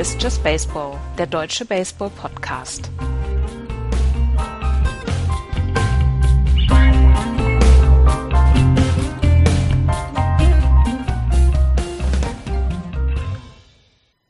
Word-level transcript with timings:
Ist 0.00 0.22
Just 0.22 0.42
Baseball, 0.42 0.98
der 1.18 1.26
deutsche 1.26 1.66
Baseball-Podcast. 1.66 2.90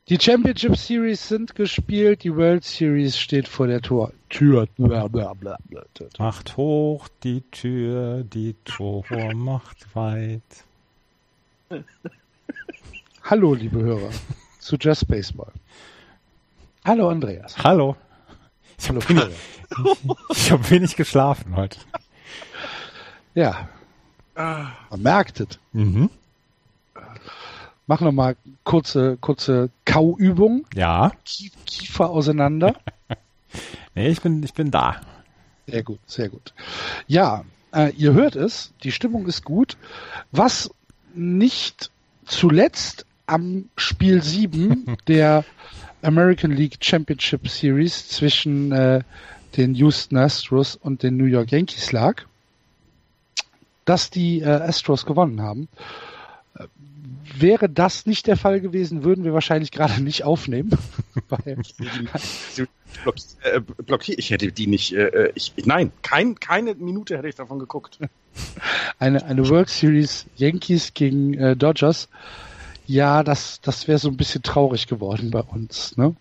Die 0.09 0.19
Championship 0.19 0.77
Series 0.77 1.29
sind 1.29 1.55
gespielt, 1.55 2.25
die 2.25 2.35
World 2.35 2.65
Series 2.65 3.17
steht 3.17 3.47
vor 3.47 3.69
der 3.69 3.81
Tor. 3.81 4.13
Tür. 4.29 4.67
Blablabla. 4.77 5.57
Macht 6.19 6.57
hoch 6.57 7.07
die 7.23 7.43
Tür, 7.53 8.25
die 8.25 8.57
Tor 8.65 9.05
macht 9.35 9.95
weit. 9.95 10.43
Hallo, 13.23 13.55
liebe 13.55 13.79
Hörer, 13.79 14.11
zu 14.61 14.77
Just 14.77 15.09
Baseball. 15.09 15.53
Hallo, 16.85 17.11
Andreas. 17.11 17.57
Hallo. 17.59 17.97
Ich 18.79 18.89
Hallo, 18.89 19.01
Florian. 19.01 19.33
Ich 20.31 20.51
habe 20.51 20.69
wenig 20.71 20.97
geschlafen 20.97 21.55
heute. 21.55 21.79
Ja. 23.35 23.69
Man 24.35 25.03
merkt 25.03 25.41
es. 25.41 25.59
Mhm. 25.73 26.11
Mach 27.87 28.01
noch 28.01 28.13
mal 28.13 28.37
kurze, 28.65 29.17
kurze 29.21 29.71
Kauübung. 29.85 30.67
Ja. 30.75 31.13
Kiefer 31.67 32.11
auseinander. 32.11 32.75
nee, 33.95 34.09
ich 34.09 34.21
bin, 34.23 34.43
ich 34.43 34.55
bin 34.55 34.71
da. 34.71 35.01
Sehr 35.67 35.83
gut, 35.83 36.01
sehr 36.07 36.29
gut. 36.29 36.55
Ja, 37.07 37.45
äh, 37.73 37.93
ihr 37.97 38.13
hört 38.13 38.35
es, 38.35 38.73
die 38.83 38.93
Stimmung 38.93 39.27
ist 39.27 39.45
gut. 39.45 39.77
Was 40.33 40.71
nicht 41.15 41.91
zuletzt 42.25 43.07
am 43.31 43.69
Spiel 43.77 44.23
7 44.23 44.97
der 45.09 45.45
American 46.03 46.51
League 46.51 46.79
Championship 46.81 47.49
Series 47.49 48.09
zwischen 48.09 48.73
äh, 48.73 49.01
den 49.57 49.75
Houston 49.75 50.17
Astros 50.17 50.77
und 50.77 51.03
den 51.03 51.17
New 51.17 51.25
York 51.25 51.53
Yankees 51.53 51.93
lag, 51.93 52.23
dass 53.85 54.11
die 54.11 54.41
äh, 54.41 54.47
Astros 54.47 55.05
gewonnen 55.07 55.43
haben. 55.43 55.69
Äh, 56.55 56.67
wäre 57.37 57.69
das 57.69 58.07
nicht 58.07 58.27
der 58.27 58.37
Fall 58.37 58.61
gewesen, 58.61 59.05
würden 59.05 59.25
wir 59.25 59.35
wahrscheinlich 59.35 59.71
gerade 59.71 60.03
nicht 60.03 60.25
aufnehmen. 60.25 60.71
Äh, 63.43 63.61
blockiert, 63.61 64.19
ich 64.19 64.31
hätte 64.31 64.51
die 64.51 64.67
nicht, 64.67 64.93
äh, 64.93 65.31
ich, 65.35 65.55
nein, 65.65 65.93
kein, 66.03 66.35
keine 66.35 66.75
Minute 66.75 67.17
hätte 67.17 67.29
ich 67.29 67.37
davon 67.37 67.59
geguckt. 67.61 67.99
Eine, 68.99 69.25
eine 69.25 69.49
World 69.49 69.69
Series 69.69 70.27
Yankees 70.37 70.93
gegen 70.93 71.35
äh, 71.35 71.57
Dodgers. 71.57 72.09
Ja, 72.91 73.23
das, 73.23 73.61
das 73.61 73.87
wäre 73.87 73.99
so 73.99 74.09
ein 74.09 74.17
bisschen 74.17 74.43
traurig 74.43 74.89
geworden 74.89 75.31
bei 75.31 75.43
uns, 75.43 75.97
ne? 75.97 76.17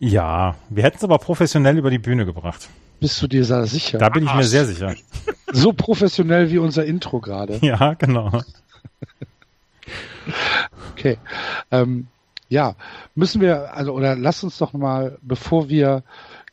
Ja, 0.00 0.56
wir 0.70 0.82
hätten 0.82 0.96
es 0.96 1.04
aber 1.04 1.18
professionell 1.18 1.78
über 1.78 1.88
die 1.88 2.00
Bühne 2.00 2.26
gebracht. 2.26 2.68
Bist 2.98 3.22
du 3.22 3.28
dir 3.28 3.46
da 3.46 3.64
sicher? 3.64 3.98
Da 3.98 4.08
bin 4.08 4.24
ich 4.24 4.34
mir 4.34 4.42
sehr 4.42 4.64
sicher. 4.64 4.96
So 5.52 5.72
professionell 5.72 6.50
wie 6.50 6.58
unser 6.58 6.84
Intro 6.84 7.20
gerade. 7.20 7.58
Ja, 7.62 7.94
genau. 7.94 8.32
Okay. 10.92 11.16
Ähm, 11.70 12.08
ja, 12.48 12.74
müssen 13.14 13.40
wir, 13.40 13.72
also, 13.72 13.92
oder 13.92 14.16
lass 14.16 14.42
uns 14.42 14.58
doch 14.58 14.72
mal, 14.72 15.16
bevor 15.22 15.68
wir 15.68 16.02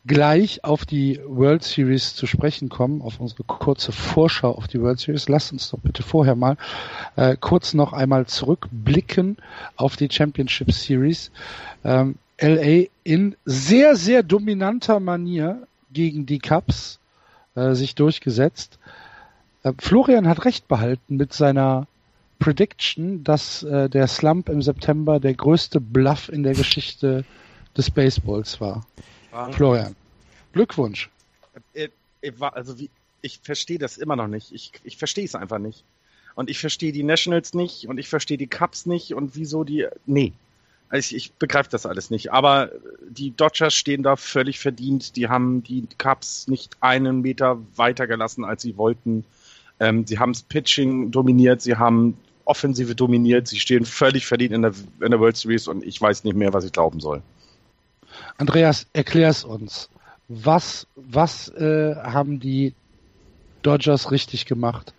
gleich 0.06 0.64
auf 0.64 0.84
die 0.84 1.20
World 1.26 1.62
Series 1.62 2.14
zu 2.14 2.26
sprechen 2.26 2.68
kommen, 2.68 3.00
auf 3.00 3.20
unsere 3.20 3.44
kurze 3.44 3.92
Vorschau 3.92 4.52
auf 4.52 4.68
die 4.68 4.80
World 4.80 5.00
Series, 5.00 5.28
lasst 5.28 5.52
uns 5.52 5.70
doch 5.70 5.78
bitte 5.78 6.02
vorher 6.02 6.34
mal 6.34 6.56
äh, 7.16 7.36
kurz 7.40 7.74
noch 7.74 7.92
einmal 7.92 8.26
zurückblicken 8.26 9.38
auf 9.76 9.96
die 9.96 10.08
Championship 10.10 10.72
Series. 10.72 11.30
Ähm, 11.84 12.16
LA 12.40 12.86
in 13.04 13.36
sehr, 13.44 13.96
sehr 13.96 14.22
dominanter 14.22 15.00
Manier 15.00 15.66
gegen 15.92 16.26
die 16.26 16.38
Cubs 16.38 16.98
äh, 17.54 17.74
sich 17.74 17.94
durchgesetzt. 17.94 18.78
Äh, 19.62 19.72
Florian 19.78 20.28
hat 20.28 20.44
recht 20.44 20.68
behalten 20.68 21.16
mit 21.16 21.32
seiner 21.32 21.86
Prediction, 22.38 23.24
dass 23.24 23.62
äh, 23.62 23.88
der 23.88 24.06
Slump 24.06 24.48
im 24.48 24.60
September 24.60 25.20
der 25.20 25.34
größte 25.34 25.80
Bluff 25.80 26.28
in 26.28 26.42
der 26.42 26.54
Geschichte 26.54 27.24
des 27.76 27.90
Baseballs 27.90 28.60
war. 28.60 28.84
Florian, 29.52 29.96
Glückwunsch. 30.52 31.10
Äh, 31.74 31.88
äh, 32.22 32.32
also 32.40 32.78
wie, 32.78 32.90
ich 33.22 33.40
verstehe 33.42 33.78
das 33.78 33.98
immer 33.98 34.16
noch 34.16 34.28
nicht. 34.28 34.52
Ich, 34.52 34.72
ich 34.84 34.96
verstehe 34.96 35.24
es 35.24 35.34
einfach 35.34 35.58
nicht. 35.58 35.84
Und 36.34 36.50
ich 36.50 36.58
verstehe 36.58 36.92
die 36.92 37.02
Nationals 37.02 37.54
nicht 37.54 37.86
und 37.88 37.98
ich 37.98 38.08
verstehe 38.08 38.36
die 38.36 38.46
Cubs 38.46 38.86
nicht 38.86 39.14
und 39.14 39.36
wieso 39.36 39.64
die. 39.64 39.86
Nee. 40.06 40.32
Ich, 40.92 41.14
ich 41.14 41.32
begreife 41.32 41.70
das 41.70 41.86
alles 41.86 42.10
nicht. 42.10 42.32
Aber 42.32 42.70
die 43.08 43.30
Dodgers 43.30 43.74
stehen 43.74 44.02
da 44.02 44.16
völlig 44.16 44.60
verdient. 44.60 45.16
Die 45.16 45.28
haben 45.28 45.62
die 45.62 45.86
Cubs 45.98 46.46
nicht 46.46 46.76
einen 46.80 47.22
Meter 47.22 47.58
weiter 47.76 48.06
gelassen, 48.06 48.44
als 48.44 48.62
sie 48.62 48.76
wollten. 48.76 49.24
Ähm, 49.80 50.06
sie 50.06 50.18
haben 50.18 50.32
das 50.32 50.42
Pitching 50.42 51.10
dominiert, 51.10 51.62
sie 51.62 51.76
haben 51.76 52.16
Offensive 52.44 52.94
dominiert, 52.94 53.48
sie 53.48 53.58
stehen 53.58 53.84
völlig 53.84 54.26
verdient 54.26 54.52
in 54.52 54.62
der, 54.62 54.74
in 55.00 55.10
der 55.10 55.18
World 55.18 55.36
Series 55.36 55.66
und 55.66 55.82
ich 55.82 56.00
weiß 56.00 56.24
nicht 56.24 56.36
mehr, 56.36 56.52
was 56.52 56.64
ich 56.64 56.72
glauben 56.72 57.00
soll. 57.00 57.22
Andreas, 58.38 58.86
erklär 58.92 59.28
es 59.28 59.44
uns. 59.44 59.88
Was, 60.28 60.86
was 60.96 61.48
äh, 61.50 61.94
haben 61.96 62.40
die 62.40 62.74
Dodgers 63.62 64.10
richtig 64.10 64.46
gemacht 64.46 64.94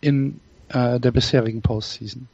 in 0.00 0.40
äh, 0.68 1.00
der 1.00 1.12
bisherigen 1.12 1.62
Postseason? 1.62 2.28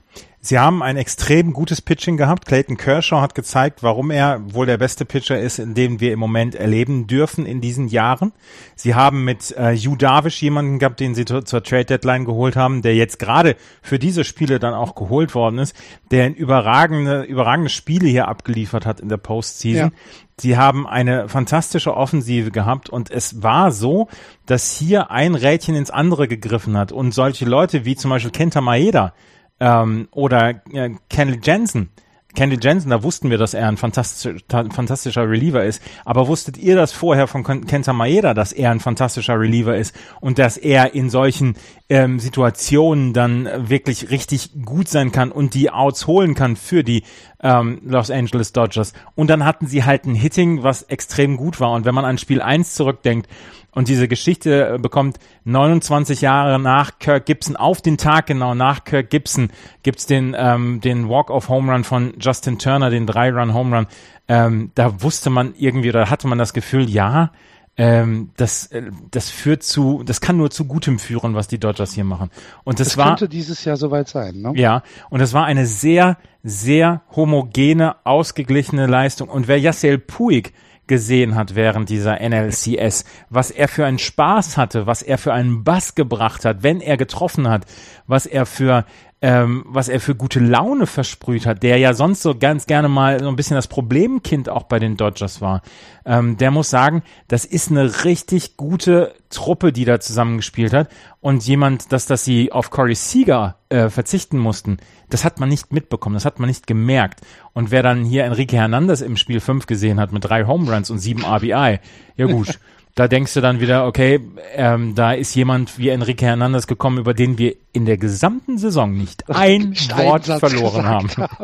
Sie 0.45 0.59
haben 0.59 0.83
ein 0.83 0.97
extrem 0.97 1.53
gutes 1.53 1.81
Pitching 1.81 2.17
gehabt. 2.17 2.47
Clayton 2.47 2.77
Kershaw 2.77 3.21
hat 3.21 3.37
gezeigt, 3.37 3.85
warum 3.85 4.11
er 4.11 4.41
wohl 4.53 4.67
der 4.67 4.77
beste 4.77 5.05
Pitcher 5.05 5.39
ist, 5.39 5.61
in 5.61 5.75
dem 5.75 6.01
wir 6.01 6.13
im 6.13 6.19
Moment 6.19 6.57
erleben 6.57 7.07
dürfen 7.07 7.47
in 7.47 7.61
diesen 7.61 7.87
Jahren. 7.87 8.33
Sie 8.75 8.97
haben 8.97 9.25
mit 9.25 9.53
äh, 9.57 9.77
Hugh 9.77 9.97
Darvish 9.97 10.43
jemanden 10.43 10.81
gehabt, 10.81 10.99
den 10.99 11.15
sie 11.15 11.25
zur 11.25 11.63
Trade 11.63 11.85
Deadline 11.85 12.25
geholt 12.25 12.57
haben, 12.57 12.83
der 12.83 12.97
jetzt 12.97 13.21
gerade 13.21 13.55
für 13.83 14.01
diese 14.01 14.25
Spiele 14.25 14.59
dann 14.59 14.75
auch 14.75 14.97
geholt 14.97 15.37
worden 15.37 15.61
ist, 15.61 15.77
der 16.11 16.27
in 16.27 16.35
überragende, 16.35 17.23
überragende 17.23 17.71
Spiele 17.71 18.09
hier 18.09 18.27
abgeliefert 18.27 18.85
hat 18.85 18.99
in 18.99 19.09
der 19.09 19.19
Postseason. 19.19 19.93
Ja. 19.93 19.99
Sie 20.43 20.57
haben 20.57 20.89
eine 20.89 21.29
fantastische 21.29 21.97
Offensive 21.97 22.51
gehabt 22.51 22.91
und 22.91 23.13
es 23.13 23.45
war 23.45 23.71
so, 23.71 24.09
dass 24.45 24.73
hier 24.73 25.13
ein 25.13 25.37
Rädchen 25.37 25.77
ins 25.77 25.93
andere 25.93 26.27
gegriffen 26.27 26.77
hat 26.77 26.91
und 26.91 27.15
solche 27.15 27.45
Leute 27.45 27.85
wie 27.85 27.95
zum 27.95 28.11
Beispiel 28.11 28.33
Kenta 28.33 28.61
Maeda, 28.61 29.15
ähm, 29.61 30.09
oder 30.11 30.61
äh, 30.73 30.91
Kenley 31.09 31.39
Jensen. 31.41 31.91
Kenley 32.35 32.59
Jensen, 32.61 32.91
da 32.91 33.03
wussten 33.03 33.31
wir, 33.31 33.39
dass 33.39 33.55
er 33.55 33.69
ein 33.69 33.77
fantastischer, 33.77 34.39
fantastischer 34.49 35.29
Reliever 35.29 35.65
ist. 35.65 35.83
Aber 36.05 36.29
wusstet 36.29 36.57
ihr 36.57 36.77
das 36.77 36.93
vorher 36.93 37.27
von 37.27 37.45
Kenta 37.45 37.93
Maeda, 37.93 38.33
dass 38.33 38.53
er 38.53 38.71
ein 38.71 38.81
fantastischer 38.81 39.39
Reliever 39.39 39.77
ist 39.77 39.95
und 40.21 40.39
dass 40.39 40.57
er 40.57 40.95
in 40.95 41.11
solchen 41.11 41.57
ähm, 41.89 42.19
Situationen 42.19 43.13
dann 43.13 43.69
wirklich 43.69 44.11
richtig 44.11 44.51
gut 44.65 44.89
sein 44.89 45.13
kann 45.13 45.31
und 45.31 45.55
die 45.55 45.71
Outs 45.71 46.07
holen 46.07 46.35
kann 46.35 46.57
für 46.57 46.83
die 46.83 47.03
ähm, 47.43 47.83
Los 47.85 48.11
Angeles 48.11 48.53
Dodgers. 48.53 48.95
Und 49.15 49.29
dann 49.29 49.45
hatten 49.45 49.67
sie 49.67 49.85
halt 49.85 50.07
ein 50.07 50.15
Hitting, 50.15 50.63
was 50.63 50.83
extrem 50.83 51.37
gut 51.37 51.61
war. 51.61 51.73
Und 51.73 51.85
wenn 51.85 51.95
man 51.95 52.05
an 52.05 52.19
Spiel 52.19 52.41
1 52.41 52.75
zurückdenkt, 52.75 53.29
und 53.73 53.89
diese 53.89 54.07
Geschichte 54.07 54.75
äh, 54.75 54.79
bekommt 54.79 55.19
29 55.45 56.21
Jahre 56.21 56.59
nach 56.59 56.99
Kirk 56.99 57.27
Gibson, 57.27 57.57
auf 57.57 57.81
den 57.81 57.97
Tag 57.97 58.27
genau 58.27 58.55
nach 58.55 58.85
Kirk 58.85 59.11
Gibson, 59.11 59.51
gibt's 59.83 60.07
den, 60.07 60.37
ähm, 60.39 60.81
den 60.81 61.09
Walk-off-Home 61.09 61.73
Run 61.73 61.85
von 61.85 62.15
Justin 62.21 62.59
Turner, 62.59 62.91
den 62.91 63.07
Drei-Run-Home 63.07 63.77
Run. 63.77 63.87
Ähm, 64.29 64.71
da 64.75 65.03
wusste 65.03 65.31
man 65.31 65.55
irgendwie, 65.57 65.89
oder 65.89 66.11
hatte 66.11 66.29
man 66.29 66.39
das 66.39 66.53
Gefühl, 66.53 66.89
ja, 66.89 67.33
ähm, 67.79 68.31
das, 68.37 68.67
äh, 68.67 68.91
das 69.11 69.31
führt 69.31 69.63
zu, 69.63 70.03
das 70.05 70.21
kann 70.21 70.37
nur 70.37 70.51
zu 70.51 70.67
Gutem 70.67 70.99
führen, 70.99 71.35
was 71.35 71.49
die 71.49 71.59
Dodgers 71.59 71.95
hier 71.95 72.05
machen. 72.05 72.31
Und 72.65 72.79
das, 72.79 72.89
das 72.89 72.97
war, 72.99 73.09
könnte 73.09 73.29
dieses 73.31 73.65
Jahr 73.65 73.79
soweit 73.79 74.09
sein, 74.09 74.43
ne? 74.43 74.53
Ja, 74.55 74.83
und 75.09 75.21
das 75.21 75.33
war 75.33 75.47
eine 75.47 75.67
sehr, 75.67 76.19
sehr 76.43 77.01
homogene, 77.17 77.97
ausgeglichene 78.05 78.87
Leistung. 78.87 79.31
Und 79.31 79.49
wer 79.49 79.59
Yassel 79.59 79.99
Puig 79.99 80.53
gesehen 80.87 81.35
hat 81.35 81.55
während 81.55 81.89
dieser 81.89 82.19
NLCS, 82.21 83.05
was 83.31 83.51
er 83.51 83.69
für 83.69 83.87
einen 83.87 83.99
Spaß 83.99 84.57
hatte, 84.57 84.87
was 84.87 85.03
er 85.03 85.19
für 85.19 85.33
einen 85.33 85.65
Bass 85.65 85.95
gebracht 85.95 86.45
hat, 86.45 86.63
wenn 86.63 86.81
er 86.81 86.97
getroffen 86.97 87.49
hat, 87.49 87.67
was 88.07 88.27
er 88.27 88.47
für 88.47 88.85
ähm, 89.23 89.65
was 89.69 89.89
er 89.89 90.01
für 90.01 90.17
gute 90.17 90.41
Laune 90.41 90.89
versprüht 90.89 91.47
hat, 91.47 91.63
der 91.63 91.79
ja 91.79 91.95
sonst 91.95 92.23
so 92.23 92.35
ganz 92.35 92.67
gerne 92.67 92.89
mal 92.89 93.21
so 93.21 93.29
ein 93.29 93.37
bisschen 93.37 93.55
das 93.55 93.69
Problemkind 93.69 94.49
auch 94.49 94.65
bei 94.65 94.81
den 94.81 94.97
Dodgers 94.97 95.41
war. 95.41 95.63
Ähm, 96.05 96.37
der 96.37 96.51
muss 96.51 96.71
sagen, 96.71 97.05
das 97.29 97.45
ist 97.45 97.71
eine 97.71 98.05
richtig 98.05 98.57
gute 98.57 99.15
Truppe, 99.31 99.73
die 99.73 99.85
da 99.85 100.01
zusammengespielt 100.01 100.73
hat. 100.73 100.89
Und 101.21 101.47
jemand, 101.47 101.93
dass, 101.93 102.07
dass 102.07 102.25
sie 102.25 102.51
auf 102.51 102.71
Corey 102.71 102.97
Seager 102.97 103.59
äh, 103.69 103.91
verzichten 103.91 104.39
mussten, 104.39 104.79
das 105.09 105.25
hat 105.25 105.39
man 105.39 105.49
nicht 105.49 105.73
mitbekommen, 105.73 106.15
das 106.15 106.25
hat 106.25 106.41
man 106.41 106.49
nicht 106.49 106.67
gemerkt. 106.67 107.21
Und 107.53 107.71
wer 107.71 107.85
dann 107.85 108.05
hier 108.05 108.25
Enrique 108.25 108.57
Hernandez 108.57 109.03
im 109.03 109.17
Spiel 109.17 109.39
5 109.39 109.67
gesehen 109.67 110.01
hat 110.01 110.13
mit 110.13 110.25
drei 110.25 110.47
Home 110.47 110.69
Runs 110.69 110.91
und 110.91 110.99
sieben 110.99 111.25
RBI, 111.25 111.79
ja 112.17 112.27
gut. 112.27 112.59
Da 112.95 113.09
denkst 113.09 113.33
du 113.33 113.41
dann 113.41 113.61
wieder, 113.61 113.87
okay, 113.87 114.21
ähm, 114.55 114.95
da 114.95 115.13
ist 115.13 115.35
jemand 115.35 115.79
wie 115.79 115.89
Enrique 115.89 116.27
Hernandez 116.27 116.67
gekommen, 116.67 116.99
über 116.99 117.15
den 117.15 117.39
wir 117.39 117.55
in 117.73 117.87
der 117.87 117.97
gesamten 117.97 118.59
Saison 118.59 118.95
nicht 118.95 119.31
ein 119.31 119.75
Wort 119.97 120.27
verloren 120.27 120.85
haben. 120.85 121.07
gesagt 121.09 121.41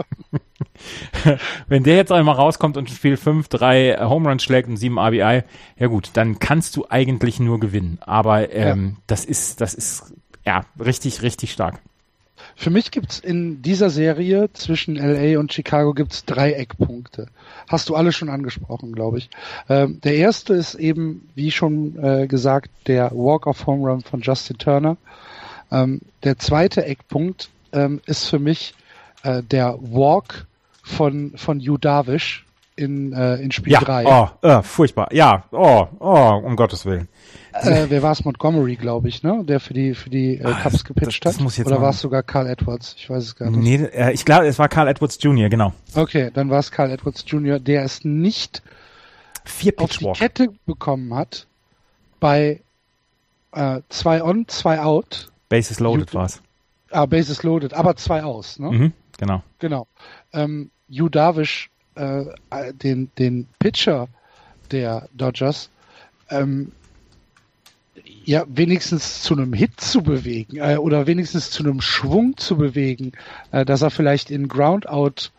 Wenn 1.69 1.83
der 1.83 1.97
jetzt 1.97 2.13
einmal 2.13 2.35
rauskommt 2.35 2.77
und 2.77 2.91
Spiel 2.91 3.17
5, 3.17 3.49
3 3.49 3.99
Home 4.01 4.29
Run 4.29 4.39
schlägt 4.39 4.69
und 4.69 4.77
7 4.77 4.99
RBI, 4.99 5.43
ja 5.79 5.87
gut, 5.87 6.11
dann 6.15 6.39
kannst 6.39 6.77
du 6.77 6.87
eigentlich 6.89 7.41
nur 7.41 7.61
gewinnen. 7.61 7.99
Aber 8.01 8.53
ähm, 8.53 8.97
das 9.07 9.25
ist, 9.25 9.61
das 9.61 9.75
ist 9.75 10.13
ja 10.45 10.65
richtig, 10.79 11.23
richtig 11.23 11.53
stark. 11.53 11.81
Für 12.61 12.71
mich 12.71 12.91
gibt's 12.91 13.21
in 13.21 13.63
dieser 13.63 13.89
Serie 13.89 14.53
zwischen 14.53 14.97
LA 14.97 15.39
und 15.39 15.53
Chicago 15.53 15.95
gibt's 15.95 16.25
drei 16.25 16.55
Eckpunkte. 16.55 17.29
Hast 17.69 17.89
du 17.89 17.95
alle 17.95 18.11
schon 18.11 18.29
angesprochen, 18.29 18.91
glaube 18.91 19.19
ich. 19.19 19.31
Ähm, 19.69 20.01
der 20.03 20.17
erste 20.17 20.55
ist 20.55 20.75
eben, 20.75 21.29
wie 21.37 21.53
schon 21.53 21.97
äh, 22.03 22.27
gesagt, 22.27 22.73
der 22.89 23.13
Walk-of-Home 23.13 23.89
Run 23.89 24.01
von 24.01 24.23
Justin 24.23 24.59
Turner. 24.59 24.97
Ähm, 25.71 26.01
der 26.25 26.41
zweite 26.41 26.85
Eckpunkt 26.85 27.49
ähm, 27.73 28.01
ist 28.07 28.25
für 28.25 28.41
mich 28.41 28.75
äh, 29.23 29.41
der 29.45 29.79
Walk 29.81 30.49
von, 30.83 31.35
von 31.37 31.61
Yu 31.61 31.79
Darvish 31.79 32.45
in, 32.79 33.13
äh, 33.13 33.37
in 33.37 33.51
Spiel 33.51 33.73
Ja, 33.73 33.81
3. 33.81 34.05
oh, 34.07 34.47
äh, 34.47 34.63
furchtbar. 34.63 35.09
Ja, 35.13 35.45
oh, 35.51 35.87
oh, 35.99 36.41
um 36.45 36.57
Gottes 36.57 36.87
Willen. 36.87 37.09
Äh, 37.53 37.87
wer 37.89 38.03
war 38.03 38.13
es? 38.13 38.25
Montgomery, 38.25 38.77
glaube 38.77 39.09
ich, 39.09 39.23
ne? 39.23 39.43
Der 39.45 39.59
für 39.59 39.75
die 39.75 39.95
für 39.95 40.11
die 40.11 40.37
äh, 40.39 40.45
Ah, 40.45 40.61
Cubs 40.63 40.85
gepitcht 40.85 41.25
das- 41.25 41.39
das 41.39 41.59
hat. 41.59 41.67
Oder 41.67 41.83
war 41.83 41.91
es 41.91 42.01
sogar 42.01 42.23
Carl 42.23 42.47
Edwards? 42.47 42.95
Ich 42.97 43.11
weiß 43.11 43.25
es 43.25 43.35
gar 43.37 43.51
nicht. 43.51 43.61
Nee, 43.61 43.85
äh, 43.87 44.13
ich 44.13 44.25
glaube, 44.25 44.47
es 44.47 44.59
war 44.59 44.69
Carl 44.69 44.87
Edwards 44.89 45.19
Jr., 45.21 45.49
genau. 45.49 45.73
Okay, 45.95 46.31
dann 46.33 46.51
war 46.51 46.61
es 46.61 46.71
Carl 46.71 46.91
Edwards 46.91 47.25
Jr., 47.27 47.59
der 47.59 47.83
es 47.83 48.05
nicht 48.05 48.63
Vier 49.45 49.73
auf 49.79 49.91
die. 49.97 50.13
Kette 50.13 50.49
bekommen 50.67 51.13
hat 51.15 51.47
bei 52.21 52.61
äh, 53.53 53.81
zwei 53.89 54.23
on, 54.23 54.47
zwei 54.49 54.81
out, 54.81 55.31
Bases 55.49 55.81
loaded 55.81 56.11
Ju- 56.11 56.15
war's. 56.19 56.43
ah, 56.91 57.07
Bases 57.07 57.43
loaded, 57.43 57.73
aber 57.75 57.97
zwei 57.97 58.23
aus, 58.23 58.59
ne? 58.59 58.71
Mhm, 58.71 58.93
genau. 59.19 59.43
Genau. 59.59 59.87
Ähm, 60.33 60.71
Yu 60.89 61.09
Darvish, 61.09 61.71
äh, 61.99 62.25
äh, 62.51 62.73
den, 62.75 63.11
den 63.19 63.47
Pitcher 63.59 64.09
der 64.71 65.09
Dodgers, 65.15 65.71
ähm, 66.31 66.73
ja, 68.25 68.45
wenigstens 68.49 69.23
zu 69.23 69.35
einem 69.35 69.53
Hit 69.53 69.81
zu 69.81 70.03
bewegen 70.03 70.59
äh, 70.59 70.77
oder 70.77 71.07
wenigstens 71.07 71.51
zu 71.51 71.63
einem 71.63 71.81
Schwung 71.81 72.37
zu 72.37 72.57
bewegen, 72.57 73.13
äh, 73.53 73.65
dass 73.65 73.83
er 73.83 73.91
vielleicht 73.91 74.31
in 74.31 74.49
Groundout 74.49 75.31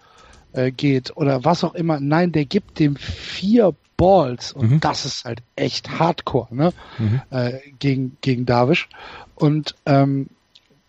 äh, 0.54 0.72
geht 0.72 1.16
oder 1.16 1.46
was 1.46 1.64
auch 1.64 1.76
immer. 1.76 2.00
Nein, 2.00 2.32
der 2.32 2.46
gibt 2.46 2.80
dem 2.80 2.96
vier 2.96 3.76
Balls 3.98 4.54
und 4.54 4.72
Mhm. 4.72 4.80
das 4.80 5.06
ist 5.06 5.26
halt 5.26 5.42
echt 5.56 6.00
Hardcore, 6.00 6.56
ne? 6.56 6.74
Mhm. 6.98 7.22
Äh, 7.30 7.60
gegen, 7.80 8.18
gegen 8.22 8.46
Darvish. 8.46 8.88
Und 9.36 9.76
ähm, 9.86 10.28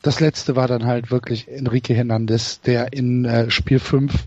das 0.03 0.21
letzte 0.21 0.57
war 0.57 0.69
dann 0.69 0.87
halt 0.87 1.11
wirklich 1.11 1.49
Enrique 1.49 1.95
Hernandez, 1.95 2.61
der 2.63 2.93
in 2.93 3.25
äh, 3.25 3.51
Spiel 3.51 3.79
5 3.81 4.27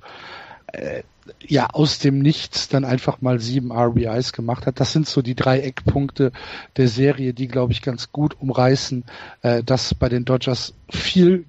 äh, 0.68 1.04
ja 1.46 1.68
aus 1.68 2.00
dem 2.00 2.20
Nichts 2.20 2.68
dann 2.68 2.86
einfach 2.86 3.22
mal 3.22 3.40
sieben 3.40 3.72
RBIs 3.72 4.34
gemacht 4.34 4.66
hat. 4.66 4.80
Das 4.80 4.92
sind 4.92 5.08
so 5.08 5.22
die 5.22 5.36
drei 5.36 5.60
Eckpunkte 5.60 6.32
der 6.78 6.88
Serie, 6.88 7.34
die, 7.34 7.48
glaube 7.48 7.74
ich, 7.74 7.82
ganz 7.82 8.12
gut 8.12 8.36
umreißen, 8.40 9.04
äh, 9.42 9.64
dass 9.64 9.94
bei 9.94 10.10
den 10.10 10.26
Dodgers 10.26 10.74
viel 10.90 11.46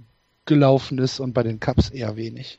gelaufen 0.47 0.99
ist 0.99 1.21
und 1.21 1.33
bei 1.33 1.43
den 1.43 1.61
Cubs 1.61 1.91
eher 1.91 2.17
wenig. 2.17 2.59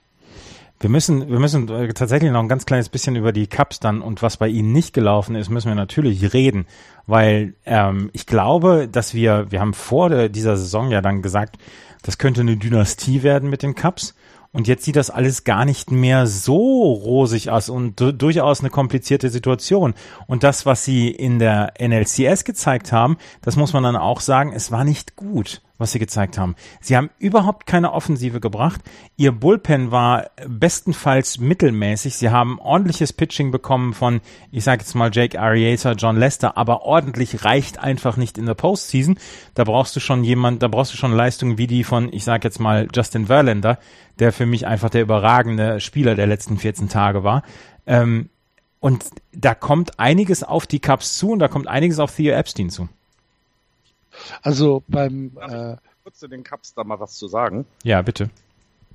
Wir 0.79 0.89
müssen, 0.89 1.29
wir 1.29 1.39
müssen 1.39 1.67
tatsächlich 1.95 2.31
noch 2.31 2.41
ein 2.41 2.49
ganz 2.49 2.65
kleines 2.65 2.89
bisschen 2.89 3.15
über 3.15 3.31
die 3.31 3.47
Cups 3.47 3.79
dann 3.79 4.01
und 4.01 4.21
was 4.21 4.35
bei 4.37 4.49
ihnen 4.49 4.73
nicht 4.73 4.93
gelaufen 4.93 5.35
ist, 5.35 5.49
müssen 5.49 5.69
wir 5.69 5.75
natürlich 5.75 6.33
reden, 6.33 6.67
weil 7.07 7.53
ähm, 7.65 8.09
ich 8.11 8.25
glaube, 8.25 8.89
dass 8.91 9.13
wir, 9.13 9.47
wir 9.51 9.61
haben 9.61 9.73
vor 9.73 10.27
dieser 10.27 10.57
Saison 10.57 10.91
ja 10.91 11.01
dann 11.01 11.21
gesagt, 11.21 11.57
das 12.01 12.17
könnte 12.17 12.41
eine 12.41 12.57
Dynastie 12.57 13.23
werden 13.23 13.49
mit 13.49 13.63
den 13.63 13.73
Cups. 13.73 14.15
Und 14.55 14.69
jetzt 14.69 14.85
sieht 14.85 14.95
das 14.95 15.09
alles 15.09 15.43
gar 15.43 15.65
nicht 15.65 15.91
mehr 15.91 16.27
so 16.27 16.93
rosig 16.93 17.49
aus 17.49 17.67
und 17.67 17.99
du 17.99 18.13
durchaus 18.13 18.61
eine 18.61 18.69
komplizierte 18.69 19.29
Situation. 19.29 19.93
Und 20.27 20.43
das, 20.43 20.65
was 20.65 20.85
sie 20.85 21.09
in 21.09 21.39
der 21.39 21.73
NLCS 21.77 22.45
gezeigt 22.45 22.93
haben, 22.93 23.17
das 23.41 23.57
muss 23.57 23.73
man 23.73 23.83
dann 23.83 23.97
auch 23.97 24.21
sagen, 24.21 24.53
es 24.55 24.71
war 24.71 24.85
nicht 24.85 25.17
gut, 25.17 25.61
was 25.77 25.91
sie 25.91 25.99
gezeigt 25.99 26.37
haben. 26.37 26.55
Sie 26.79 26.95
haben 26.95 27.09
überhaupt 27.19 27.65
keine 27.65 27.91
Offensive 27.91 28.39
gebracht. 28.39 28.81
Ihr 29.17 29.31
Bullpen 29.31 29.91
war 29.91 30.27
bestenfalls 30.47 31.39
mittelmäßig. 31.39 32.15
Sie 32.15 32.29
haben 32.29 32.59
ordentliches 32.59 33.13
Pitching 33.13 33.51
bekommen 33.51 33.93
von, 33.93 34.21
ich 34.51 34.63
sage 34.63 34.81
jetzt 34.81 34.95
mal 34.95 35.09
Jake 35.11 35.39
Arrieta, 35.39 35.93
John 35.93 36.17
Lester, 36.17 36.57
aber 36.57 36.83
ordentlich 36.83 37.43
reicht 37.43 37.79
einfach 37.79 38.17
nicht 38.17 38.37
in 38.37 38.45
der 38.45 38.53
Postseason. 38.53 39.17
Da 39.53 39.63
brauchst 39.63 39.95
du 39.95 39.99
schon 39.99 40.23
jemand, 40.23 40.63
da 40.63 40.67
brauchst 40.67 40.93
du 40.93 40.97
schon 40.97 41.11
Leistungen 41.11 41.57
wie 41.57 41.67
die 41.67 41.83
von, 41.83 42.11
ich 42.13 42.23
sage 42.23 42.47
jetzt 42.47 42.59
mal 42.59 42.87
Justin 42.93 43.27
Verlander, 43.27 43.77
der 44.19 44.31
für 44.31 44.45
mich 44.45 44.67
einfach 44.67 44.89
der 44.89 45.01
überragende 45.01 45.79
Spieler 45.81 46.15
der 46.15 46.27
letzten 46.27 46.57
14 46.57 46.89
Tage 46.89 47.23
war. 47.23 47.43
Ähm, 47.85 48.29
und 48.79 49.03
da 49.33 49.55
kommt 49.55 49.99
einiges 49.99 50.43
auf 50.43 50.67
die 50.67 50.79
Cubs 50.79 51.17
zu 51.17 51.31
und 51.31 51.39
da 51.39 51.47
kommt 51.47 51.67
einiges 51.67 51.99
auf 51.99 52.15
Theo 52.15 52.33
Epstein 52.33 52.69
zu. 52.69 52.87
Also 54.41 54.83
beim 54.87 55.37
äh, 55.39 55.75
Kurz 56.03 56.19
zu 56.19 56.27
den 56.27 56.43
Cups 56.43 56.73
da 56.75 56.83
mal 56.83 56.99
was 56.99 57.15
zu 57.15 57.27
sagen. 57.27 57.65
Ja, 57.83 58.01
bitte. 58.03 58.29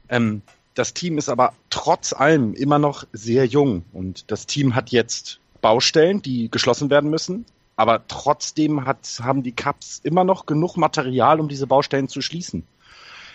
Ähm, 0.09 0.43
das 0.75 0.94
Team 0.94 1.19
ist 1.19 1.29
aber 1.29 1.53
trotz 1.69 2.12
allem 2.12 2.55
immer 2.55 2.79
noch 2.79 3.05
sehr 3.12 3.47
jung 3.47 3.85
und 3.93 4.31
das 4.31 4.47
Team 4.47 4.75
hat 4.75 4.91
jetzt 4.91 5.41
Baustellen, 5.61 6.23
die 6.23 6.50
geschlossen 6.50 6.88
werden 6.88 7.11
müssen. 7.11 7.47
Aber 7.77 8.06
trotzdem 8.06 8.85
hat, 8.85 9.21
haben 9.23 9.43
die 9.43 9.53
Cups 9.53 10.00
immer 10.05 10.23
noch 10.23 10.47
genug 10.47 10.77
Material, 10.77 11.41
um 11.41 11.49
diese 11.49 11.67
Baustellen 11.67 12.09
zu 12.09 12.21
schließen. 12.21 12.62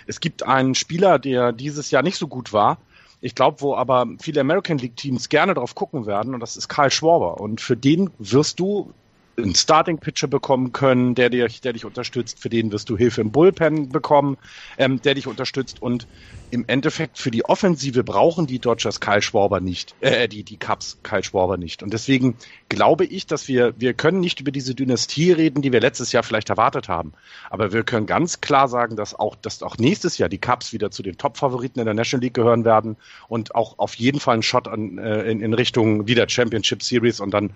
Es 0.08 0.20
gibt 0.20 0.44
einen 0.44 0.76
Spieler, 0.76 1.20
der 1.20 1.52
dieses 1.52 1.92
Jahr 1.92 2.04
nicht 2.04 2.18
so 2.18 2.28
gut 2.28 2.54
war. 2.54 2.78
Ich 3.22 3.36
glaube, 3.36 3.62
wo 3.62 3.76
aber 3.76 4.08
viele 4.20 4.42
American 4.42 4.78
League 4.78 4.96
Teams 4.96 5.30
gerne 5.30 5.56
drauf 5.56 5.76
gucken 5.76 6.06
werden, 6.06 6.34
und 6.34 6.40
das 6.40 6.58
ist 6.58 6.68
Karl 6.70 6.92
Schwarber. 6.92 7.42
Und 7.42 7.60
für 7.60 7.76
den 7.76 8.12
wirst 8.20 8.60
du 8.60 8.94
einen 9.38 9.56
Starting 9.56 9.98
Pitcher 9.98 10.28
bekommen 10.28 10.72
können, 10.72 11.16
der 11.16 11.30
dich, 11.30 11.62
der 11.62 11.74
dich 11.74 11.86
unterstützt. 11.86 12.40
Für 12.40 12.50
den 12.50 12.72
wirst 12.72 12.90
du 12.90 12.98
Hilfe 12.98 13.22
im 13.22 13.32
Bullpen 13.32 13.90
bekommen, 13.90 14.38
ähm, 14.78 15.02
der 15.02 15.16
dich 15.16 15.28
unterstützt. 15.28 15.82
Und 15.82 16.08
im 16.52 16.64
Endeffekt 16.68 17.18
für 17.18 17.32
die 17.32 17.44
Offensive 17.44 18.04
brauchen 18.04 18.48
die 18.48 18.60
Dodgers 18.60 19.02
Kyle 19.02 19.22
Schwarber 19.22 19.60
nicht, 19.60 19.96
äh, 20.00 20.28
die, 20.28 20.44
die 20.44 20.58
Cubs 20.58 21.00
Kyle 21.04 21.24
Schwarber 21.24 21.58
nicht. 21.58 21.84
Und 21.84 21.92
deswegen 21.92 22.36
glaube 22.70 23.06
ich, 23.06 23.28
dass 23.28 23.48
wir, 23.48 23.74
wir 23.78 23.94
können 23.94 24.20
nicht 24.20 24.40
über 24.40 24.52
diese 24.52 24.74
Dynastie 24.74 25.32
reden, 25.32 25.62
die 25.62 25.72
wir 25.72 25.82
letztes 25.82 26.12
Jahr 26.12 26.24
vielleicht 26.24 26.50
erwartet 26.50 26.88
haben. 26.88 27.14
Aber 27.50 27.74
wir 27.74 27.84
können 27.84 28.06
ganz 28.06 28.42
klar 28.42 28.68
sagen, 28.68 28.96
dass 28.96 29.14
auch, 29.14 29.36
dass 29.36 29.64
auch 29.64 29.78
nächstes 29.78 30.18
Jahr 30.18 30.30
die 30.30 30.40
Cubs 30.40 30.72
wieder 30.72 30.92
zu 30.92 31.04
den 31.04 31.18
Top-Favoriten 31.18 31.80
in 31.80 31.86
der 31.86 31.94
National 31.94 32.24
League 32.24 32.34
gehören 32.34 32.64
werden 32.64 32.96
und 33.28 33.54
auch 33.56 33.80
auf 33.80 33.96
jeden 33.96 34.20
Fall 34.20 34.36
einen 34.36 34.44
Shot 34.44 34.68
an, 34.68 34.98
äh, 34.98 35.24
in, 35.24 35.42
in 35.42 35.54
Richtung 35.54 36.08
wieder 36.08 36.30
Championship 36.30 36.84
Series 36.84 37.20
und 37.20 37.32
dann 37.32 37.52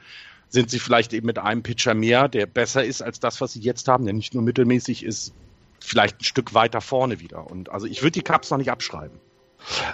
sind 0.50 0.70
sie 0.70 0.80
vielleicht 0.80 1.14
eben 1.14 1.28
mit 1.28 1.38
einem 1.38 1.64
Pitcher 1.64 1.94
mehr, 1.94 2.28
der 2.28 2.46
besser 2.46 2.84
ist 2.84 3.02
als 3.02 3.20
das, 3.20 3.40
was 3.40 3.54
sie 3.54 3.60
jetzt 3.60 3.88
haben, 3.88 4.06
der 4.06 4.14
nicht 4.14 4.34
nur 4.34 4.44
mittelmäßig 4.44 5.04
ist, 5.04 5.34
vielleicht 5.80 6.22
ein 6.22 6.24
Stück 6.24 6.54
weiter 6.54 6.82
vorne 6.82 7.20
wieder. 7.20 7.50
Und 7.50 7.70
also 7.70 7.86
ich 7.86 8.02
würde 8.02 8.12
die 8.12 8.22
Cups 8.22 8.50
noch 8.50 8.58
nicht 8.58 8.72
abschreiben. 8.72 9.20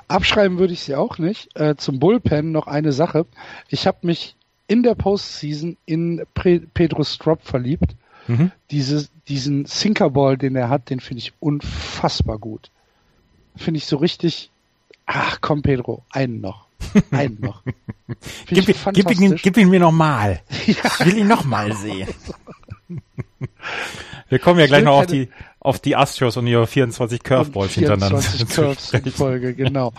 Abschreiben 0.08 0.60
würde 0.60 0.74
ich 0.74 0.82
sie 0.82 0.96
auch 0.96 1.18
nicht. 1.18 1.56
Äh, 1.56 1.76
zum 1.76 2.00
Bullpen 2.00 2.52
noch 2.52 2.68
eine 2.68 2.92
Sache. 2.92 3.26
Ich 3.68 3.88
habe 3.88 3.98
mich 4.04 4.36
in 4.68 4.84
der 4.84 4.96
Postseason 4.96 5.78
in 5.86 6.24
Pre 6.34 6.62
Pedro 6.74 7.04
Strop 7.04 7.44
verliebt. 7.44 7.96
Mhm. 8.28 8.52
Diese, 8.72 9.08
diesen 9.28 9.66
Sinkerball, 9.66 10.38
den 10.38 10.56
er 10.56 10.70
hat, 10.70 10.90
den 10.90 11.00
finde 11.00 11.20
ich 11.20 11.34
unfassbar 11.40 12.40
gut. 12.40 12.72
Finde 13.56 13.78
ich 13.78 13.86
so 13.86 13.98
richtig. 13.98 14.50
Ach 15.06 15.40
komm, 15.42 15.62
Pedro, 15.62 16.04
einen 16.10 16.42
noch. 16.42 16.65
Einen 17.12 17.40
noch. 17.42 17.62
Gib, 18.48 18.66
gib, 18.94 19.12
ihn, 19.20 19.36
gib 19.36 19.58
ihn 19.58 19.70
mir 19.70 19.80
nochmal. 19.80 20.42
Ich 20.68 20.78
will 21.06 21.18
ihn 21.18 21.28
nochmal 21.28 21.74
sehen. 21.74 22.08
Wir 24.30 24.40
kommen 24.40 24.60
ja 24.60 24.66
Ich 24.66 24.72
gleich 24.72 24.84
noch 24.84 24.98
auf 25.00 25.08
die, 25.08 25.30
auf 25.60 25.80
die 25.80 25.96
Astros 25.96 26.38
und 26.38 26.48
ihre 26.48 26.68
24 26.68 27.24
Curveballs 27.24 27.70
Und 27.70 27.74
hintereinander. 27.74 28.22
24 28.22 28.48
zu 28.50 28.62
Curves 28.62 28.94
in. 28.94 29.12
Folge, 29.12 29.54
genau. 29.54 29.94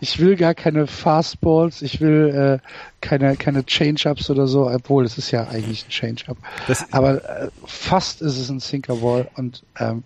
Ich 0.00 0.18
will 0.18 0.36
gar 0.36 0.54
keine 0.54 0.86
Fastballs, 0.86 1.80
ich 1.80 2.00
will 2.00 2.60
äh, 2.62 2.68
keine, 3.00 3.36
keine 3.36 3.64
Change-Ups 3.64 4.28
oder 4.28 4.46
so, 4.48 4.68
obwohl 4.68 5.04
es 5.04 5.16
ist 5.18 5.30
ja 5.30 5.46
eigentlich 5.48 5.86
ein 5.86 5.90
Change-Up. 5.90 6.36
Aber 6.90 7.24
äh, 7.24 7.48
fast 7.64 8.20
ist 8.20 8.36
es 8.38 8.48
ein 8.50 8.60
Sinkerball 8.60 9.28
und 9.36 9.62
ähm, 9.78 10.02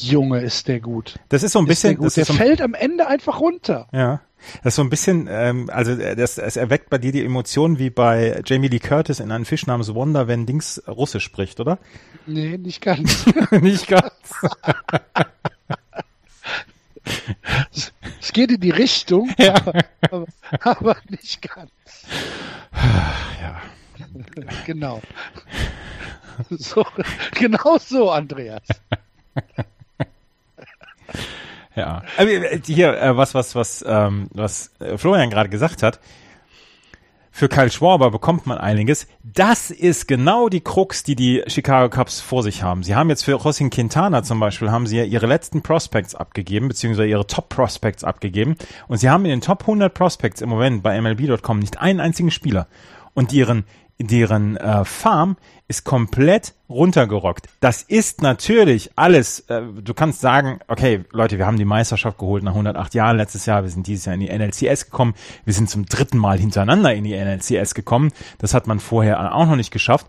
Junge, 0.00 0.40
ist 0.40 0.66
der 0.66 0.80
gut. 0.80 1.14
Das 1.28 1.44
ist 1.44 1.52
so 1.52 1.60
ein 1.60 1.66
Ist 1.68 1.84
der 1.84 1.90
bisschen, 1.90 1.96
gut. 1.98 2.06
das 2.06 2.14
Der 2.14 2.22
ist 2.22 2.26
so 2.28 2.32
ein, 2.34 2.38
fällt 2.38 2.60
am 2.60 2.74
Ende 2.74 3.06
einfach 3.06 3.38
runter. 3.40 3.86
ja, 3.92 4.20
das 4.62 4.72
ist 4.72 4.76
so 4.76 4.82
ein 4.82 4.90
bisschen, 4.90 5.28
ähm, 5.30 5.70
also 5.72 5.92
äh, 5.92 6.16
das, 6.16 6.38
es 6.38 6.56
erweckt 6.56 6.90
bei 6.90 6.98
dir 6.98 7.12
die 7.12 7.24
Emotionen 7.24 7.78
wie 7.78 7.90
bei 7.90 8.40
Jamie 8.44 8.68
Lee 8.68 8.78
Curtis 8.78 9.20
in 9.20 9.30
einem 9.32 9.44
Fisch 9.44 9.66
namens 9.66 9.94
Wonder, 9.94 10.28
wenn 10.28 10.46
Dings 10.46 10.82
Russisch 10.88 11.24
spricht, 11.24 11.60
oder? 11.60 11.78
Nee, 12.26 12.56
nicht 12.58 12.80
ganz. 12.82 13.24
Nicht 13.50 13.86
ganz. 13.88 14.12
es 18.20 18.32
geht 18.32 18.50
in 18.50 18.60
die 18.60 18.70
Richtung, 18.70 19.30
Ja. 19.38 19.54
aber, 20.10 20.26
aber 20.60 20.96
nicht 21.08 21.40
ganz. 21.42 21.70
Ja. 22.72 23.62
Genau. 24.66 25.00
So, 26.50 26.84
genau 27.32 27.78
so, 27.78 28.10
Andreas. 28.10 28.62
Ja. 31.76 32.02
Aber 32.16 32.30
äh, 32.30 32.60
hier, 32.64 33.00
äh, 33.00 33.16
was, 33.16 33.34
was, 33.34 33.54
was, 33.54 33.84
ähm, 33.86 34.28
was 34.32 34.72
äh, 34.80 34.98
Florian 34.98 35.30
gerade 35.30 35.50
gesagt 35.50 35.82
hat. 35.82 36.00
Für 37.30 37.50
Kyle 37.50 37.70
Schwarber 37.70 38.10
bekommt 38.10 38.46
man 38.46 38.56
einiges. 38.56 39.06
Das 39.22 39.70
ist 39.70 40.08
genau 40.08 40.48
die 40.48 40.62
Krux, 40.62 41.02
die 41.04 41.14
die 41.14 41.44
Chicago 41.48 41.94
Cubs 41.94 42.18
vor 42.18 42.42
sich 42.42 42.62
haben. 42.62 42.82
Sie 42.82 42.94
haben 42.94 43.10
jetzt 43.10 43.26
für 43.26 43.34
Rosin 43.34 43.68
Quintana 43.68 44.22
zum 44.22 44.40
Beispiel, 44.40 44.70
haben 44.70 44.86
sie 44.86 44.96
ja 44.96 45.04
ihre 45.04 45.26
letzten 45.26 45.60
Prospects 45.60 46.14
abgegeben, 46.14 46.68
beziehungsweise 46.68 47.06
ihre 47.06 47.26
Top 47.26 47.50
Prospects 47.50 48.04
abgegeben. 48.04 48.56
Und 48.88 48.96
sie 48.96 49.10
haben 49.10 49.26
in 49.26 49.32
den 49.32 49.40
Top 49.42 49.60
100 49.60 49.92
Prospects 49.92 50.40
im 50.40 50.48
Moment 50.48 50.82
bei 50.82 50.98
MLB.com 50.98 51.58
nicht 51.58 51.78
einen 51.78 52.00
einzigen 52.00 52.30
Spieler. 52.30 52.68
Und 53.12 53.32
deren, 53.32 53.66
deren 53.98 54.56
äh, 54.56 54.86
Farm 54.86 55.36
ist 55.68 55.84
komplett 55.84 56.54
runtergerockt. 56.68 57.48
Das 57.60 57.82
ist 57.82 58.22
natürlich 58.22 58.90
alles, 58.96 59.40
äh, 59.48 59.62
du 59.62 59.94
kannst 59.94 60.20
sagen, 60.20 60.60
okay, 60.68 61.04
Leute, 61.10 61.38
wir 61.38 61.46
haben 61.46 61.58
die 61.58 61.64
Meisterschaft 61.64 62.18
geholt 62.18 62.44
nach 62.44 62.52
108 62.52 62.94
Jahren 62.94 63.16
letztes 63.16 63.46
Jahr, 63.46 63.62
wir 63.62 63.70
sind 63.70 63.86
dieses 63.86 64.04
Jahr 64.04 64.14
in 64.14 64.20
die 64.20 64.28
NLCS 64.28 64.86
gekommen, 64.86 65.14
wir 65.44 65.54
sind 65.54 65.68
zum 65.68 65.86
dritten 65.86 66.18
Mal 66.18 66.38
hintereinander 66.38 66.94
in 66.94 67.04
die 67.04 67.16
NLCS 67.16 67.74
gekommen, 67.74 68.12
das 68.38 68.54
hat 68.54 68.66
man 68.66 68.78
vorher 68.78 69.34
auch 69.34 69.46
noch 69.46 69.56
nicht 69.56 69.72
geschafft. 69.72 70.06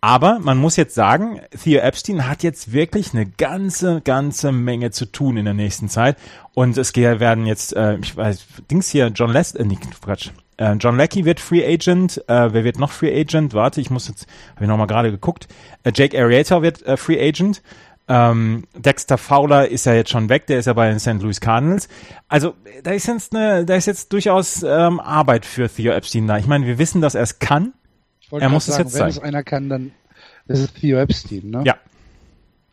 Aber 0.00 0.38
man 0.38 0.58
muss 0.58 0.76
jetzt 0.76 0.94
sagen, 0.94 1.40
Theo 1.60 1.80
Epstein 1.80 2.28
hat 2.28 2.44
jetzt 2.44 2.72
wirklich 2.72 3.14
eine 3.14 3.26
ganze, 3.26 4.00
ganze 4.00 4.52
Menge 4.52 4.92
zu 4.92 5.06
tun 5.06 5.36
in 5.36 5.44
der 5.44 5.54
nächsten 5.54 5.88
Zeit. 5.88 6.16
Und 6.54 6.78
es 6.78 6.94
werden 6.94 7.46
jetzt, 7.46 7.74
äh, 7.74 7.96
ich 7.96 8.16
weiß, 8.16 8.46
Dings 8.70 8.88
hier, 8.90 9.08
John 9.08 9.32
Lest, 9.32 9.56
äh, 9.56 9.64
nicht, 9.64 9.82
Quatsch, 10.00 10.30
äh, 10.58 10.72
John 10.74 10.96
Leckie 10.96 11.24
wird 11.24 11.40
Free 11.40 11.64
Agent. 11.64 12.18
Äh, 12.28 12.52
wer 12.52 12.64
wird 12.64 12.78
noch 12.78 12.90
Free 12.90 13.18
Agent? 13.18 13.54
Warte, 13.54 13.80
ich 13.80 13.90
muss 13.90 14.08
jetzt, 14.08 14.26
habe 14.54 14.64
ich 14.64 14.68
noch 14.68 14.76
mal 14.76 14.86
gerade 14.86 15.10
geguckt. 15.10 15.48
Äh, 15.84 15.92
Jake 15.94 16.20
Arrieta 16.20 16.62
wird 16.62 16.82
äh, 16.82 16.96
Free 16.96 17.20
Agent. 17.20 17.62
Ähm, 18.08 18.64
Dexter 18.74 19.18
Fowler 19.18 19.68
ist 19.68 19.86
ja 19.86 19.92
jetzt 19.92 20.10
schon 20.10 20.28
weg, 20.30 20.46
der 20.46 20.58
ist 20.58 20.66
ja 20.66 20.72
bei 20.72 20.88
den 20.88 20.98
St. 20.98 21.20
Louis 21.20 21.40
Cardinals. 21.40 21.88
Also 22.28 22.54
da 22.82 22.92
ist 22.92 23.06
jetzt 23.06 23.34
eine, 23.34 23.66
da 23.66 23.76
ist 23.76 23.86
jetzt 23.86 24.12
durchaus 24.12 24.62
ähm, 24.62 24.98
Arbeit 24.98 25.44
für 25.44 25.68
Theo 25.68 25.92
Epstein 25.92 26.26
da. 26.26 26.38
Ich 26.38 26.46
meine, 26.46 26.66
wir 26.66 26.78
wissen, 26.78 27.02
dass 27.02 27.14
er 27.14 27.22
es 27.22 27.38
kann. 27.38 27.74
Er 28.30 28.48
muss 28.48 28.66
es 28.66 28.74
sagen, 28.74 28.88
jetzt 28.88 28.94
wenn 28.94 29.00
zeigen. 29.00 29.16
es 29.16 29.18
einer 29.22 29.42
kann, 29.42 29.68
dann 29.68 29.92
ist 30.46 30.60
es 30.60 30.72
Theo 30.72 30.98
Epstein, 30.98 31.50
ne? 31.50 31.62
Ja. 31.64 31.76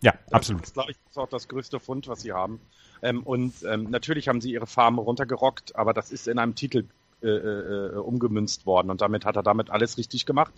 Ja, 0.01 0.13
absolut. 0.31 0.61
Das 0.61 0.69
ist, 0.69 0.73
glaube 0.73 0.91
ich, 0.91 0.97
ist 1.09 1.17
auch 1.17 1.29
das 1.29 1.47
größte 1.47 1.79
Fund, 1.79 2.07
was 2.07 2.21
sie 2.21 2.31
haben. 2.31 2.59
Ähm, 3.01 3.23
und 3.23 3.53
ähm, 3.69 3.89
natürlich 3.89 4.27
haben 4.27 4.39
sie 4.39 4.51
ihre 4.51 4.67
Farm 4.67 4.99
runtergerockt, 4.99 5.75
aber 5.75 5.93
das 5.93 6.11
ist 6.11 6.27
in 6.27 6.39
einem 6.39 6.55
Titel 6.55 6.85
äh, 7.27 7.95
äh, 7.95 7.97
umgemünzt 7.97 8.65
worden 8.65 8.89
und 8.89 9.01
damit 9.01 9.25
hat 9.25 9.35
er 9.35 9.43
damit 9.43 9.69
alles 9.69 9.97
richtig 9.97 10.25
gemacht. 10.25 10.53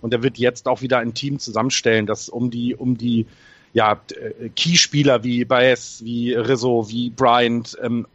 Und 0.00 0.12
er 0.14 0.22
wird 0.22 0.38
jetzt 0.38 0.68
auch 0.68 0.80
wieder 0.80 0.98
ein 0.98 1.14
Team 1.14 1.38
zusammenstellen, 1.38 2.06
das 2.06 2.28
um 2.28 2.50
die, 2.50 2.74
um 2.74 2.96
die 2.96 3.26
ja, 3.72 4.00
äh, 4.10 4.48
Keyspieler 4.50 5.24
wie 5.24 5.44
Baez, 5.44 6.00
wie 6.04 6.32
Rizzo, 6.32 6.88
wie 6.88 7.10
Bryant, 7.10 7.76
ähm, 7.82 8.06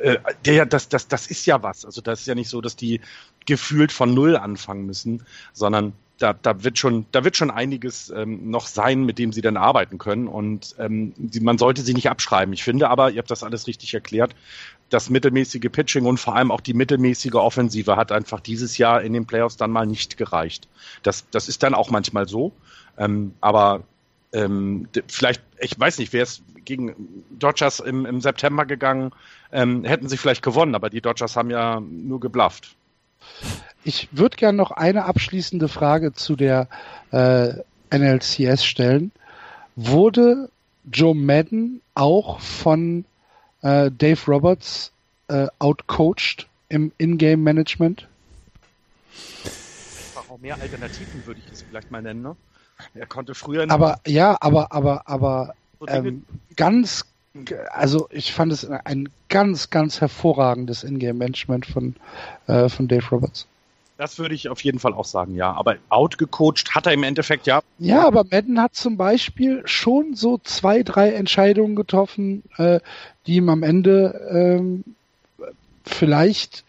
äh, 0.00 0.14
äh, 0.14 0.18
der, 0.44 0.66
das, 0.66 0.88
das, 0.88 1.08
das 1.08 1.26
ist 1.28 1.46
ja 1.46 1.62
was. 1.62 1.84
Also 1.84 2.00
das 2.00 2.20
ist 2.20 2.26
ja 2.26 2.34
nicht 2.34 2.48
so, 2.48 2.60
dass 2.60 2.76
die 2.76 3.00
gefühlt 3.46 3.92
von 3.92 4.12
Null 4.12 4.36
anfangen 4.36 4.86
müssen, 4.86 5.24
sondern 5.52 5.92
da, 6.18 6.32
da 6.32 6.64
wird 6.64 6.78
schon, 6.78 7.06
da 7.12 7.24
wird 7.24 7.36
schon 7.36 7.50
einiges 7.50 8.10
ähm, 8.10 8.50
noch 8.50 8.66
sein, 8.66 9.04
mit 9.04 9.18
dem 9.18 9.32
sie 9.32 9.40
dann 9.40 9.56
arbeiten 9.56 9.98
können. 9.98 10.26
Und 10.26 10.74
ähm, 10.78 11.14
die, 11.16 11.40
man 11.40 11.58
sollte 11.58 11.82
sie 11.82 11.94
nicht 11.94 12.10
abschreiben. 12.10 12.52
Ich 12.52 12.64
finde 12.64 12.90
aber, 12.90 13.10
ihr 13.10 13.18
habt 13.18 13.30
das 13.30 13.44
alles 13.44 13.66
richtig 13.68 13.94
erklärt, 13.94 14.34
das 14.90 15.10
mittelmäßige 15.10 15.70
Pitching 15.70 16.06
und 16.06 16.18
vor 16.18 16.36
allem 16.36 16.50
auch 16.50 16.60
die 16.60 16.74
mittelmäßige 16.74 17.34
Offensive 17.34 17.96
hat 17.96 18.12
einfach 18.12 18.40
dieses 18.40 18.78
Jahr 18.78 19.02
in 19.02 19.12
den 19.12 19.26
Playoffs 19.26 19.56
dann 19.56 19.70
mal 19.70 19.86
nicht 19.86 20.16
gereicht. 20.16 20.68
Das, 21.02 21.28
das 21.30 21.48
ist 21.48 21.62
dann 21.62 21.74
auch 21.74 21.90
manchmal 21.90 22.28
so. 22.28 22.52
Ähm, 22.96 23.34
aber 23.40 23.84
ähm, 24.32 24.88
vielleicht, 25.06 25.42
ich 25.60 25.78
weiß 25.78 25.98
nicht, 25.98 26.12
wäre 26.12 26.24
es 26.24 26.42
gegen 26.64 27.24
Dodgers 27.30 27.80
im, 27.80 28.04
im 28.04 28.20
September 28.20 28.66
gegangen, 28.66 29.12
ähm, 29.52 29.84
hätten 29.84 30.08
sie 30.08 30.16
vielleicht 30.16 30.42
gewonnen, 30.42 30.74
aber 30.74 30.90
die 30.90 31.00
Dodgers 31.00 31.36
haben 31.36 31.50
ja 31.50 31.80
nur 31.80 32.20
geblufft. 32.20 32.76
Ich 33.84 34.08
würde 34.12 34.36
gerne 34.36 34.58
noch 34.58 34.70
eine 34.70 35.04
abschließende 35.04 35.68
Frage 35.68 36.12
zu 36.12 36.36
der 36.36 36.68
äh, 37.10 37.54
NLCS 37.90 38.64
stellen. 38.64 39.12
Wurde 39.76 40.50
Joe 40.90 41.14
Madden 41.14 41.80
auch 41.94 42.40
von 42.40 43.04
äh, 43.62 43.90
Dave 43.90 44.20
Roberts 44.26 44.92
äh, 45.28 45.46
outcoached 45.58 46.46
im 46.68 46.92
In-Game-Management? 46.98 48.06
Einfach 50.16 50.30
auch 50.30 50.38
mehr 50.38 50.60
Alternativen 50.60 51.26
würde 51.26 51.40
ich 51.44 51.52
es 51.52 51.62
vielleicht 51.62 51.90
mal 51.90 52.02
nennen. 52.02 52.22
Ne? 52.22 52.36
Er 52.94 53.06
konnte 53.06 53.34
früher 53.34 53.66
noch 53.66 53.74
Aber 53.74 54.00
ja, 54.06 54.36
aber 54.40 54.72
aber 54.72 55.08
aber 55.08 55.54
ähm, 55.86 56.24
ganz, 56.56 57.04
also 57.70 58.08
ich 58.10 58.32
fand 58.32 58.52
es 58.52 58.68
ein 58.68 59.08
ganz 59.28 59.70
ganz 59.70 60.00
hervorragendes 60.00 60.84
In-Game-Management 60.84 61.66
von 61.66 61.96
äh, 62.46 62.68
von 62.68 62.88
Dave 62.88 63.06
Roberts. 63.10 63.46
Das 63.98 64.18
würde 64.20 64.34
ich 64.36 64.48
auf 64.48 64.62
jeden 64.62 64.78
Fall 64.78 64.94
auch 64.94 65.04
sagen, 65.04 65.34
ja. 65.34 65.52
Aber 65.52 65.76
outgecoacht 65.88 66.74
hat 66.74 66.86
er 66.86 66.92
im 66.92 67.02
Endeffekt 67.02 67.48
ja. 67.48 67.60
Ja, 67.78 68.06
aber 68.06 68.24
Madden 68.30 68.62
hat 68.62 68.76
zum 68.76 68.96
Beispiel 68.96 69.62
schon 69.64 70.14
so 70.14 70.38
zwei, 70.38 70.84
drei 70.84 71.10
Entscheidungen 71.10 71.74
getroffen, 71.74 72.44
äh, 72.56 72.78
die 73.26 73.34
ihm 73.34 73.48
am 73.48 73.64
Ende 73.64 74.28
ähm, 74.32 74.84
vielleicht 75.84 76.64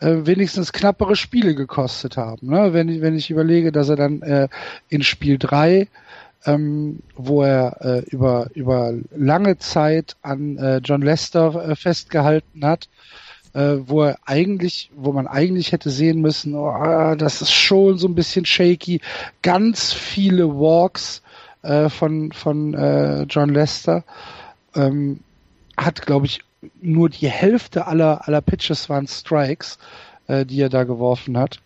äh, 0.00 0.16
wenigstens 0.24 0.74
knappere 0.74 1.16
Spiele 1.16 1.54
gekostet 1.54 2.18
haben. 2.18 2.48
Ne? 2.48 2.74
Wenn, 2.74 2.90
ich, 2.90 3.00
wenn 3.00 3.16
ich 3.16 3.30
überlege, 3.30 3.72
dass 3.72 3.88
er 3.88 3.96
dann 3.96 4.20
äh, 4.20 4.48
in 4.90 5.02
Spiel 5.02 5.38
drei, 5.38 5.88
ähm, 6.44 6.98
wo 7.16 7.42
er 7.42 7.78
äh, 7.80 8.00
über, 8.10 8.48
über 8.52 8.92
lange 9.16 9.56
Zeit 9.56 10.16
an 10.20 10.58
äh, 10.58 10.78
John 10.84 11.00
Lester 11.00 11.70
äh, 11.70 11.76
festgehalten 11.76 12.62
hat, 12.66 12.90
äh, 13.54 13.76
wo 13.86 14.02
er 14.02 14.18
eigentlich, 14.24 14.90
wo 14.94 15.12
man 15.12 15.26
eigentlich 15.26 15.72
hätte 15.72 15.90
sehen 15.90 16.20
müssen, 16.20 16.54
oh, 16.54 16.68
ah, 16.68 17.16
das 17.16 17.42
ist 17.42 17.52
schon 17.52 17.98
so 17.98 18.08
ein 18.08 18.14
bisschen 18.14 18.44
shaky, 18.44 19.00
ganz 19.42 19.92
viele 19.92 20.48
Walks 20.48 21.22
äh, 21.62 21.88
von 21.88 22.32
von 22.32 22.74
äh, 22.74 23.22
John 23.22 23.50
Lester 23.50 24.04
ähm, 24.74 25.20
hat, 25.76 26.02
glaube 26.02 26.26
ich, 26.26 26.40
nur 26.80 27.08
die 27.08 27.28
Hälfte 27.28 27.86
aller 27.86 28.26
aller 28.26 28.40
Pitches 28.40 28.88
waren 28.88 29.06
Strikes, 29.06 29.78
äh, 30.26 30.44
die 30.44 30.60
er 30.60 30.68
da 30.68 30.84
geworfen 30.84 31.38
hat. 31.38 31.60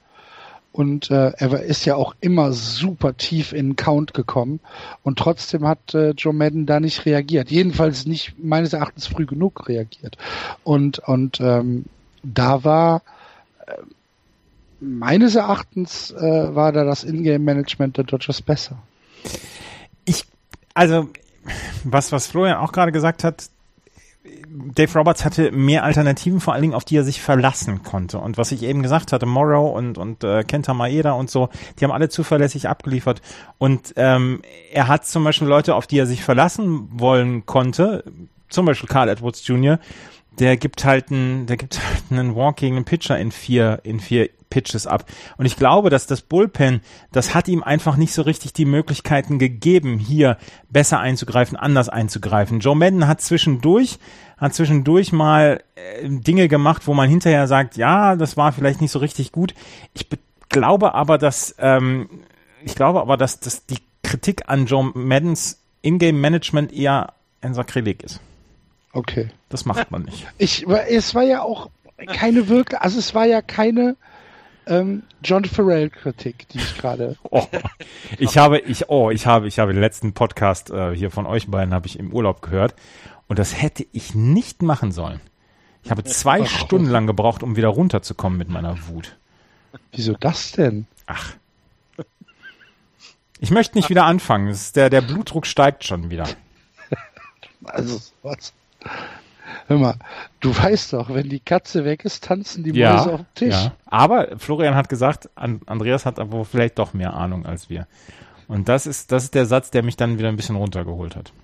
Und 0.73 1.11
äh, 1.11 1.33
er 1.37 1.63
ist 1.63 1.85
ja 1.85 1.97
auch 1.97 2.15
immer 2.21 2.53
super 2.53 3.15
tief 3.17 3.53
in 3.53 3.71
den 3.71 3.77
Count 3.77 4.15
gekommen. 4.15 4.61
Und 5.03 5.19
trotzdem 5.19 5.67
hat 5.67 5.95
äh, 5.95 6.11
Joe 6.11 6.33
Madden 6.33 6.65
da 6.65 6.81
nicht 6.81 7.05
reagiert. 7.05 7.51
Jedenfalls 7.51 8.07
nicht 8.07 8.35
meines 8.43 8.73
Erachtens 8.73 9.07
früh 9.07 9.27
genug 9.27 9.69
reagiert. 9.69 10.17
Und, 10.65 10.99
und 11.01 11.41
ähm, 11.41 11.85
da 12.23 12.65
war 12.65 13.03
äh, 13.67 13.75
meines 14.81 15.35
Erachtens 15.35 16.11
äh, 16.11 16.55
war 16.55 16.73
da 16.73 16.85
das 16.85 17.05
Ingame-Management 17.05 17.99
der 17.99 18.05
Dodgers 18.05 18.41
besser. 18.41 18.79
Ich, 20.07 20.25
also, 20.73 21.09
was, 21.85 22.13
was 22.13 22.27
Florian 22.27 22.57
auch 22.57 22.73
gerade 22.73 22.93
gesagt 22.93 23.25
hat, 23.25 23.51
Dave 24.25 24.99
Roberts 24.99 25.25
hatte 25.25 25.51
mehr 25.51 25.83
Alternativen, 25.83 26.41
vor 26.41 26.53
allen 26.53 26.63
Dingen, 26.63 26.75
auf 26.75 26.85
die 26.85 26.97
er 26.97 27.05
sich 27.05 27.21
verlassen 27.21 27.83
konnte. 27.83 28.19
Und 28.19 28.39
was 28.39 28.53
ich 28.53 28.63
eben 28.63 28.83
gesagt 28.83 29.13
hatte, 29.13 29.27
Morrow 29.27 29.77
und, 29.77 29.99
und 29.99 30.23
äh, 30.23 30.45
Kenta 30.45 30.75
Maeda 30.75 31.13
und 31.13 31.29
so, 31.29 31.49
die 31.79 31.85
haben 31.85 31.91
alle 31.91 32.09
zuverlässig 32.09 32.69
abgeliefert. 32.69 33.21
Und 33.59 33.95
ähm, 33.97 34.43
er 34.73 34.87
hat 34.87 35.07
zum 35.07 35.25
Beispiel 35.25 35.49
Leute, 35.49 35.75
auf 35.75 35.87
die 35.87 35.99
er 35.99 36.07
sich 36.07 36.23
verlassen 36.23 36.89
wollen 36.93 37.47
konnte, 37.47 38.05
zum 38.49 38.67
Beispiel 38.67 38.89
Carl 38.89 39.09
Edwards 39.09 39.47
Jr., 39.47 39.79
der 40.39 40.57
gibt 40.57 40.85
halt 40.85 41.11
einen, 41.11 41.47
der 41.47 41.57
gibt 41.57 41.79
halt 41.85 42.05
einen 42.11 42.35
Walk 42.37 42.57
gegen 42.57 42.77
einen 42.77 42.85
Pitcher 42.85 43.19
in 43.19 43.33
vier, 43.33 43.81
in 43.85 44.01
vier 44.01 44.31
Pitches 44.51 44.87
ab. 44.87 45.07
Und 45.39 45.47
ich 45.47 45.57
glaube, 45.57 45.89
dass 45.89 46.07
das 46.07 46.21
Bullpen, 46.21 46.83
das 47.11 47.35
hat 47.35 47.49
ihm 47.49 47.63
einfach 47.63 47.97
nicht 47.97 48.13
so 48.13 48.21
richtig 48.23 48.53
die 48.53 48.67
Möglichkeiten 48.67 49.39
gegeben, 49.39 49.99
hier 49.99 50.37
besser 50.69 51.01
einzugreifen, 51.01 51.57
anders 51.57 51.89
einzugreifen. 51.89 52.61
Joe 52.61 52.77
Madden 52.77 53.09
hat 53.09 53.23
zwischendurch, 53.23 53.99
hat 54.37 54.55
zwischendurch 54.55 55.11
mal 55.13 55.63
äh, 55.75 56.07
Dinge 56.07 56.49
gemacht, 56.49 56.87
wo 56.87 56.93
man 56.93 57.09
hinterher 57.09 57.47
sagt, 57.47 57.79
ja, 57.79 58.15
das 58.15 58.37
war 58.37 58.53
vielleicht 58.53 58.83
nicht 58.83 58.91
so 58.91 58.99
richtig 58.99 59.33
gut. 59.33 59.55
Ich 59.95 60.11
be- 60.11 60.19
glaube 60.51 60.95
aber, 60.95 61.17
dass, 61.17 61.55
ähm, 61.59 62.11
ich 62.63 62.75
glaube 62.75 63.01
aber, 63.01 63.17
dass, 63.17 63.41
dass 63.41 63.65
die 63.65 63.79
Kritik 64.03 64.51
an 64.51 64.67
Joe 64.67 64.91
Maddens 64.95 65.63
Ingame-Management 65.81 66.73
eher 66.75 67.15
ein 67.41 67.55
Sakrileg 67.55 68.03
ist. 68.03 68.21
Okay. 68.93 69.31
Das 69.49 69.65
macht 69.65 69.91
man 69.91 70.03
nicht. 70.03 70.27
Ich, 70.39 70.67
es 70.67 71.15
war 71.15 71.23
ja 71.23 71.43
auch 71.43 71.71
keine 72.07 72.49
wirklich, 72.49 72.81
also 72.81 72.99
es 72.99 73.15
war 73.15 73.27
ja 73.27 73.41
keine 73.41 73.97
ähm, 74.67 75.03
John 75.25 75.45
Farrell-Kritik, 75.45 76.49
die 76.49 76.59
ich 76.59 76.79
gerade. 76.79 77.17
Oh, 77.31 77.47
ich 78.19 78.37
habe, 78.37 78.59
ich, 78.59 78.89
oh, 78.91 79.11
ich 79.11 79.27
habe, 79.27 79.49
ich 79.49 79.59
habe 79.59 79.73
den 79.73 79.81
letzten 79.81 80.13
Podcast 80.13 80.71
äh, 80.71 80.95
hier 80.95 81.11
von 81.11 81.27
euch 81.27 81.49
beiden 81.49 81.73
habe 81.73 81.87
ich 81.87 81.99
im 81.99 82.13
Urlaub 82.13 82.43
gehört 82.43 82.75
und 83.29 83.39
das 83.39 83.61
hätte 83.61 83.87
ich 83.93 84.15
nicht 84.15 84.63
machen 84.63 84.93
sollen. 84.93 85.21
Ich 85.83 85.91
habe 85.91 86.05
zwei 86.05 86.41
Warum? 86.41 86.47
Stunden 86.47 86.91
lang 86.91 87.07
gebraucht, 87.07 87.43
um 87.43 87.57
wieder 87.57 87.69
runterzukommen 87.69 88.39
mit 88.39 88.49
meiner 88.49 88.87
Wut. 88.89 89.17
Wieso 89.93 90.13
das 90.13 90.53
denn? 90.53 90.87
Ach. 91.07 91.35
Ich 93.41 93.51
möchte 93.51 93.77
nicht 93.77 93.91
wieder 93.91 94.05
anfangen. 94.05 94.57
Der, 94.77 94.91
der 94.91 95.01
Blutdruck 95.01 95.47
steigt 95.47 95.85
schon 95.85 96.11
wieder. 96.11 96.29
Also, 97.65 98.01
was? 98.25 98.53
Hör 99.69 99.79
mal, 99.79 99.95
du 100.41 100.57
weißt 100.57 100.93
doch, 100.93 101.13
wenn 101.15 101.29
die 101.29 101.41
Katze 101.41 101.85
weg 101.85 102.05
ist, 102.05 102.25
tanzen 102.25 102.65
die 102.65 102.71
Mäuse 102.71 102.81
Ja, 102.81 102.97
auf 103.07 103.21
dem 103.21 103.27
Tisch. 103.35 103.55
ja. 103.55 103.73
Aber 103.87 104.39
Florian 104.39 104.75
hat 104.75 104.89
gesagt, 104.89 105.31
An 105.35 105.61
Andreas 105.67 106.05
hat 106.05 106.19
aber 106.19 106.45
vielleicht 106.45 106.79
doch 106.79 106.95
mehr 106.95 107.15
Ahnung 107.15 107.47
als 107.47 107.71
wir. 107.71 107.87
Und 108.49 108.69
das 108.69 108.87
ist, 108.87 109.13
das 109.13 109.25
ist 109.25 109.35
der 109.35 109.47
Satz, 109.47 109.71
der 109.71 109.83
mich 109.83 109.97
dann 109.97 110.19
wieder 110.19 110.29
ein 110.29 110.37
bisschen 110.37 110.57
runtergeholt 110.57 111.17
hat. 111.17 111.33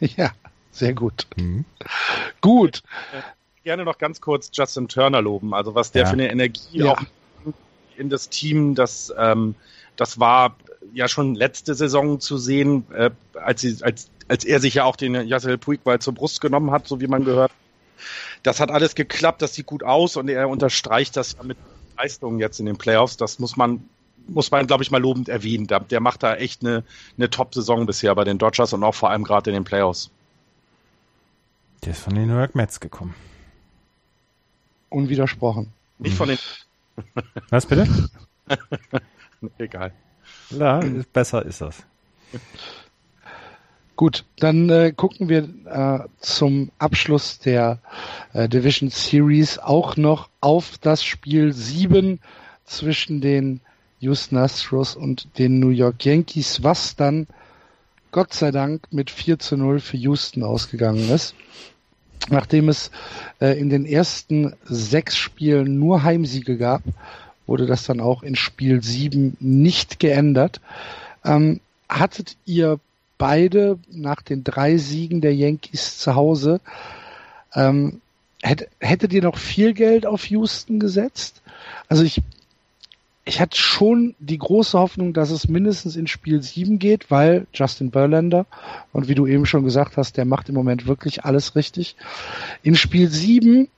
Ja, 0.00 0.30
sehr 0.70 0.94
gut. 0.94 1.26
Mhm. 1.36 1.64
Gut. 2.40 2.82
Gerne 3.64 3.84
noch 3.84 3.98
ganz 3.98 4.20
kurz 4.20 4.50
Justin 4.52 4.88
Turner 4.88 5.22
loben. 5.22 5.54
Also 5.54 5.74
was 5.74 5.92
der 5.92 6.02
Ja. 6.02 6.08
für 6.08 6.12
eine 6.14 6.30
Energie 6.30 6.78
Ja. 6.78 6.92
auch 6.92 7.02
in 7.96 8.10
das 8.10 8.28
Team, 8.28 8.74
das, 8.74 9.12
ähm, 9.18 9.54
das 9.96 10.20
war 10.20 10.56
ja 10.92 11.08
schon 11.08 11.34
letzte 11.34 11.74
Saison 11.74 12.20
zu 12.20 12.36
sehen, 12.38 12.86
äh, 12.92 13.10
als, 13.34 13.62
sie, 13.62 13.82
als, 13.82 14.10
als 14.28 14.44
er 14.44 14.60
sich 14.60 14.74
ja 14.74 14.84
auch 14.84 14.96
den 14.96 15.14
Yassel 15.14 15.58
Puigwald 15.58 16.02
zur 16.02 16.14
Brust 16.14 16.40
genommen 16.40 16.70
hat, 16.70 16.86
so 16.86 17.00
wie 17.00 17.06
man 17.06 17.24
gehört. 17.24 17.52
Das 18.42 18.60
hat 18.60 18.70
alles 18.70 18.94
geklappt, 18.94 19.42
das 19.42 19.54
sieht 19.54 19.66
gut 19.66 19.82
aus 19.82 20.16
und 20.16 20.28
er 20.28 20.48
unterstreicht 20.48 21.16
das 21.16 21.42
mit 21.42 21.56
Leistungen 21.96 22.38
jetzt 22.38 22.60
in 22.60 22.66
den 22.66 22.76
Playoffs. 22.76 23.16
Das 23.16 23.38
muss 23.38 23.56
man, 23.56 23.88
muss 24.28 24.50
man, 24.50 24.66
glaube 24.66 24.82
ich, 24.82 24.90
mal 24.90 25.00
lobend 25.00 25.28
erwähnen. 25.28 25.66
Der, 25.66 25.80
der 25.80 26.00
macht 26.00 26.22
da 26.22 26.34
echt 26.36 26.62
eine, 26.62 26.84
eine 27.16 27.30
Top-Saison 27.30 27.86
bisher 27.86 28.14
bei 28.14 28.24
den 28.24 28.38
Dodgers 28.38 28.72
und 28.72 28.84
auch 28.84 28.94
vor 28.94 29.10
allem 29.10 29.24
gerade 29.24 29.50
in 29.50 29.54
den 29.54 29.64
Playoffs. 29.64 30.10
Der 31.84 31.92
ist 31.92 32.00
von 32.00 32.14
den 32.14 32.28
New 32.28 32.36
York 32.36 32.54
Mets 32.54 32.80
gekommen. 32.80 33.14
Unwidersprochen. 34.90 35.72
Nicht 35.98 36.16
von 36.16 36.28
den, 36.28 36.38
Was 37.50 37.66
bitte? 37.66 37.86
egal. 39.58 39.92
Ja, 40.50 40.78
ist, 40.80 41.12
besser 41.12 41.44
ist 41.44 41.60
das. 41.60 41.84
Gut, 43.96 44.24
dann 44.38 44.68
äh, 44.68 44.92
gucken 44.94 45.30
wir 45.30 45.48
äh, 45.64 46.06
zum 46.20 46.70
Abschluss 46.78 47.38
der 47.38 47.78
äh, 48.34 48.46
Division 48.46 48.90
Series 48.90 49.58
auch 49.58 49.96
noch 49.96 50.28
auf 50.42 50.76
das 50.82 51.02
Spiel 51.02 51.54
7 51.54 52.20
zwischen 52.66 53.22
den 53.22 53.60
Houston 54.00 54.36
Astros 54.36 54.96
und 54.96 55.38
den 55.38 55.60
New 55.60 55.70
York 55.70 56.04
Yankees, 56.04 56.62
was 56.62 56.96
dann 56.96 57.26
Gott 58.12 58.34
sei 58.34 58.50
Dank 58.50 58.82
mit 58.90 59.10
4 59.10 59.38
zu 59.38 59.56
0 59.56 59.80
für 59.80 59.96
Houston 59.96 60.42
ausgegangen 60.42 61.08
ist. 61.08 61.34
Nachdem 62.28 62.68
es 62.68 62.90
äh, 63.40 63.58
in 63.58 63.70
den 63.70 63.86
ersten 63.86 64.54
sechs 64.64 65.16
Spielen 65.16 65.78
nur 65.78 66.02
Heimsiege 66.02 66.58
gab, 66.58 66.82
wurde 67.46 67.64
das 67.64 67.84
dann 67.84 68.00
auch 68.00 68.22
in 68.22 68.36
Spiel 68.36 68.82
7 68.82 69.38
nicht 69.40 70.00
geändert. 70.00 70.60
Ähm, 71.24 71.60
hattet 71.88 72.36
ihr 72.44 72.78
beide 73.18 73.78
nach 73.90 74.22
den 74.22 74.44
drei 74.44 74.76
Siegen 74.76 75.20
der 75.20 75.34
Yankees 75.34 75.98
zu 75.98 76.14
Hause, 76.14 76.60
ähm, 77.54 78.00
hätt, 78.42 78.68
hättet 78.80 79.12
ihr 79.12 79.22
noch 79.22 79.38
viel 79.38 79.72
Geld 79.72 80.06
auf 80.06 80.26
Houston 80.26 80.78
gesetzt? 80.78 81.42
Also 81.88 82.04
ich, 82.04 82.22
ich 83.24 83.40
hatte 83.40 83.56
schon 83.56 84.14
die 84.18 84.38
große 84.38 84.78
Hoffnung, 84.78 85.12
dass 85.12 85.30
es 85.30 85.48
mindestens 85.48 85.96
in 85.96 86.06
Spiel 86.06 86.42
7 86.42 86.78
geht, 86.78 87.10
weil 87.10 87.46
Justin 87.52 87.90
Verlander, 87.92 88.46
und 88.92 89.08
wie 89.08 89.14
du 89.14 89.26
eben 89.26 89.46
schon 89.46 89.64
gesagt 89.64 89.96
hast, 89.96 90.16
der 90.16 90.24
macht 90.24 90.48
im 90.48 90.54
Moment 90.54 90.86
wirklich 90.86 91.24
alles 91.24 91.56
richtig. 91.56 91.96
In 92.62 92.76
Spiel 92.76 93.08
7 93.08 93.68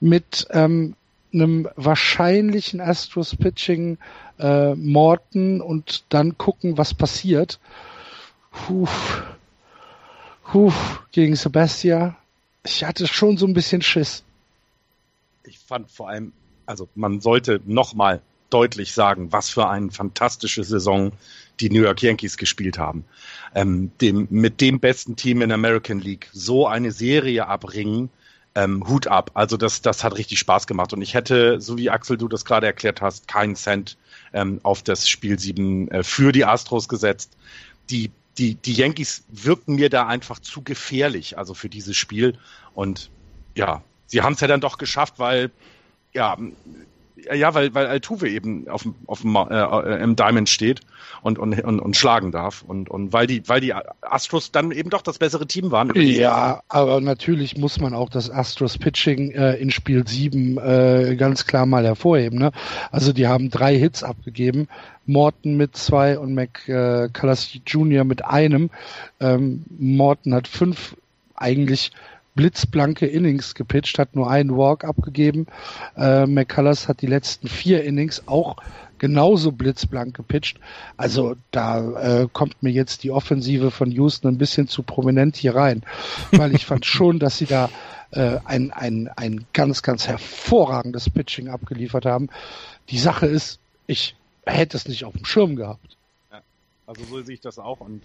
mit 0.00 0.46
ähm, 0.50 0.94
einem 1.32 1.68
wahrscheinlichen 1.76 2.80
Astros 2.80 3.34
Pitching 3.34 3.98
äh, 4.38 4.74
Morton 4.74 5.60
und 5.60 6.04
dann 6.08 6.38
gucken, 6.38 6.78
was 6.78 6.94
passiert. 6.94 7.58
Puh. 8.54 8.88
Puh, 10.44 10.72
gegen 11.12 11.36
Sebastia. 11.36 12.16
Ich 12.64 12.84
hatte 12.84 13.06
schon 13.06 13.36
so 13.36 13.46
ein 13.46 13.54
bisschen 13.54 13.82
Schiss. 13.82 14.22
ich 15.44 15.58
fand 15.58 15.90
vor 15.90 16.08
allem, 16.08 16.32
also 16.64 16.88
man 16.94 17.20
sollte 17.20 17.60
nochmal 17.66 18.22
deutlich 18.50 18.92
sagen, 18.92 19.32
was 19.32 19.50
für 19.50 19.68
eine 19.68 19.90
fantastische 19.90 20.64
Saison 20.64 21.12
die 21.60 21.70
New 21.70 21.82
York 21.82 22.02
Yankees 22.02 22.36
gespielt 22.36 22.78
haben. 22.78 23.04
Ähm, 23.54 23.90
dem, 24.00 24.28
mit 24.30 24.60
dem 24.60 24.80
besten 24.80 25.16
Team 25.16 25.42
in 25.42 25.48
der 25.48 25.56
American 25.56 25.98
League 25.98 26.30
so 26.32 26.66
eine 26.66 26.92
Serie 26.92 27.46
abringen, 27.46 28.10
ähm, 28.54 28.86
Hut 28.86 29.08
ab. 29.08 29.32
Also 29.34 29.56
das, 29.56 29.82
das 29.82 30.04
hat 30.04 30.16
richtig 30.16 30.38
Spaß 30.38 30.66
gemacht. 30.66 30.92
Und 30.92 31.02
ich 31.02 31.14
hätte, 31.14 31.60
so 31.60 31.76
wie 31.76 31.90
Axel 31.90 32.16
du 32.16 32.28
das 32.28 32.44
gerade 32.44 32.66
erklärt 32.66 33.00
hast, 33.00 33.26
keinen 33.28 33.56
Cent 33.56 33.96
ähm, 34.32 34.60
auf 34.62 34.82
das 34.82 35.08
Spiel 35.08 35.38
7 35.38 35.88
äh, 35.88 36.02
für 36.04 36.32
die 36.32 36.44
Astros 36.44 36.88
gesetzt. 36.88 37.36
Die, 37.90 38.10
die, 38.38 38.54
die 38.54 38.72
Yankees 38.72 39.24
wirkten 39.28 39.74
mir 39.74 39.90
da 39.90 40.06
einfach 40.06 40.38
zu 40.38 40.62
gefährlich, 40.62 41.38
also 41.38 41.54
für 41.54 41.68
dieses 41.68 41.96
Spiel. 41.96 42.38
Und 42.74 43.10
ja, 43.54 43.82
sie 44.06 44.22
haben 44.22 44.34
es 44.34 44.40
ja 44.40 44.48
dann 44.48 44.60
doch 44.60 44.78
geschafft, 44.78 45.18
weil 45.18 45.50
ja, 46.12 46.36
ja, 47.32 47.54
weil, 47.54 47.74
weil 47.74 47.86
Altuve 47.86 48.28
eben 48.28 48.68
auf, 48.68 48.82
dem- 48.82 48.94
auf 49.06 49.20
dem, 49.22 49.36
äh, 49.36 50.02
im 50.02 50.16
Diamond 50.16 50.48
steht 50.48 50.80
und, 51.22 51.38
und, 51.38 51.58
und, 51.64 51.80
und 51.80 51.96
schlagen 51.96 52.32
darf. 52.32 52.62
Und, 52.62 52.90
und 52.90 53.12
weil 53.12 53.26
die, 53.26 53.48
weil 53.48 53.60
die 53.60 53.72
Astros 54.02 54.50
dann 54.52 54.70
eben 54.72 54.90
doch 54.90 55.02
das 55.02 55.18
bessere 55.18 55.46
Team 55.46 55.70
waren. 55.70 55.92
Ja, 55.94 56.62
aber 56.68 57.00
natürlich 57.00 57.56
muss 57.56 57.80
man 57.80 57.94
auch 57.94 58.08
das 58.10 58.30
Astros 58.30 58.78
Pitching 58.78 59.30
äh, 59.32 59.54
in 59.54 59.70
Spiel 59.70 60.06
7 60.06 60.58
äh, 60.58 61.16
ganz 61.16 61.46
klar 61.46 61.66
mal 61.66 61.84
hervorheben. 61.84 62.38
Ne? 62.38 62.52
Also 62.90 63.12
die 63.12 63.26
haben 63.26 63.50
drei 63.50 63.76
Hits 63.76 64.02
abgegeben. 64.02 64.68
Morton 65.06 65.56
mit 65.56 65.76
zwei 65.76 66.18
und 66.18 66.34
McCullers 66.34 67.58
Jr. 67.66 68.04
mit 68.04 68.24
einem. 68.24 68.70
Ähm, 69.20 69.64
Morton 69.78 70.34
hat 70.34 70.48
fünf 70.48 70.96
eigentlich 71.34 71.90
blitzblanke 72.34 73.06
Innings 73.06 73.54
gepitcht, 73.54 73.98
hat 73.98 74.16
nur 74.16 74.30
einen 74.30 74.56
Walk 74.56 74.84
abgegeben. 74.84 75.46
Äh, 75.96 76.26
McCullers 76.26 76.88
hat 76.88 77.00
die 77.00 77.06
letzten 77.06 77.48
vier 77.48 77.84
Innings 77.84 78.24
auch 78.26 78.56
genauso 78.98 79.52
blitzblank 79.52 80.14
gepitcht. 80.14 80.58
Also 80.96 81.36
da 81.50 82.22
äh, 82.22 82.28
kommt 82.32 82.62
mir 82.62 82.70
jetzt 82.70 83.02
die 83.04 83.10
Offensive 83.10 83.70
von 83.70 83.90
Houston 83.90 84.28
ein 84.28 84.38
bisschen 84.38 84.68
zu 84.68 84.82
prominent 84.82 85.36
hier 85.36 85.54
rein, 85.54 85.82
weil 86.32 86.54
ich 86.54 86.66
fand 86.66 86.86
schon, 86.86 87.18
dass 87.18 87.38
sie 87.38 87.46
da 87.46 87.70
äh, 88.10 88.38
ein, 88.44 88.72
ein, 88.72 89.10
ein 89.16 89.46
ganz, 89.52 89.82
ganz 89.82 90.08
hervorragendes 90.08 91.10
Pitching 91.10 91.48
abgeliefert 91.48 92.06
haben. 92.06 92.28
Die 92.90 92.98
Sache 92.98 93.26
ist, 93.26 93.58
ich 93.86 94.16
hätte 94.46 94.76
es 94.76 94.88
nicht 94.88 95.04
auf 95.04 95.14
dem 95.14 95.24
Schirm 95.24 95.56
gehabt. 95.56 95.96
Also 96.86 97.02
so 97.04 97.22
sehe 97.22 97.34
ich 97.34 97.40
das 97.40 97.58
auch 97.58 97.80
und 97.80 98.02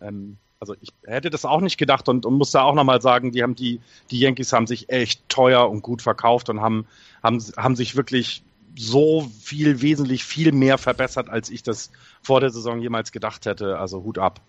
ähm, 0.00 0.36
also 0.62 0.76
ich 0.80 0.90
hätte 1.04 1.28
das 1.28 1.44
auch 1.44 1.60
nicht 1.60 1.76
gedacht 1.76 2.08
und, 2.08 2.24
und 2.24 2.34
muss 2.34 2.52
da 2.52 2.62
auch 2.62 2.76
nochmal 2.76 3.02
sagen, 3.02 3.32
die 3.32 3.42
haben 3.42 3.56
die, 3.56 3.80
die 4.12 4.20
Yankees 4.20 4.52
haben 4.52 4.68
sich 4.68 4.90
echt 4.90 5.28
teuer 5.28 5.68
und 5.68 5.82
gut 5.82 6.02
verkauft 6.02 6.48
und 6.50 6.60
haben, 6.60 6.86
haben, 7.20 7.42
haben 7.56 7.74
sich 7.74 7.96
wirklich 7.96 8.44
so 8.76 9.28
viel, 9.42 9.82
wesentlich 9.82 10.22
viel 10.22 10.52
mehr 10.52 10.78
verbessert, 10.78 11.28
als 11.28 11.50
ich 11.50 11.64
das 11.64 11.90
vor 12.22 12.38
der 12.38 12.50
Saison 12.50 12.80
jemals 12.80 13.10
gedacht 13.10 13.44
hätte. 13.44 13.80
Also 13.80 14.04
Hut 14.04 14.18
ab. 14.18 14.40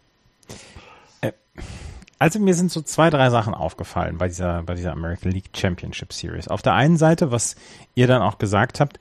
Also 2.19 2.38
mir 2.38 2.54
sind 2.54 2.71
so 2.71 2.84
zwei, 2.84 3.10
drei 3.10 3.32
Sachen 3.32 3.56
aufgefallen 3.56 4.19
bei 4.19 4.28
dieser, 4.28 4.62
bei 4.62 4.76
dieser 4.76 4.91
American 4.91 5.32
League 5.32 5.49
Championship 5.56 6.13
Series. 6.13 6.47
Auf 6.47 6.62
der 6.62 6.73
einen 6.73 6.97
Seite, 6.97 7.32
was 7.32 7.56
ihr 7.95 8.06
dann 8.06 8.21
auch 8.21 8.38
gesagt 8.38 8.80
habt, 8.80 8.99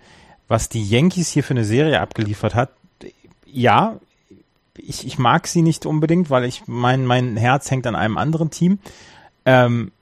was 0.49 0.71
die 0.71 0.89
Yankees 0.89 1.29
hier 1.29 1.45
für 1.45 1.53
eine 1.53 1.67
Serie 1.67 2.01
abgeliefert 2.01 2.55
hat, 2.55 2.71
ja, 3.45 4.01
ich, 4.79 5.07
ich 5.07 5.19
mag 5.19 5.47
sie 5.47 5.63
nicht 5.63 5.87
unbedingt, 5.87 6.31
weil 6.31 6.45
ich 6.45 6.63
mein, 6.67 7.07
mein 7.07 7.37
Herz 7.37 7.71
hängt 7.71 7.87
an 7.87 7.95
einem 7.95 8.19
anderen 8.19 8.51
Team. 8.51 8.79
Ähm, 9.45 9.93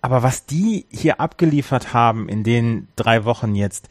aber 0.00 0.22
was 0.22 0.46
die 0.46 0.86
hier 0.90 1.20
abgeliefert 1.20 1.94
haben 1.94 2.28
in 2.28 2.42
den 2.42 2.88
drei 2.96 3.24
Wochen 3.24 3.54
jetzt 3.54 3.88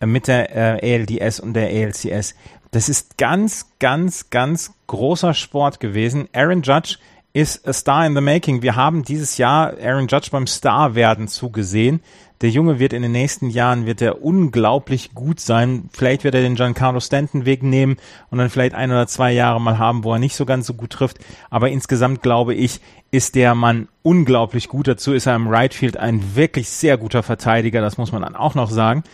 äh, 0.00 0.06
mit 0.06 0.26
der 0.28 0.82
äh, 0.82 0.96
ALDS 0.96 1.40
und 1.40 1.54
der 1.54 1.68
ALCS, 1.68 2.34
das 2.72 2.88
ist 2.88 3.16
ganz, 3.18 3.66
ganz, 3.78 4.30
ganz 4.30 4.72
großer 4.86 5.34
Sport 5.34 5.78
gewesen. 5.78 6.28
Aaron 6.32 6.62
Judge 6.62 6.96
ist 7.32 7.66
a 7.66 7.72
Star 7.72 8.06
in 8.06 8.14
the 8.14 8.20
Making. 8.20 8.62
Wir 8.62 8.76
haben 8.76 9.04
dieses 9.04 9.38
Jahr 9.38 9.74
Aaron 9.80 10.08
Judge 10.08 10.28
beim 10.30 10.46
Star 10.46 10.94
werden 10.94 11.28
zugesehen. 11.28 12.00
Der 12.42 12.50
Junge 12.50 12.80
wird 12.80 12.92
in 12.92 13.02
den 13.02 13.12
nächsten 13.12 13.50
Jahren 13.50 13.86
wird 13.86 14.02
er 14.02 14.22
unglaublich 14.24 15.14
gut 15.14 15.38
sein. 15.38 15.88
Vielleicht 15.92 16.24
wird 16.24 16.34
er 16.34 16.42
den 16.42 16.56
Giancarlo 16.56 16.98
Stanton 16.98 17.46
Weg 17.46 17.62
nehmen 17.62 17.96
und 18.30 18.38
dann 18.38 18.50
vielleicht 18.50 18.74
ein 18.74 18.90
oder 18.90 19.06
zwei 19.06 19.32
Jahre 19.32 19.60
mal 19.60 19.78
haben, 19.78 20.02
wo 20.02 20.12
er 20.12 20.18
nicht 20.18 20.34
so 20.34 20.44
ganz 20.44 20.66
so 20.66 20.74
gut 20.74 20.90
trifft. 20.90 21.18
Aber 21.50 21.70
insgesamt 21.70 22.20
glaube 22.20 22.54
ich, 22.54 22.80
ist 23.12 23.36
der 23.36 23.54
Mann 23.54 23.86
unglaublich 24.02 24.68
gut. 24.68 24.88
Dazu 24.88 25.12
ist 25.12 25.26
er 25.26 25.36
im 25.36 25.46
Right 25.46 25.72
Field 25.72 25.96
ein 25.96 26.34
wirklich 26.34 26.68
sehr 26.68 26.98
guter 26.98 27.22
Verteidiger. 27.22 27.80
Das 27.80 27.96
muss 27.96 28.10
man 28.10 28.22
dann 28.22 28.34
auch 28.34 28.56
noch 28.56 28.70
sagen. 28.70 29.04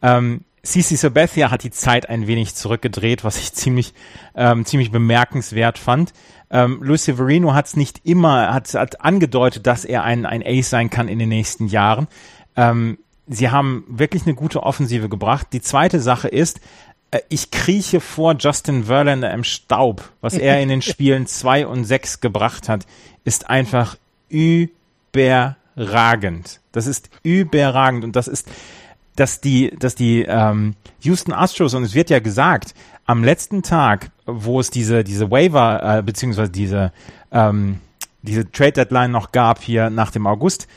Ähm, 0.00 0.40
CC 0.62 0.96
Sabathia 0.96 1.50
hat 1.50 1.62
die 1.62 1.70
Zeit 1.70 2.08
ein 2.08 2.26
wenig 2.26 2.54
zurückgedreht, 2.54 3.24
was 3.24 3.38
ich 3.38 3.52
ziemlich, 3.52 3.94
ähm, 4.34 4.64
ziemlich 4.64 4.90
bemerkenswert 4.90 5.78
fand. 5.78 6.12
Ähm, 6.50 6.78
Luis 6.82 7.04
Severino 7.04 7.54
hat 7.54 7.66
es 7.66 7.76
nicht 7.76 8.00
immer, 8.04 8.52
hat, 8.52 8.72
hat 8.74 9.02
angedeutet, 9.02 9.66
dass 9.66 9.84
er 9.84 10.04
ein, 10.04 10.24
ein 10.26 10.42
Ace 10.44 10.70
sein 10.70 10.90
kann 10.90 11.08
in 11.08 11.18
den 11.18 11.28
nächsten 11.28 11.66
Jahren. 11.66 12.08
Ähm, 12.58 12.98
sie 13.28 13.50
haben 13.50 13.84
wirklich 13.88 14.24
eine 14.26 14.34
gute 14.34 14.64
Offensive 14.64 15.08
gebracht. 15.08 15.46
Die 15.52 15.62
zweite 15.62 16.00
Sache 16.00 16.26
ist, 16.28 16.60
äh, 17.12 17.20
ich 17.28 17.52
krieche 17.52 18.00
vor 18.00 18.34
Justin 18.36 18.84
Verlander 18.84 19.32
im 19.32 19.44
Staub. 19.44 20.10
Was 20.20 20.34
er 20.34 20.60
in 20.60 20.68
den 20.68 20.82
Spielen 20.90 21.26
zwei 21.26 21.66
und 21.66 21.84
sechs 21.84 22.20
gebracht 22.20 22.68
hat, 22.68 22.84
ist 23.24 23.48
einfach 23.48 23.96
überragend. 24.28 24.60
Das 26.72 26.86
ist 26.88 27.10
überragend 27.22 28.02
und 28.04 28.16
das 28.16 28.26
ist, 28.28 28.48
dass 29.14 29.40
die, 29.40 29.70
dass 29.78 29.94
die 29.94 30.22
ähm, 30.22 30.74
Houston 31.00 31.32
Astros 31.32 31.74
und 31.74 31.84
es 31.84 31.94
wird 31.94 32.10
ja 32.10 32.18
gesagt, 32.18 32.74
am 33.06 33.22
letzten 33.24 33.62
Tag, 33.62 34.10
wo 34.26 34.58
es 34.60 34.70
diese 34.70 35.04
diese 35.04 35.30
Waiver 35.30 35.98
äh, 35.98 36.02
beziehungsweise 36.02 36.50
diese 36.50 36.92
ähm, 37.32 37.80
diese 38.22 38.50
Trade 38.50 38.72
Deadline 38.72 39.12
noch 39.12 39.32
gab 39.32 39.62
hier 39.62 39.90
nach 39.90 40.10
dem 40.10 40.26
August, 40.26 40.68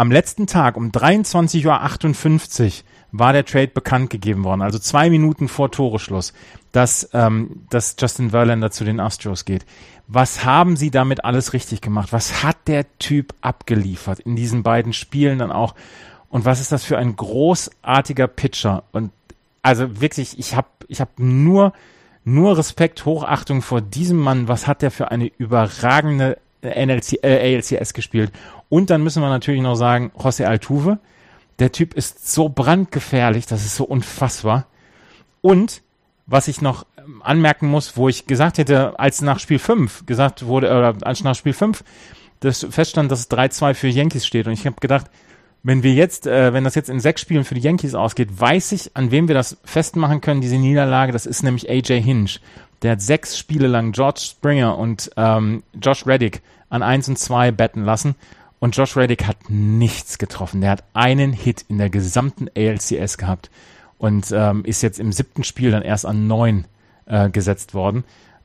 am 0.00 0.10
letzten 0.10 0.46
Tag 0.46 0.78
um 0.78 0.92
23.58 0.92 2.64
Uhr 2.64 2.72
war 3.12 3.34
der 3.34 3.44
Trade 3.44 3.68
bekannt 3.68 4.08
gegeben 4.08 4.44
worden, 4.44 4.62
also 4.62 4.78
zwei 4.78 5.10
Minuten 5.10 5.46
vor 5.46 5.70
Toreschluss, 5.70 6.32
dass, 6.72 7.10
ähm, 7.12 7.66
dass 7.68 7.96
Justin 7.98 8.30
Verlander 8.30 8.70
zu 8.70 8.84
den 8.84 8.98
Astros 8.98 9.44
geht. 9.44 9.66
Was 10.08 10.42
haben 10.42 10.76
sie 10.76 10.90
damit 10.90 11.26
alles 11.26 11.52
richtig 11.52 11.82
gemacht? 11.82 12.14
Was 12.14 12.42
hat 12.42 12.56
der 12.66 12.86
Typ 12.96 13.34
abgeliefert 13.42 14.20
in 14.20 14.36
diesen 14.36 14.62
beiden 14.62 14.94
Spielen 14.94 15.38
dann 15.38 15.52
auch? 15.52 15.74
Und 16.30 16.46
was 16.46 16.62
ist 16.62 16.72
das 16.72 16.82
für 16.82 16.96
ein 16.96 17.14
großartiger 17.14 18.26
Pitcher? 18.26 18.84
Und 18.92 19.12
also 19.60 20.00
wirklich, 20.00 20.38
ich 20.38 20.56
habe 20.56 20.68
ich 20.88 21.02
hab 21.02 21.18
nur, 21.18 21.74
nur 22.24 22.56
Respekt, 22.56 23.04
Hochachtung 23.04 23.60
vor 23.60 23.82
diesem 23.82 24.16
Mann. 24.16 24.48
Was 24.48 24.66
hat 24.66 24.80
der 24.80 24.92
für 24.92 25.10
eine 25.10 25.26
überragende 25.26 26.38
NLC, 26.62 27.22
äh, 27.22 27.54
ALCS 27.54 27.92
gespielt? 27.92 28.32
Und 28.70 28.88
dann 28.88 29.02
müssen 29.02 29.22
wir 29.22 29.28
natürlich 29.28 29.60
noch 29.60 29.74
sagen, 29.74 30.12
José 30.16 30.46
Altuve, 30.46 30.98
der 31.58 31.72
Typ 31.72 31.92
ist 31.92 32.32
so 32.32 32.48
brandgefährlich, 32.48 33.44
das 33.44 33.66
ist 33.66 33.76
so 33.76 33.84
unfassbar. 33.84 34.66
Und 35.42 35.82
was 36.26 36.48
ich 36.48 36.62
noch 36.62 36.86
ähm, 36.96 37.20
anmerken 37.22 37.68
muss, 37.68 37.96
wo 37.96 38.08
ich 38.08 38.26
gesagt 38.26 38.56
hätte, 38.56 38.98
als 38.98 39.20
nach 39.20 39.40
Spiel 39.40 39.58
5 39.58 40.06
gesagt 40.06 40.46
wurde, 40.46 40.68
oder 40.68 40.94
als 41.02 41.22
nach 41.22 41.34
Spiel 41.34 41.52
5 41.52 41.84
das 42.38 42.66
feststand, 42.70 43.10
dass 43.10 43.20
es 43.20 43.30
3-2 43.30 43.74
für 43.74 43.88
Yankees 43.88 44.26
steht. 44.26 44.46
Und 44.46 44.54
ich 44.54 44.64
habe 44.64 44.76
gedacht, 44.80 45.06
wenn 45.62 45.82
wir 45.82 45.92
jetzt, 45.92 46.26
äh, 46.26 46.54
wenn 46.54 46.64
das 46.64 46.74
jetzt 46.74 46.88
in 46.88 47.00
sechs 47.00 47.20
Spielen 47.20 47.44
für 47.44 47.54
die 47.54 47.60
Yankees 47.60 47.94
ausgeht, 47.94 48.28
weiß 48.40 48.72
ich, 48.72 48.96
an 48.96 49.10
wem 49.10 49.28
wir 49.28 49.34
das 49.34 49.58
festmachen 49.64 50.20
können, 50.20 50.40
diese 50.40 50.56
Niederlage. 50.56 51.12
Das 51.12 51.26
ist 51.26 51.42
nämlich 51.42 51.68
AJ 51.68 52.00
Hinch. 52.00 52.40
Der 52.82 52.92
hat 52.92 53.02
sechs 53.02 53.36
Spiele 53.36 53.66
lang 53.66 53.92
George 53.92 54.20
Springer 54.22 54.78
und 54.78 55.10
ähm, 55.16 55.62
Josh 55.82 56.06
Reddick 56.06 56.40
an 56.70 56.82
eins 56.82 57.08
und 57.08 57.18
zwei 57.18 57.50
betten 57.50 57.84
lassen. 57.84 58.14
Und 58.60 58.76
Josh 58.76 58.96
Reddick 58.96 59.26
hat 59.26 59.48
nichts 59.48 60.18
getroffen. 60.18 60.60
Der 60.60 60.70
hat 60.70 60.84
einen 60.92 61.32
Hit 61.32 61.64
in 61.68 61.78
der 61.78 61.90
gesamten 61.90 62.48
ALCS 62.56 63.18
gehabt 63.18 63.50
und 63.98 64.30
ähm, 64.32 64.64
ist 64.64 64.82
jetzt 64.82 65.00
im 65.00 65.12
siebten 65.12 65.44
Spiel 65.44 65.70
dann 65.70 65.82
erst 65.82 66.06
an 66.06 66.26
neun 66.26 66.66
äh, 67.06 67.30
gesetzt 67.30 67.74
worden. 67.74 68.04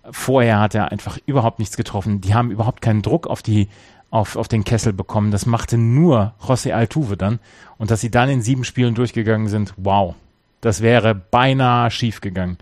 Vorher 0.10 0.60
hat 0.60 0.74
er 0.74 0.92
einfach 0.92 1.20
überhaupt 1.26 1.60
nichts 1.60 1.78
getroffen. 1.78 2.22
Die 2.22 2.34
haben 2.34 2.50
überhaupt 2.50 2.82
keinen 2.82 3.02
Druck 3.02 3.28
auf 3.28 3.44
die 3.44 3.68
auf, 4.10 4.38
auf 4.38 4.48
den 4.48 4.64
Kessel 4.64 4.94
bekommen. 4.94 5.32
Das 5.32 5.46
machte 5.46 5.78
nur 5.78 6.34
José 6.42 6.72
Altuve 6.72 7.18
dann. 7.18 7.40
Und 7.78 7.92
dass 7.92 8.02
sie 8.02 8.12
dann 8.12 8.30
in 8.30 8.42
sieben 8.42 8.64
Spielen 8.64 8.96
durchgegangen 8.96 9.50
sind, 9.50 9.74
wow. 9.78 10.16
Das 10.62 10.82
wäre 10.82 11.14
beinahe 11.14 11.92
schief 11.92 12.22
gegangen. 12.22 12.58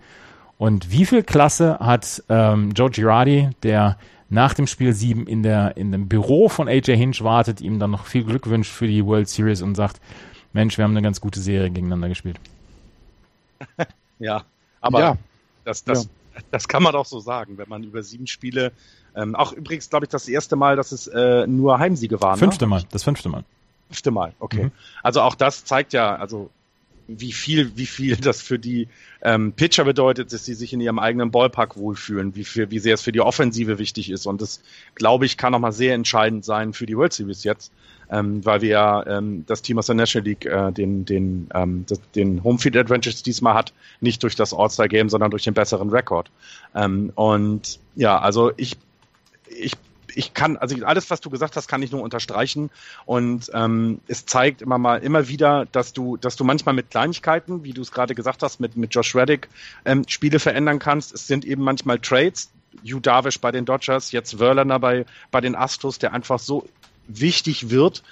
Und 0.58 0.90
wie 0.90 1.06
viel 1.06 1.22
Klasse 1.22 1.78
hat 1.78 2.22
ähm, 2.28 2.72
Joe 2.74 2.90
Girardi, 2.90 3.50
der 3.62 3.98
nach 4.34 4.52
dem 4.52 4.66
Spiel 4.66 4.92
7 4.92 5.26
in, 5.26 5.42
der, 5.42 5.76
in 5.76 5.92
dem 5.92 6.08
Büro 6.08 6.48
von 6.48 6.68
AJ 6.68 6.96
Hinch 6.96 7.22
wartet, 7.22 7.60
ihm 7.60 7.78
dann 7.78 7.92
noch 7.92 8.04
viel 8.06 8.24
Glück 8.24 8.48
wünscht 8.48 8.72
für 8.72 8.86
die 8.86 9.06
World 9.06 9.28
Series 9.28 9.62
und 9.62 9.76
sagt, 9.76 10.00
Mensch, 10.52 10.76
wir 10.76 10.84
haben 10.84 10.90
eine 10.90 11.02
ganz 11.02 11.20
gute 11.20 11.40
Serie 11.40 11.70
gegeneinander 11.70 12.08
gespielt. 12.08 12.38
ja, 14.18 14.44
aber 14.80 15.00
ja. 15.00 15.16
Das, 15.64 15.84
das, 15.84 16.04
ja. 16.04 16.40
das 16.50 16.68
kann 16.68 16.82
man 16.82 16.92
doch 16.92 17.06
so 17.06 17.20
sagen, 17.20 17.56
wenn 17.58 17.68
man 17.68 17.84
über 17.84 18.02
sieben 18.02 18.26
Spiele, 18.26 18.72
ähm, 19.14 19.34
auch 19.36 19.52
übrigens, 19.52 19.88
glaube 19.88 20.06
ich, 20.06 20.10
das 20.10 20.28
erste 20.28 20.56
Mal, 20.56 20.76
dass 20.76 20.92
es 20.92 21.06
äh, 21.06 21.46
nur 21.46 21.78
Heimsiege 21.78 22.20
waren. 22.20 22.38
Fünfte 22.38 22.66
ne? 22.66 22.70
Mal, 22.70 22.82
das 22.90 23.04
fünfte 23.04 23.28
Mal. 23.28 23.44
Fünfte 23.88 24.10
Mal, 24.10 24.34
okay. 24.40 24.64
Mhm. 24.64 24.72
Also 25.02 25.22
auch 25.22 25.36
das 25.36 25.64
zeigt 25.64 25.92
ja, 25.92 26.16
also 26.16 26.50
wie 27.06 27.32
viel, 27.32 27.76
wie 27.76 27.86
viel 27.86 28.16
das 28.20 28.42
für 28.42 28.58
die 28.58 28.88
ähm, 29.22 29.52
Pitcher 29.52 29.84
bedeutet, 29.84 30.32
dass 30.32 30.44
sie 30.44 30.54
sich 30.54 30.72
in 30.72 30.80
ihrem 30.80 30.98
eigenen 30.98 31.30
Ballpark 31.30 31.76
wohlfühlen, 31.76 32.34
wie 32.34 32.44
viel, 32.44 32.70
wie 32.70 32.78
sehr 32.78 32.94
es 32.94 33.02
für 33.02 33.12
die 33.12 33.20
Offensive 33.20 33.78
wichtig 33.78 34.10
ist. 34.10 34.26
Und 34.26 34.42
das, 34.42 34.62
glaube 34.94 35.26
ich, 35.26 35.36
kann 35.36 35.52
nochmal 35.52 35.72
sehr 35.72 35.94
entscheidend 35.94 36.44
sein 36.44 36.72
für 36.72 36.86
die 36.86 36.96
World 36.96 37.12
Series 37.12 37.44
jetzt, 37.44 37.72
ähm, 38.10 38.44
weil 38.44 38.60
wir 38.60 39.04
ähm, 39.06 39.44
das 39.46 39.62
Team 39.62 39.78
aus 39.78 39.86
der 39.86 39.94
National 39.94 40.28
League 40.28 40.46
äh, 40.46 40.72
den, 40.72 41.04
den, 41.04 41.48
ähm, 41.54 41.84
das, 41.88 42.00
den 42.14 42.44
Homefield 42.44 42.76
Advantage 42.76 43.22
diesmal 43.24 43.54
hat, 43.54 43.72
nicht 44.00 44.22
durch 44.22 44.36
das 44.36 44.52
All-Star 44.52 44.88
Game, 44.88 45.08
sondern 45.08 45.30
durch 45.30 45.44
den 45.44 45.54
besseren 45.54 45.90
Rekord. 45.90 46.30
Ähm, 46.74 47.12
und 47.14 47.78
ja, 47.96 48.18
also 48.18 48.52
ich, 48.56 48.76
ich 49.48 49.72
ich 50.16 50.34
kann, 50.34 50.56
also 50.56 50.76
alles, 50.84 51.10
was 51.10 51.20
du 51.20 51.30
gesagt 51.30 51.56
hast, 51.56 51.68
kann 51.68 51.82
ich 51.82 51.92
nur 51.92 52.02
unterstreichen. 52.02 52.70
Und 53.04 53.50
ähm, 53.54 54.00
es 54.06 54.26
zeigt 54.26 54.62
immer 54.62 54.78
mal, 54.78 55.02
immer 55.02 55.28
wieder, 55.28 55.66
dass 55.72 55.92
du, 55.92 56.16
dass 56.16 56.36
du 56.36 56.44
manchmal 56.44 56.74
mit 56.74 56.90
Kleinigkeiten, 56.90 57.64
wie 57.64 57.72
du 57.72 57.82
es 57.82 57.92
gerade 57.92 58.14
gesagt 58.14 58.42
hast, 58.42 58.60
mit, 58.60 58.76
mit 58.76 58.94
Josh 58.94 59.14
Reddick, 59.14 59.48
ähm, 59.84 60.04
Spiele 60.08 60.38
verändern 60.38 60.78
kannst. 60.78 61.14
Es 61.14 61.26
sind 61.26 61.44
eben 61.44 61.62
manchmal 61.62 61.98
Trades. 61.98 62.50
Hugh 62.82 63.00
Darvish 63.00 63.40
bei 63.40 63.52
den 63.52 63.64
Dodgers, 63.64 64.10
jetzt 64.10 64.36
Verlander 64.36 64.80
bei, 64.80 65.06
bei 65.30 65.40
den 65.40 65.54
Astros, 65.54 66.00
der 66.00 66.12
einfach 66.12 66.40
so 66.40 66.68
wichtig 67.06 67.70
wird 67.70 68.02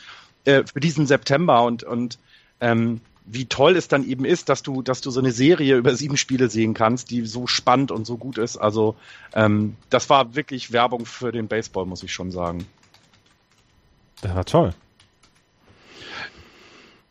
äh, 0.45 0.62
für 0.65 0.81
diesen 0.81 1.07
September 1.07 1.65
und, 1.65 1.83
und 1.83 2.19
ähm, 2.61 3.01
wie 3.25 3.47
toll 3.47 3.77
es 3.77 3.89
dann 3.89 4.05
eben 4.05 4.25
ist, 4.25 4.49
dass 4.49 4.63
du, 4.63 4.83
dass 4.83 5.01
du 5.01 5.11
so 5.11 5.21
eine 5.21 5.33
Serie 5.33 5.77
über 5.77 5.95
sieben 5.95 6.17
Spiele 6.17 6.51
sehen 6.51 6.75
kannst, 6.75 7.11
die 7.11 7.25
so 7.25 7.47
spannend 7.47 7.91
und 7.91 8.07
so 8.07 8.17
gut 8.17 8.39
ist. 8.39 8.57
Also 8.57 8.97
ähm, 9.35 9.77
das 9.91 10.11
war 10.11 10.35
wirklich 10.35 10.73
Werbung 10.73 11.07
für 11.07 11.33
den 11.33 11.49
Baseball, 11.49 11.87
muss 11.87 12.03
ich 12.03 12.13
schon 12.13 12.33
sagen. 12.33 12.67
Das 14.23 14.35
war 14.35 14.45
toll. 14.45 14.75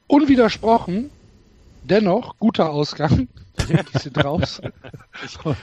Unwidersprochen, 0.07 1.09
dennoch 1.83 2.37
guter 2.37 2.69
Ausgang. 2.69 3.29
Die 3.69 3.97
sind 3.97 4.23
raus. 4.23 4.61
Und, 5.43 5.57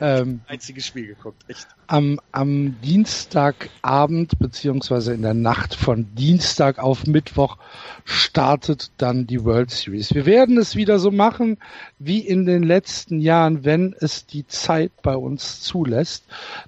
ähm, 0.00 0.40
Einziges 0.46 0.86
Spiel 0.86 1.06
geguckt, 1.06 1.42
echt. 1.48 1.66
Am, 1.86 2.20
am 2.32 2.80
Dienstagabend 2.82 4.38
beziehungsweise 4.38 5.14
in 5.14 5.22
der 5.22 5.34
Nacht 5.34 5.74
von 5.74 6.14
Dienstag 6.14 6.78
auf 6.78 7.06
Mittwoch 7.06 7.56
startet 8.04 8.90
dann 8.98 9.26
die 9.26 9.44
World 9.44 9.70
Series. 9.70 10.14
Wir 10.14 10.26
werden 10.26 10.58
es 10.58 10.76
wieder 10.76 10.98
so 10.98 11.10
machen 11.10 11.58
wie 11.98 12.20
in 12.20 12.46
den 12.46 12.62
letzten 12.62 13.20
Jahren, 13.20 13.64
wenn 13.64 13.94
es 13.98 14.26
die 14.26 14.46
Zeit 14.46 14.92
bei 15.02 15.16
uns 15.16 15.60
zulässt, 15.60 16.24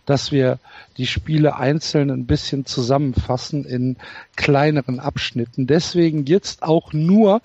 dass 0.07 0.33
wir 0.33 0.59
die 0.97 1.07
Spiele 1.07 1.57
einzeln 1.57 2.11
ein 2.11 2.27
bisschen 2.27 2.67
zusammenfassen 2.67 3.65
in 3.65 3.97
kleineren 4.37 5.01
Abschnitten. 5.01 5.67
Deswegen 5.67 6.27
jetzt 6.27 6.63
auch 6.63 6.93
nur 6.93 7.41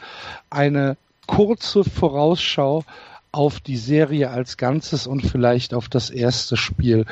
eine 0.49 0.97
kurze 1.25 1.83
Vorausschau 1.83 2.83
auf 3.31 3.59
die 3.59 3.77
Serie 3.77 4.29
als 4.29 4.57
Ganzes 4.57 5.07
und 5.07 5.21
vielleicht 5.25 5.73
auf 5.73 5.89
das 5.89 6.09
erste 6.09 6.57
Spiel. 6.57 7.05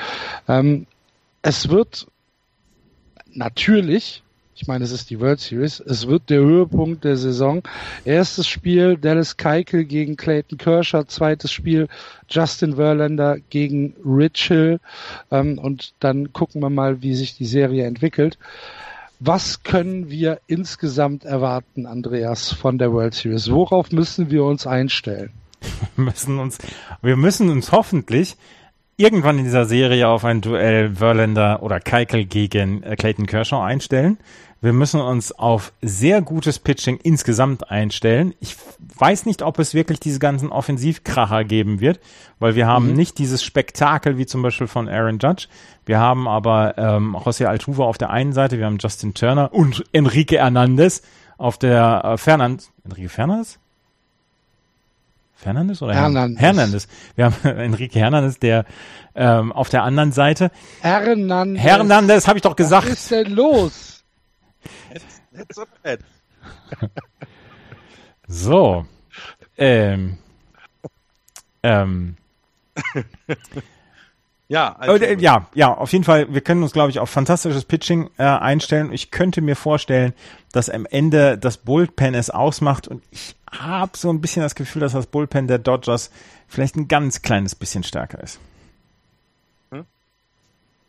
Ähm, 0.48 0.88
es 1.42 1.70
wird 1.70 2.08
natürlich, 3.34 4.24
ich 4.56 4.68
meine, 4.68 4.84
es 4.84 4.92
ist 4.92 5.10
die 5.10 5.20
World 5.20 5.40
Series, 5.40 5.80
es 5.80 6.08
wird 6.08 6.30
der 6.30 6.40
Höhepunkt 6.40 7.04
der 7.04 7.18
Saison. 7.18 7.62
Erstes 8.04 8.48
Spiel 8.48 8.98
Dallas 8.98 9.38
Keuchel 9.38 9.86
gegen 9.86 10.18
Clayton 10.18 10.58
Kershaw, 10.58 11.06
zweites 11.06 11.52
Spiel 11.52 11.88
Justin 12.30 12.76
Verlander 12.76 13.38
gegen 13.50 13.94
Rich 14.04 14.52
ähm, 14.52 15.60
und 15.60 15.94
dann 16.00 16.34
gucken 16.34 16.62
wir 16.62 16.72
mal, 16.72 17.02
wie 17.04 17.14
sich 17.14 17.38
die 17.38 17.46
Serie 17.46 17.86
entwickelt. 17.86 18.38
Was 19.20 19.64
können 19.64 20.12
wir 20.12 20.40
insgesamt 20.46 21.26
erwarten, 21.26 21.88
Andreas, 21.88 22.52
von 22.54 22.78
der 22.78 22.92
World 22.92 23.16
Series? 23.16 23.50
Worauf 23.50 23.92
müssen 23.92 24.30
wir 24.30 24.44
uns 24.44 24.68
einstellen? 24.68 25.32
Wir 25.96 26.06
müssen 26.06 26.40
uns, 26.40 26.58
wir 27.02 27.16
müssen 27.16 27.50
uns 27.50 27.72
hoffentlich 27.72 28.38
irgendwann 28.98 29.38
in 29.38 29.44
dieser 29.44 29.66
Serie 29.66 30.08
auf 30.08 30.26
ein 30.26 30.42
Duell 30.42 30.96
Verlander 30.96 31.62
oder 31.62 31.80
Keikel 31.80 32.26
gegen 32.26 32.84
äh, 32.84 32.96
Clayton 32.96 33.28
Kershaw 33.28 33.62
einstellen. 33.62 34.18
Wir 34.60 34.74
müssen 34.74 35.00
uns 35.02 35.32
auf 35.32 35.72
sehr 35.84 36.22
gutes 36.24 36.58
Pitching 36.58 36.98
insgesamt 37.04 37.70
einstellen. 37.70 38.34
Ich 38.40 38.56
weiß 38.98 39.28
nicht, 39.28 39.44
ob 39.44 39.60
es 39.60 39.76
wirklich 39.76 40.00
diese 40.00 40.18
ganzen 40.18 40.52
Offensivkracher 40.52 41.44
geben 41.44 41.80
wird, 41.80 42.00
weil 42.40 42.56
wir 42.56 42.66
haben 42.66 42.90
mhm. 42.90 42.96
nicht 42.96 43.20
dieses 43.20 43.44
Spektakel 43.44 44.18
wie 44.18 44.26
zum 44.26 44.42
Beispiel 44.42 44.66
von 44.66 44.90
Aaron 44.90 45.20
Judge. 45.20 45.48
Wir 45.86 46.00
haben 46.00 46.28
aber 46.28 46.76
ähm, 46.80 47.16
José 47.16 47.46
Altuve 47.46 47.86
auf 47.86 48.00
der 48.00 48.10
einen 48.10 48.34
Seite, 48.34 48.58
wir 48.58 48.66
haben 48.66 48.80
Justin 48.80 49.14
Turner 49.14 49.54
und 49.54 49.84
Enrique 49.92 50.38
Hernandez 50.38 51.04
auf 51.38 51.60
der 51.60 52.04
äh, 52.04 52.18
Fernand. 52.18 52.72
Enrique 52.84 53.10
Fernandez? 53.10 53.60
Fernandes 55.38 55.82
oder 55.84 55.94
Hernandez. 55.94 56.42
Hernandez. 56.42 56.88
Wir 57.16 57.26
haben 57.26 57.36
Enrique 57.44 58.00
Hernandez, 58.00 58.40
der 58.40 58.66
ähm, 59.16 59.52
auf 59.52 59.70
der 59.70 59.84
anderen 59.84 60.12
Seite. 60.12 60.52
Hernandez. 60.82 61.62
Hernandez, 61.62 62.28
habe 62.28 62.40
ich 62.40 62.42
doch 62.42 62.56
gesagt. 62.56 62.88
Was 62.88 62.94
ist 62.94 63.12
denn 63.12 63.34
los? 63.34 64.04
It's, 64.92 65.22
it's 65.34 65.62
bad. 65.84 66.00
So. 68.28 68.86
Ähm. 69.58 70.18
Ähm. 71.64 72.18
Ja, 74.50 74.76
also, 74.78 75.04
ja, 75.04 75.50
ja, 75.54 75.74
auf 75.74 75.92
jeden 75.92 76.06
Fall, 76.06 76.34
wir 76.34 76.40
können 76.40 76.64
uns, 76.64 76.72
glaube 76.72 76.90
ich, 76.90 77.00
auf 77.00 77.10
fantastisches 77.10 77.66
Pitching 77.66 78.10
äh, 78.18 78.24
einstellen. 78.24 78.94
Ich 78.94 79.12
könnte 79.12 79.42
mir 79.42 79.58
vorstellen, 79.58 80.14
dass 80.54 80.70
am 80.70 80.86
Ende 80.86 81.38
das 81.38 81.58
Bullpen 81.58 82.16
es 82.16 82.30
ausmacht 82.30 82.88
und 82.88 83.04
ich 83.12 83.36
habe 83.52 83.98
so 83.98 84.10
ein 84.10 84.22
bisschen 84.22 84.44
das 84.44 84.56
Gefühl, 84.56 84.80
dass 84.80 84.94
das 84.94 85.08
Bullpen 85.08 85.48
der 85.48 85.60
Dodgers 85.60 86.12
vielleicht 86.48 86.78
ein 86.78 86.88
ganz 86.88 87.22
kleines 87.22 87.56
bisschen 87.56 87.84
stärker 87.84 88.24
ist. 88.24 88.40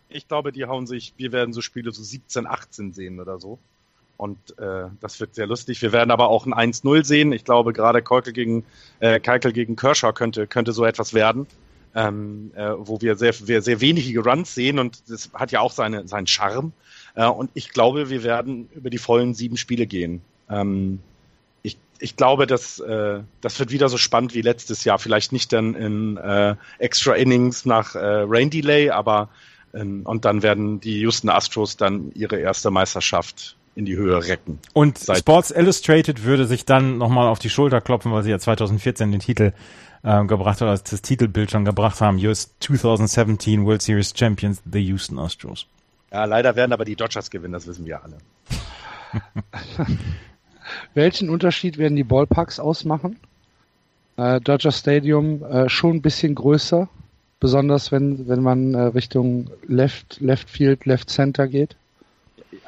ich 0.08 0.26
glaube, 0.28 0.52
die 0.52 0.64
hauen 0.66 0.86
sich, 0.86 1.12
wir 1.16 1.32
werden 1.32 1.52
so 1.52 1.60
Spiele 1.60 1.92
so 1.92 2.02
17, 2.02 2.46
18 2.46 2.92
sehen 2.92 3.20
oder 3.20 3.38
so. 3.38 3.58
Und 4.16 4.58
äh, 4.58 4.86
das 5.00 5.20
wird 5.20 5.34
sehr 5.34 5.46
lustig. 5.46 5.80
Wir 5.80 5.92
werden 5.92 6.10
aber 6.10 6.28
auch 6.28 6.44
ein 6.44 6.54
1-0 6.54 7.04
sehen. 7.04 7.32
Ich 7.32 7.44
glaube, 7.44 7.72
gerade 7.72 8.02
Keukel 8.02 8.32
gegen, 8.32 8.64
äh, 8.98 9.20
Keikel 9.20 9.52
gegen 9.52 9.76
Kershaw 9.76 10.12
könnte, 10.12 10.46
könnte 10.48 10.72
so 10.72 10.84
etwas 10.84 11.14
werden. 11.14 11.46
Ähm, 11.94 12.52
äh, 12.54 12.70
wo 12.76 13.00
wir 13.00 13.16
sehr, 13.16 13.32
sehr, 13.32 13.62
sehr 13.62 13.80
wenige 13.80 14.20
Runs 14.20 14.54
sehen 14.54 14.78
und 14.78 15.08
das 15.08 15.30
hat 15.32 15.52
ja 15.52 15.60
auch 15.60 15.72
seine, 15.72 16.06
seinen 16.06 16.26
Charme. 16.26 16.72
Äh, 17.14 17.26
und 17.26 17.50
ich 17.54 17.70
glaube, 17.70 18.10
wir 18.10 18.22
werden 18.22 18.68
über 18.74 18.90
die 18.90 18.98
vollen 18.98 19.34
sieben 19.34 19.56
Spiele 19.56 19.86
gehen. 19.86 20.20
Ähm, 20.50 21.00
ich, 21.62 21.78
ich 21.98 22.16
glaube, 22.16 22.46
dass, 22.46 22.78
äh, 22.78 23.20
das 23.40 23.58
wird 23.58 23.72
wieder 23.72 23.88
so 23.88 23.96
spannend 23.96 24.34
wie 24.34 24.42
letztes 24.42 24.84
Jahr. 24.84 24.98
Vielleicht 24.98 25.32
nicht 25.32 25.52
dann 25.52 25.74
in 25.74 26.16
äh, 26.18 26.56
Extra 26.78 27.14
Innings 27.14 27.64
nach 27.64 27.94
äh, 27.94 28.24
Rain 28.26 28.50
Delay, 28.50 28.90
aber 28.90 29.30
ähm, 29.74 30.02
und 30.04 30.24
dann 30.24 30.42
werden 30.42 30.80
die 30.80 31.00
Houston 31.00 31.28
Astros 31.28 31.76
dann 31.76 32.12
ihre 32.14 32.38
erste 32.38 32.70
Meisterschaft 32.70 33.57
in 33.78 33.84
die 33.84 33.96
Höhe 33.96 34.26
recken. 34.26 34.58
Und 34.72 34.98
Seit- 34.98 35.18
Sports 35.18 35.52
Illustrated 35.52 36.24
würde 36.24 36.46
sich 36.46 36.64
dann 36.64 36.98
nochmal 36.98 37.28
auf 37.28 37.38
die 37.38 37.48
Schulter 37.48 37.80
klopfen, 37.80 38.10
weil 38.10 38.24
sie 38.24 38.30
ja 38.30 38.38
2014 38.40 39.12
den 39.12 39.20
Titel 39.20 39.52
äh, 40.02 40.24
gebracht 40.24 40.60
oder 40.60 40.72
das 40.76 41.00
Titelbild 41.02 41.52
schon 41.52 41.64
gebracht 41.64 42.00
haben. 42.00 42.18
US 42.18 42.52
2017 42.58 43.64
World 43.64 43.80
Series 43.80 44.12
Champions, 44.16 44.60
the 44.70 44.80
Houston 44.80 45.20
Astros. 45.20 45.66
Ja, 46.10 46.24
leider 46.24 46.56
werden 46.56 46.72
aber 46.72 46.84
die 46.84 46.96
Dodgers 46.96 47.30
gewinnen, 47.30 47.52
das 47.52 47.68
wissen 47.68 47.86
wir 47.86 48.02
alle. 48.02 48.18
Welchen 50.94 51.30
Unterschied 51.30 51.78
werden 51.78 51.94
die 51.94 52.04
Ballparks 52.04 52.58
ausmachen? 52.58 53.16
Äh, 54.16 54.40
Dodger 54.40 54.72
Stadium 54.72 55.44
äh, 55.44 55.68
schon 55.68 55.96
ein 55.98 56.02
bisschen 56.02 56.34
größer, 56.34 56.88
besonders 57.38 57.92
wenn, 57.92 58.26
wenn 58.26 58.42
man 58.42 58.74
äh, 58.74 58.80
Richtung 58.80 59.50
Left, 59.68 60.20
Left 60.20 60.50
Field, 60.50 60.84
Left 60.84 61.10
Center 61.10 61.46
geht. 61.46 61.76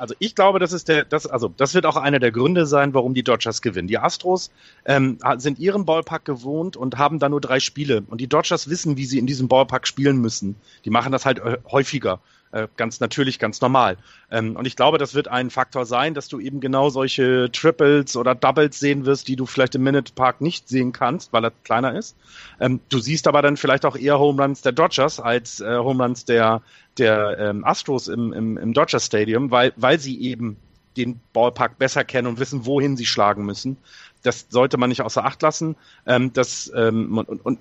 Also 0.01 0.15
ich 0.19 0.35
glaube, 0.35 0.59
das 0.59 0.73
ist 0.73 0.89
der, 0.89 1.05
das, 1.05 1.27
also 1.27 1.53
das 1.55 1.75
wird 1.75 1.85
auch 1.85 1.97
einer 1.97 2.19
der 2.19 2.33
Gründe 2.33 2.65
sein, 2.65 2.95
warum 2.95 3.13
die 3.13 3.23
Dodgers 3.23 3.61
gewinnen. 3.61 3.87
Die 3.87 3.99
Astros 3.99 4.51
ähm, 4.87 5.19
sind 5.37 5.59
ihren 5.59 5.85
Ballpark 5.85 6.25
gewohnt 6.25 6.77
und 6.77 6.97
haben 6.97 7.19
da 7.19 7.29
nur 7.29 7.41
drei 7.41 7.61
Spiele. 7.61 8.03
Und 8.09 8.21
die 8.21 8.27
Dodgers 8.27 8.71
wissen, 8.71 8.97
wie 8.97 9.05
sie 9.05 9.19
in 9.19 9.27
diesem 9.27 9.49
Ballpark 9.49 9.87
spielen 9.87 10.17
müssen. 10.17 10.57
Die 10.87 10.91
machen 10.91 11.13
das 11.13 11.27
halt 11.27 11.41
äh, 11.41 11.59
häufiger. 11.71 12.21
Äh, 12.53 12.67
ganz 12.77 12.99
natürlich, 12.99 13.39
ganz 13.39 13.61
normal. 13.61 13.97
Ähm, 14.31 14.57
und 14.57 14.67
ich 14.67 14.75
glaube, 14.75 14.99
das 14.99 15.15
wird 15.15 15.29
ein 15.29 15.51
Faktor 15.51 15.87
sein, 15.87 16.15
dass 16.15 16.27
du 16.27 16.41
eben 16.41 16.61
genau 16.61 16.89
solche 16.91 17.49
Triples 17.53 18.17
oder 18.17 18.35
Doubles 18.35 18.81
sehen 18.81 19.07
wirst, 19.07 19.29
die 19.29 19.37
du 19.37 19.47
vielleicht 19.47 19.77
im 19.77 19.85
Minute 19.85 20.13
Park 20.13 20.41
nicht 20.41 20.69
sehen 20.69 20.93
kannst, 20.93 21.33
weil 21.33 21.45
er 21.45 21.53
kleiner 21.63 21.97
ist. 21.97 22.17
Ähm, 22.59 22.81
du 22.89 22.99
siehst 22.99 23.29
aber 23.29 23.41
dann 23.43 23.57
vielleicht 23.57 23.85
auch 23.87 23.97
eher 23.97 24.19
Home 24.19 24.43
Runs 24.43 24.63
der 24.63 24.73
Dodgers 24.73 25.21
als 25.21 25.61
äh, 25.61 25.77
Home 25.77 26.03
Runs 26.03 26.25
der, 26.25 26.61
der 26.99 27.39
ähm, 27.39 27.65
Astros 27.65 28.09
im, 28.09 28.33
im, 28.33 28.59
im 28.59 28.73
Dodger 28.73 28.99
Stadium, 28.99 29.53
weil, 29.53 29.73
weil 29.77 30.01
sie 30.01 30.21
eben 30.21 30.57
den 30.97 31.21
Ballpark 31.33 31.79
besser 31.79 32.03
kennen 32.03 32.27
und 32.27 32.41
wissen, 32.41 32.67
wohin 32.67 32.97
sie 32.97 33.07
schlagen 33.07 33.47
müssen. 33.47 33.77
Das 34.25 34.47
sollte 34.51 34.77
man 34.77 34.89
nicht 34.89 35.03
außer 35.03 35.25
Acht 35.25 35.41
lassen. 35.43 35.77
Ähm, 36.05 36.33
das, 36.33 36.71
ähm, 36.75 37.17
und, 37.17 37.29
und, 37.29 37.47
und 37.47 37.59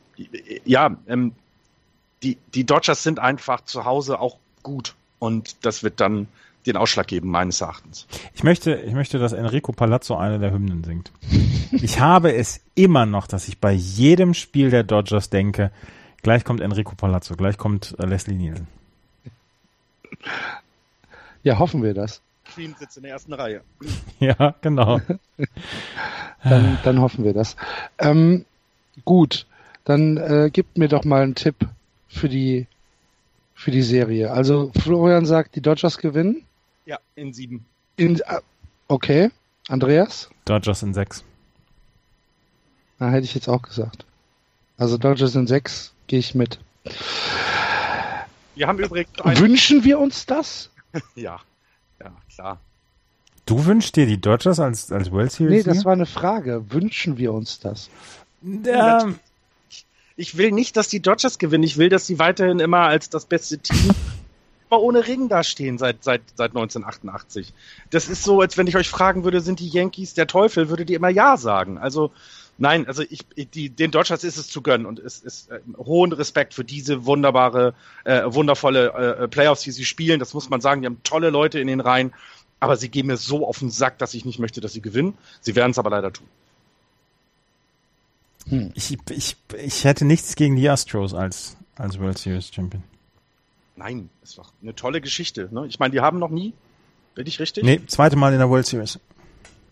ja, 0.66 0.98
ähm, 1.08 1.34
die, 2.24 2.38
die 2.56 2.66
Dodgers 2.66 3.04
sind 3.04 3.20
einfach 3.20 3.62
zu 3.62 3.86
Hause 3.86 4.20
auch 4.20 4.38
gut. 4.64 4.96
Und 5.20 5.66
das 5.66 5.84
wird 5.84 6.00
dann 6.00 6.28
den 6.66 6.78
Ausschlag 6.78 7.08
geben, 7.08 7.30
meines 7.30 7.62
Erachtens. 7.62 8.06
Ich 8.34 8.44
möchte, 8.44 8.76
ich 8.76 8.94
möchte, 8.94 9.18
dass 9.18 9.34
Enrico 9.34 9.72
Palazzo 9.72 10.16
eine 10.16 10.40
der 10.40 10.52
Hymnen 10.52 10.84
singt. 10.84 11.12
Ich 11.72 12.00
habe 12.00 12.34
es 12.34 12.62
immer 12.74 13.06
noch, 13.06 13.28
dass 13.28 13.48
ich 13.48 13.60
bei 13.60 13.72
jedem 13.72 14.34
Spiel 14.34 14.72
der 14.72 14.82
Dodgers 14.82 15.30
denke, 15.30 15.72
gleich 16.24 16.44
kommt 16.44 16.62
Enrico 16.62 16.96
Palazzo, 16.96 17.36
gleich 17.36 17.60
kommt 17.60 17.96
äh, 18.00 18.06
Leslie 18.06 18.36
Nielsen. 18.36 18.68
Ja, 21.42 21.58
hoffen 21.58 21.82
wir 21.84 21.94
das. 21.94 22.22
Queen 22.54 22.76
sitzt 22.78 22.98
in 22.98 23.04
der 23.04 23.14
ersten 23.14 23.32
Reihe. 23.32 23.62
Ja, 24.20 24.56
genau. 24.60 25.00
Dann, 26.44 26.78
dann 26.84 27.00
hoffen 27.00 27.24
wir 27.24 27.34
das. 27.34 27.56
Ähm, 27.98 28.44
gut, 29.06 29.46
dann 29.86 30.18
äh, 30.18 30.50
gebt 30.52 30.78
mir 30.78 30.90
doch 30.90 31.06
mal 31.06 31.22
einen 31.22 31.36
Tipp 31.36 31.56
für 32.10 32.28
die 32.28 32.68
für 33.60 33.72
die 33.72 33.82
Serie. 33.82 34.32
Also 34.32 34.72
Florian 34.82 35.26
sagt, 35.26 35.54
die 35.56 35.62
Dodgers 35.62 35.98
gewinnen. 35.98 36.46
Ja, 36.86 36.98
in 37.16 37.34
sieben. 37.34 37.66
In, 37.98 38.22
äh, 38.22 38.40
okay, 38.88 39.32
Andreas? 39.68 40.30
Dodgers 40.46 40.82
in 40.82 40.94
sechs. 40.94 41.26
Na, 43.00 43.10
hätte 43.10 43.26
ich 43.26 43.36
jetzt 43.36 43.50
auch 43.50 43.62
gesagt. 43.62 44.06
Also 44.78 44.98
Dodgers 44.98 45.36
in 45.36 45.46
sechs, 45.46 45.94
gehe 46.08 46.20
ich 46.20 46.36
mit. 46.36 46.60
Wir 48.56 48.68
haben 48.68 48.80
übrigens 48.80 49.20
ein, 49.20 49.38
Wünschen 49.38 49.84
wir 49.84 50.00
uns 50.00 50.26
das? 50.26 50.70
ja, 51.16 51.42
ja, 52.02 52.14
klar. 52.34 52.62
Du 53.46 53.66
wünschst 53.66 53.98
dir 53.98 54.06
die 54.06 54.22
Dodgers 54.22 54.62
als, 54.62 54.90
als 54.90 55.12
World 55.12 55.34
Series? 55.34 55.66
Nee, 55.66 55.74
das 55.74 55.84
war 55.84 55.94
eine 55.94 56.06
Frage. 56.06 56.72
Wünschen 56.72 57.18
wir 57.18 57.34
uns 57.34 57.60
das? 57.60 57.90
Ähm, 58.42 59.20
Ich 60.20 60.38
will 60.38 60.52
nicht, 60.52 60.76
dass 60.76 60.90
die 60.90 61.00
Dodgers 61.00 61.40
gewinnen. 61.40 61.64
Ich 61.64 61.78
will, 61.78 61.88
dass 61.88 62.06
sie 62.06 62.20
weiterhin 62.20 62.60
immer 62.60 62.80
als 62.80 63.10
das 63.10 63.26
beste 63.26 63.58
Team 63.58 63.92
immer 64.70 64.82
ohne 64.82 65.08
Ring 65.08 65.30
dastehen 65.30 65.78
seit, 65.78 66.04
seit, 66.04 66.22
seit 66.36 66.52
1988. 66.52 67.54
Das 67.90 68.10
ist 68.10 68.26
so, 68.26 68.42
als 68.42 68.58
wenn 68.58 68.68
ich 68.68 68.76
euch 68.76 68.90
fragen 68.90 69.24
würde, 69.24 69.40
sind 69.40 69.62
die 69.62 69.70
Yankees 69.70 70.16
der 70.16 70.28
Teufel, 70.28 70.68
würdet 70.68 70.90
ihr 70.90 70.98
immer 70.98 71.08
Ja 71.08 71.38
sagen. 71.38 71.78
Also, 71.78 72.12
nein, 72.58 72.86
also 72.86 73.02
ich, 73.10 73.22
die, 73.54 73.70
den 73.70 73.92
Dodgers 73.92 74.26
ist 74.26 74.36
es 74.36 74.50
zu 74.50 74.62
gönnen 74.62 74.86
und 74.86 75.00
es 75.00 75.22
ist 75.22 75.52
äh, 75.52 75.62
hohen 75.78 76.12
Respekt 76.12 76.54
für 76.54 76.66
diese 76.66 77.06
wunderbare, 77.06 77.74
äh, 78.04 78.24
wundervolle 78.26 78.92
äh, 79.22 79.28
Playoffs, 79.30 79.62
die 79.62 79.72
sie 79.72 79.86
spielen. 79.86 80.20
Das 80.20 80.34
muss 80.34 80.50
man 80.50 80.60
sagen. 80.60 80.82
Die 80.82 80.88
haben 80.88 81.02
tolle 81.04 81.30
Leute 81.30 81.62
in 81.62 81.68
den 81.68 81.80
Reihen. 81.80 82.14
Aber 82.60 82.76
sie 82.76 82.90
gehen 82.90 83.08
mir 83.08 83.16
so 83.16 83.48
auf 83.48 83.60
den 83.60 83.72
Sack, 83.72 84.00
dass 84.00 84.14
ich 84.14 84.26
nicht 84.26 84.38
möchte, 84.38 84.60
dass 84.60 84.74
sie 84.74 84.82
gewinnen. 84.82 85.18
Sie 85.40 85.56
werden 85.56 85.72
es 85.72 85.80
aber 85.80 85.92
leider 85.92 86.12
tun. 86.12 86.28
Ich, 88.76 88.98
ich, 89.10 89.38
ich 89.58 89.84
hätte 89.86 90.06
nichts 90.06 90.36
gegen 90.36 90.56
die 90.56 90.70
Astros 90.70 91.14
als, 91.14 91.58
als 91.76 92.00
World 92.00 92.18
Series 92.18 92.52
Champion. 92.54 92.84
Nein, 93.76 94.10
ist 94.24 94.38
doch 94.38 94.52
eine 94.62 94.76
tolle 94.76 95.02
Geschichte. 95.02 95.50
Ne? 95.52 95.66
Ich 95.68 95.80
meine, 95.80 95.92
die 95.92 96.02
haben 96.02 96.20
noch 96.20 96.30
nie, 96.30 96.54
bin 97.16 97.26
ich 97.28 97.40
richtig? 97.40 97.64
Nee, 97.64 97.82
zweite 97.88 98.16
Mal 98.16 98.34
in 98.34 98.40
der 98.40 98.50
World 98.50 98.66
Series. 98.66 99.00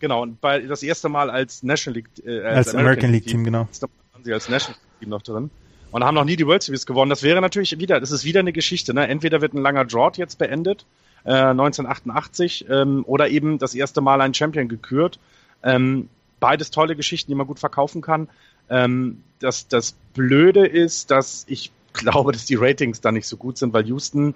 Genau, 0.00 0.22
und 0.22 0.40
bei, 0.40 0.60
das 0.60 0.82
erste 0.82 1.08
Mal 1.08 1.30
als 1.30 1.62
National 1.62 1.96
League, 1.96 2.08
äh, 2.24 2.42
Als 2.42 2.74
American 2.74 3.10
League 3.10 3.26
Team, 3.26 3.44
genau. 3.44 3.68
Da 3.80 3.88
waren 4.12 4.24
sie 4.24 4.32
als 4.32 4.48
National 4.48 4.78
League 4.78 5.00
Team 5.00 5.08
noch 5.10 5.22
drin. 5.22 5.50
Und 5.90 6.04
haben 6.04 6.14
noch 6.14 6.24
nie 6.24 6.36
die 6.36 6.46
World 6.46 6.62
Series 6.62 6.86
gewonnen. 6.86 7.08
Das 7.08 7.22
wäre 7.22 7.40
natürlich 7.40 7.78
wieder, 7.78 7.98
das 7.98 8.10
ist 8.10 8.24
wieder 8.24 8.40
eine 8.40 8.52
Geschichte. 8.52 8.92
Ne? 8.92 9.08
Entweder 9.08 9.40
wird 9.40 9.54
ein 9.54 9.62
langer 9.62 9.86
Drought 9.86 10.18
jetzt 10.18 10.38
beendet, 10.38 10.84
äh, 11.24 11.32
1988, 11.32 12.66
ähm, 12.68 13.04
oder 13.06 13.28
eben 13.28 13.58
das 13.58 13.74
erste 13.74 14.00
Mal 14.00 14.20
ein 14.20 14.34
Champion 14.34 14.68
gekürt. 14.68 15.18
Ähm, 15.62 16.08
beides 16.40 16.70
tolle 16.70 16.94
Geschichten, 16.94 17.30
die 17.30 17.34
man 17.34 17.46
gut 17.46 17.58
verkaufen 17.58 18.02
kann. 18.02 18.28
Ähm, 18.70 19.22
das, 19.38 19.68
das 19.68 19.94
Blöde 20.14 20.66
ist, 20.66 21.10
dass 21.10 21.44
ich 21.48 21.70
glaube, 21.92 22.32
dass 22.32 22.46
die 22.46 22.56
Ratings 22.56 23.00
da 23.00 23.12
nicht 23.12 23.26
so 23.26 23.36
gut 23.36 23.58
sind, 23.58 23.72
weil 23.72 23.86
Houston 23.86 24.34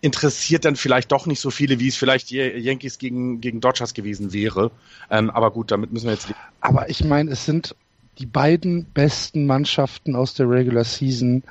interessiert 0.00 0.64
dann 0.64 0.76
vielleicht 0.76 1.10
doch 1.10 1.26
nicht 1.26 1.40
so 1.40 1.50
viele, 1.50 1.80
wie 1.80 1.88
es 1.88 1.96
vielleicht 1.96 2.30
die 2.30 2.36
Yankees 2.36 2.98
gegen, 2.98 3.40
gegen 3.40 3.60
Dodgers 3.60 3.94
gewesen 3.94 4.32
wäre. 4.32 4.70
Ähm, 5.10 5.30
aber 5.30 5.50
gut, 5.50 5.70
damit 5.70 5.92
müssen 5.92 6.06
wir 6.06 6.12
jetzt. 6.12 6.32
Aber 6.60 6.88
ich 6.90 7.02
meine, 7.04 7.30
es 7.30 7.44
sind 7.44 7.74
die 8.18 8.26
beiden 8.26 8.84
besten 8.84 9.46
Mannschaften 9.46 10.14
aus 10.16 10.34
der 10.34 10.48
Regular 10.48 10.84
Season, 10.84 11.42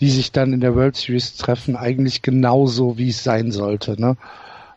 die 0.00 0.10
sich 0.10 0.32
dann 0.32 0.52
in 0.52 0.60
der 0.60 0.74
World 0.74 0.96
Series 0.96 1.36
treffen, 1.36 1.76
eigentlich 1.76 2.22
genauso, 2.22 2.98
wie 2.98 3.10
es 3.10 3.22
sein 3.22 3.52
sollte. 3.52 4.00
Ne? 4.00 4.16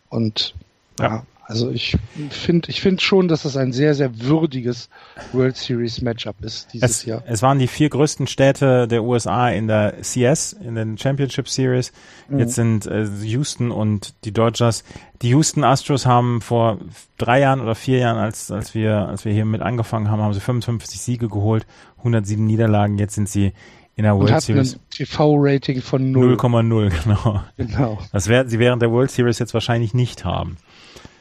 Und 0.10 0.54
ja. 1.00 1.06
Ja. 1.08 1.24
Also 1.48 1.70
ich 1.70 1.96
finde 2.32 2.70
ich 2.70 2.82
finde 2.82 3.02
schon, 3.02 3.28
dass 3.28 3.46
es 3.46 3.56
ein 3.56 3.72
sehr, 3.72 3.94
sehr 3.94 4.20
würdiges 4.20 4.90
World 5.32 5.56
Series 5.56 6.02
Matchup 6.02 6.42
ist 6.42 6.74
dieses 6.74 6.90
es, 6.90 7.06
Jahr. 7.06 7.24
Es 7.28 7.44
waren 7.44 7.60
die 7.60 7.68
vier 7.68 7.90
größten 7.90 8.26
Städte 8.26 8.88
der 8.88 9.04
USA 9.04 9.50
in 9.50 9.68
der 9.68 9.94
CS, 10.02 10.54
in 10.54 10.74
den 10.74 10.98
Championship 10.98 11.48
Series. 11.48 11.92
Mhm. 12.30 12.40
Jetzt 12.40 12.56
sind 12.56 12.88
äh, 12.88 13.06
Houston 13.22 13.70
und 13.70 14.16
die 14.26 14.32
Dodgers. 14.32 14.84
Die 15.22 15.30
Houston 15.30 15.64
Astros 15.64 16.08
haben 16.08 16.42
vor 16.42 16.80
drei 17.18 17.42
Jahren 17.42 17.62
oder 17.62 17.76
vier 17.76 18.00
Jahren, 18.00 18.18
als, 18.18 18.50
als 18.50 18.74
wir, 18.74 19.08
als 19.08 19.24
wir 19.24 19.32
hier 19.32 19.46
mit 19.46 19.62
angefangen 19.62 20.10
haben, 20.10 20.22
haben 20.22 20.34
sie 20.34 20.40
55 20.40 21.00
Siege 21.00 21.28
geholt, 21.28 21.68
107 22.00 22.44
Niederlagen. 22.44 22.98
Jetzt 22.98 23.14
sind 23.14 23.30
sie 23.30 23.54
in 23.96 24.04
der 24.04 24.16
World 24.16 24.30
und 24.30 24.36
hat 24.36 24.42
Series. 24.42 24.76
ein 24.76 24.80
TV-Rating 24.90 25.82
von 25.82 26.12
0. 26.12 26.34
0,0, 26.34 26.90
genau. 27.04 27.42
Genau. 27.56 28.00
Das 28.12 28.28
werden 28.28 28.50
sie 28.50 28.60
während 28.60 28.82
der 28.82 28.92
World 28.92 29.12
Series 29.12 29.40
jetzt 29.40 29.54
wahrscheinlich 29.54 29.94
nicht 29.94 30.26
haben. 30.26 30.58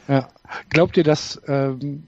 Ja. 0.09 0.29
Glaubt 0.69 0.97
ihr, 0.97 1.05
dass 1.05 1.41
ähm, 1.47 2.05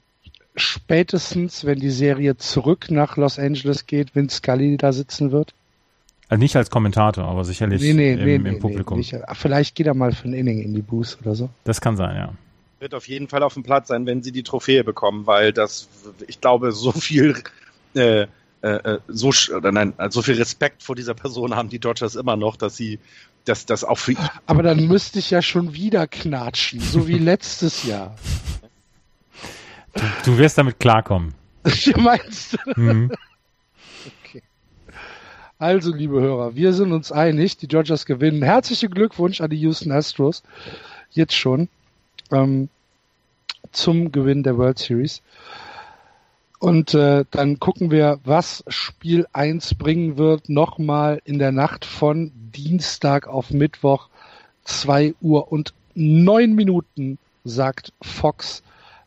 spätestens, 0.54 1.64
wenn 1.64 1.78
die 1.78 1.90
Serie 1.90 2.36
zurück 2.36 2.90
nach 2.90 3.16
Los 3.16 3.38
Angeles 3.38 3.86
geht, 3.86 4.14
Vince 4.14 4.36
Scully 4.36 4.76
da 4.76 4.92
sitzen 4.92 5.32
wird? 5.32 5.54
Also 6.28 6.40
nicht 6.40 6.56
als 6.56 6.70
Kommentator, 6.70 7.24
aber 7.24 7.44
sicherlich 7.44 7.80
nee, 7.80 7.92
nee, 7.92 8.12
im, 8.14 8.24
nee, 8.24 8.34
im 8.36 8.42
nee, 8.42 8.52
Publikum. 8.56 8.98
Nicht. 8.98 9.16
Vielleicht 9.34 9.76
geht 9.76 9.86
er 9.86 9.94
mal 9.94 10.12
für 10.12 10.28
ein 10.28 10.34
Inning 10.34 10.60
in 10.60 10.74
die 10.74 10.82
Booth 10.82 11.18
oder 11.22 11.34
so. 11.34 11.50
Das 11.64 11.80
kann 11.80 11.96
sein, 11.96 12.16
ja. 12.16 12.32
Wird 12.80 12.94
auf 12.94 13.06
jeden 13.08 13.28
Fall 13.28 13.42
auf 13.42 13.54
dem 13.54 13.62
Platz 13.62 13.88
sein, 13.88 14.06
wenn 14.06 14.22
sie 14.22 14.32
die 14.32 14.42
Trophäe 14.42 14.82
bekommen, 14.82 15.26
weil 15.26 15.52
das, 15.52 15.88
ich 16.26 16.40
glaube, 16.40 16.72
so 16.72 16.92
viel 16.92 17.36
äh, 17.94 18.26
äh, 18.62 18.98
so 19.06 19.30
oder 19.54 19.70
nein, 19.70 19.94
so 20.10 20.22
viel 20.22 20.34
Respekt 20.34 20.82
vor 20.82 20.96
dieser 20.96 21.14
Person 21.14 21.54
haben 21.54 21.68
die 21.68 21.78
Dodgers 21.78 22.16
immer 22.16 22.36
noch, 22.36 22.56
dass 22.56 22.76
sie 22.76 22.98
dass 23.46 23.64
das 23.64 23.84
auch 23.84 23.98
für 23.98 24.12
ihn. 24.12 24.30
Aber 24.46 24.62
dann 24.62 24.86
müsste 24.86 25.18
ich 25.18 25.30
ja 25.30 25.40
schon 25.40 25.74
wieder 25.74 26.06
knatschen, 26.06 26.80
so 26.80 27.08
wie 27.08 27.18
letztes 27.18 27.84
Jahr. 27.84 28.14
Du, 29.94 30.02
du 30.24 30.38
wirst 30.38 30.58
damit 30.58 30.78
klarkommen. 30.78 31.34
Ja, 31.80 31.98
meinst 31.98 32.52
du? 32.52 32.80
Mhm. 32.80 33.10
Okay. 34.24 34.42
Also, 35.58 35.92
liebe 35.92 36.20
Hörer, 36.20 36.54
wir 36.54 36.72
sind 36.72 36.92
uns 36.92 37.10
einig, 37.10 37.56
die 37.56 37.66
Dodgers 37.66 38.06
gewinnen. 38.06 38.42
Herzlichen 38.44 38.90
Glückwunsch 38.90 39.40
an 39.40 39.50
die 39.50 39.56
Houston 39.56 39.90
Astros. 39.90 40.44
Jetzt 41.10 41.34
schon. 41.34 41.68
Ähm, 42.30 42.68
zum 43.72 44.12
Gewinn 44.12 44.44
der 44.44 44.58
World 44.58 44.78
Series. 44.78 45.22
Und 46.58 46.94
äh, 46.94 47.24
dann 47.30 47.58
gucken 47.58 47.90
wir, 47.90 48.18
was 48.24 48.64
Spiel 48.68 49.26
1 49.32 49.74
bringen 49.74 50.16
wird. 50.16 50.48
Nochmal 50.48 51.20
in 51.24 51.38
der 51.38 51.52
Nacht 51.52 51.84
von 51.84 52.32
Dienstag 52.52 53.26
auf 53.26 53.50
Mittwoch, 53.50 54.08
2 54.64 55.14
Uhr 55.20 55.52
und 55.52 55.72
9 55.94 56.54
Minuten, 56.54 57.18
sagt 57.44 57.92
Fox, 58.02 58.62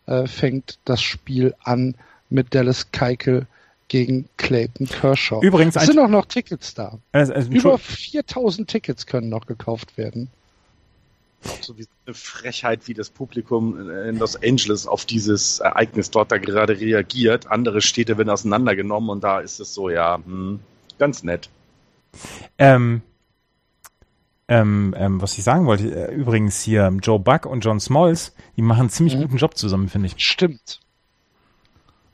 äh, 0.05 0.27
fängt 0.27 0.79
das 0.85 1.01
Spiel 1.01 1.53
an 1.63 1.95
mit 2.29 2.53
Dallas 2.55 2.91
Keikel 2.91 3.47
gegen 3.87 4.29
Clayton 4.37 4.87
Kershaw. 4.87 5.41
Übrigens, 5.41 5.75
es 5.75 5.87
sind 5.87 5.99
auch 5.99 6.07
noch 6.07 6.25
Tickets 6.25 6.73
da. 6.73 6.99
Also, 7.11 7.33
also, 7.33 7.51
Über 7.51 7.77
4000 7.77 8.69
Tickets 8.69 9.05
können 9.05 9.29
noch 9.29 9.45
gekauft 9.45 9.97
werden. 9.97 10.29
So 11.61 11.77
wie 11.77 11.87
eine 12.05 12.13
Frechheit, 12.13 12.87
wie 12.87 12.93
das 12.93 13.09
Publikum 13.09 13.89
in 13.89 14.17
Los 14.17 14.35
Angeles 14.35 14.85
auf 14.85 15.05
dieses 15.05 15.59
Ereignis 15.59 16.11
dort 16.11 16.31
da 16.31 16.37
gerade 16.37 16.79
reagiert. 16.79 17.47
Andere 17.47 17.81
Städte 17.81 18.17
werden 18.17 18.29
auseinandergenommen 18.29 19.09
und 19.09 19.23
da 19.23 19.39
ist 19.39 19.59
es 19.59 19.73
so, 19.73 19.89
ja, 19.89 20.19
hm, 20.23 20.59
ganz 20.97 21.23
nett. 21.23 21.49
Ähm, 22.57 23.01
ähm, 24.49 24.93
ähm, 24.97 25.21
was 25.21 25.37
ich 25.37 25.43
sagen 25.43 25.65
wollte, 25.65 26.09
äh, 26.09 26.13
übrigens 26.13 26.61
hier 26.61 26.91
Joe 27.01 27.19
Buck 27.19 27.45
und 27.45 27.61
John 27.61 27.79
Smalls, 27.79 28.33
die 28.57 28.61
machen 28.61 28.81
einen 28.81 28.89
ziemlich 28.89 29.15
Mhm. 29.15 29.21
guten 29.21 29.37
Job 29.37 29.55
zusammen, 29.55 29.87
finde 29.87 30.07
ich. 30.07 30.15
Stimmt. 30.17 30.81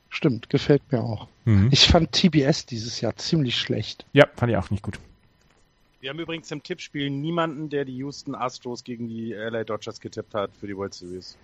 Stimmt, 0.08 0.48
gefällt 0.48 0.82
mir 0.92 1.00
auch. 1.02 1.28
Mhm. 1.44 1.68
Ich 1.72 1.86
fand 1.88 2.12
TBS 2.12 2.66
dieses 2.66 3.00
Jahr 3.00 3.16
ziemlich 3.16 3.56
schlecht. 3.58 4.06
Ja, 4.12 4.26
fand 4.36 4.50
ich 4.50 4.56
auch 4.56 4.70
nicht 4.70 4.82
gut. 4.82 4.98
Wir 6.00 6.10
haben 6.10 6.18
übrigens 6.20 6.50
im 6.52 6.62
Tippspiel 6.62 7.10
niemanden, 7.10 7.68
der 7.68 7.84
die 7.84 7.96
Houston 7.96 8.34
Astros 8.34 8.84
gegen 8.84 9.08
die 9.08 9.32
LA 9.32 9.64
Dodgers 9.64 10.00
getippt 10.00 10.34
hat 10.34 10.50
für 10.58 10.66
die 10.66 10.76
World 10.76 10.94
Series. 10.94 11.36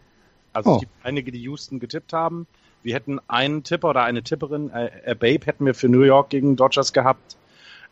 Also 0.53 0.71
Oh. 0.71 0.75
es 0.77 0.81
gibt 0.81 0.93
einige, 1.03 1.33
die 1.33 1.41
Houston 1.43 1.81
getippt 1.81 2.13
haben. 2.13 2.47
Wir 2.83 2.95
hätten 2.95 3.19
einen 3.29 3.63
Tipper 3.63 3.91
oder 3.91 4.05
eine 4.05 4.23
Tipperin, 4.23 4.71
äh, 4.71 4.91
äh, 5.05 5.15
Babe 5.15 5.47
hätten 5.47 5.65
wir 5.67 5.75
für 5.75 5.89
New 5.89 6.03
York 6.03 6.31
gegen 6.31 6.57
Dodgers 6.57 6.93
gehabt. 6.93 7.37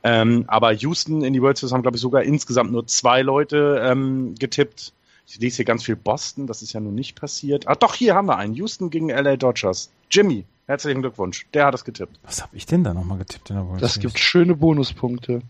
Ähm, 0.02 0.44
aber 0.46 0.72
Houston 0.72 1.22
in 1.22 1.32
die 1.32 1.42
World 1.42 1.58
Series 1.58 1.72
haben, 1.72 1.82
glaube 1.82 1.96
ich, 1.96 2.00
sogar 2.00 2.22
insgesamt 2.22 2.72
nur 2.72 2.86
zwei 2.86 3.22
Leute 3.22 3.80
ähm, 3.84 4.34
getippt. 4.38 4.92
Ich 5.26 5.38
lese 5.38 5.56
hier 5.56 5.64
ganz 5.64 5.84
viel 5.84 5.96
Boston, 5.96 6.46
das 6.46 6.62
ist 6.62 6.72
ja 6.72 6.80
nun 6.80 6.94
nicht 6.94 7.14
passiert. 7.20 7.68
Ah, 7.68 7.74
doch, 7.74 7.94
hier 7.94 8.14
haben 8.14 8.26
wir 8.26 8.36
einen. 8.36 8.54
Houston 8.54 8.90
gegen 8.90 9.10
LA 9.10 9.36
Dodgers. 9.36 9.90
Jimmy, 10.10 10.44
herzlichen 10.66 11.02
Glückwunsch. 11.02 11.46
Der 11.54 11.66
hat 11.66 11.74
es 11.74 11.84
getippt. 11.84 12.18
Was 12.24 12.42
habe 12.42 12.56
ich 12.56 12.66
denn 12.66 12.82
da 12.82 12.94
nochmal 12.94 13.18
getippt 13.18 13.50
in 13.50 13.56
der 13.56 13.66
World 13.68 13.82
Das 13.82 13.94
Series? 13.94 14.12
gibt 14.14 14.18
schöne 14.18 14.56
Bonuspunkte. 14.56 15.42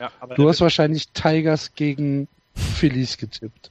Ja, 0.00 0.10
aber 0.20 0.34
Du 0.34 0.48
hast 0.48 0.60
wahrscheinlich 0.60 1.08
Tigers 1.10 1.74
gegen 1.74 2.26
Phillies 2.54 3.16
getippt. 3.16 3.70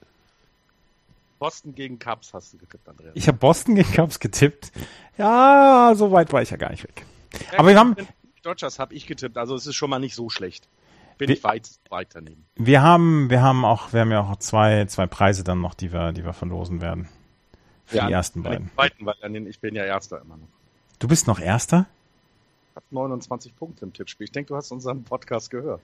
Boston 1.38 1.74
gegen 1.74 1.98
Cubs 1.98 2.32
hast 2.32 2.52
du 2.52 2.58
getippt, 2.58 2.88
Andreas. 2.88 3.12
Ich 3.14 3.28
habe 3.28 3.38
Boston 3.38 3.74
gegen 3.76 3.92
Cubs 3.92 4.18
getippt. 4.18 4.72
Ja, 5.18 5.92
so 5.94 6.10
weit 6.10 6.32
war 6.32 6.42
ich 6.42 6.50
ja 6.50 6.56
gar 6.56 6.70
nicht 6.70 6.82
weg. 6.84 7.04
Aber 7.56 7.68
wir 7.68 7.78
haben, 7.78 7.94
Dodgers 8.48 8.78
habe 8.78 8.94
ich 8.94 9.06
getippt, 9.06 9.36
also 9.36 9.54
es 9.54 9.66
ist 9.66 9.74
schon 9.76 9.90
mal 9.90 9.98
nicht 9.98 10.14
so 10.14 10.30
schlecht. 10.30 10.66
Bin 11.18 11.28
Wir- 11.28 11.36
ich 11.36 11.44
weit, 11.44 11.68
weit 11.90 12.08
daneben. 12.14 12.46
wir 12.56 12.80
haben, 12.80 13.28
wir 13.28 13.42
haben 13.42 13.64
auch, 13.64 13.92
wir 13.92 14.00
haben 14.00 14.10
ja 14.10 14.20
auch 14.22 14.36
zwei, 14.36 14.86
zwei 14.86 15.06
Preise 15.06 15.44
dann 15.44 15.60
noch, 15.60 15.74
die 15.74 15.92
wir, 15.92 16.12
die 16.12 16.24
wir 16.24 16.32
verlosen 16.32 16.80
werden. 16.80 17.08
Für 17.84 18.06
die 18.06 18.12
ersten 18.12 18.38
an 18.40 18.42
den 18.44 18.50
beiden. 18.50 18.70
Zweiten, 18.74 19.06
weil 19.06 19.14
an 19.22 19.32
den, 19.34 19.46
ich 19.46 19.60
bin 19.60 19.74
ja 19.74 19.84
Erster 19.84 20.20
immer 20.22 20.36
noch. 20.38 20.48
Du 20.98 21.08
bist 21.08 21.26
noch 21.26 21.40
Erster? 21.40 21.86
Ich 22.70 22.76
habe 22.76 22.86
29 22.90 23.54
Punkte 23.56 23.84
im 23.84 23.92
Tippspiel. 23.92 24.24
Ich 24.24 24.32
denke, 24.32 24.48
du 24.48 24.56
hast 24.56 24.70
unseren 24.72 25.04
Podcast 25.04 25.50
gehört. 25.50 25.80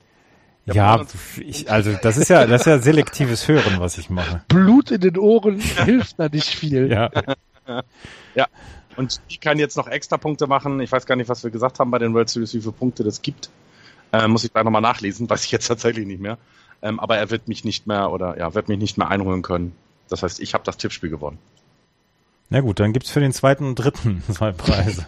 hab 0.68 0.74
Ja, 0.74 0.96
29 0.96 1.46
ich, 1.48 1.70
also 1.70 1.92
das 2.00 2.16
ist 2.16 2.29
ja, 2.31 2.46
das 2.46 2.62
ist 2.62 2.66
ja 2.66 2.79
selektives 2.79 3.46
Hören, 3.48 3.79
was 3.79 3.98
ich 3.98 4.09
mache. 4.09 4.42
Blut 4.48 4.90
in 4.90 5.00
den 5.03 5.18
Ohren 5.18 5.59
hilft 5.61 6.18
da 6.18 6.29
nicht 6.31 6.48
viel. 6.48 6.90
Ja. 6.90 7.11
Und 8.96 9.20
die 9.31 9.38
kann 9.38 9.59
jetzt 9.59 9.77
noch 9.77 9.88
extra 9.88 10.16
Punkte 10.16 10.46
machen. 10.46 10.81
Ich 10.81 10.92
weiß 10.92 11.07
gar 11.07 11.16
nicht, 11.16 11.29
was 11.29 11.42
wir 11.42 11.50
gesagt 11.50 11.81
haben 11.81 11.90
bei 11.90 11.98
den 11.98 12.14
World 12.14 12.29
Series, 12.29 12.55
wie 12.55 12.61
viele 12.61 12.72
Punkte 12.72 13.05
das 13.05 13.22
gibt. 13.22 13.50
Äh, 14.12 14.29
muss 14.29 14.44
ich 14.44 14.53
gleich 14.53 14.64
nochmal 14.64 14.83
nachlesen, 14.83 15.29
weiß 15.31 15.44
ich 15.44 15.50
jetzt 15.50 15.66
tatsächlich 15.66 16.07
nicht 16.07 16.20
mehr. 16.20 16.38
Ähm, 16.83 17.00
aber 17.00 17.16
er 17.16 17.31
wird 17.31 17.48
mich 17.48 17.64
nicht 17.64 17.87
mehr 17.87 18.12
oder 18.12 18.38
ja, 18.38 18.55
wird 18.55 18.68
mich 18.68 18.79
nicht 18.79 18.98
mehr 18.98 19.09
einholen 19.09 19.42
können. 19.42 19.74
Das 20.09 20.22
heißt, 20.22 20.40
ich 20.40 20.55
habe 20.55 20.64
das 20.64 20.77
Tippspiel 20.77 21.11
gewonnen. 21.11 21.38
Na 22.50 22.61
gut, 22.61 22.79
dann 22.79 22.92
gibt's 22.92 23.11
für 23.11 23.20
den 23.20 23.33
zweiten 23.33 23.66
und 23.66 23.77
dritten 23.77 24.22
zwei 24.31 24.53
Preise. 24.53 25.07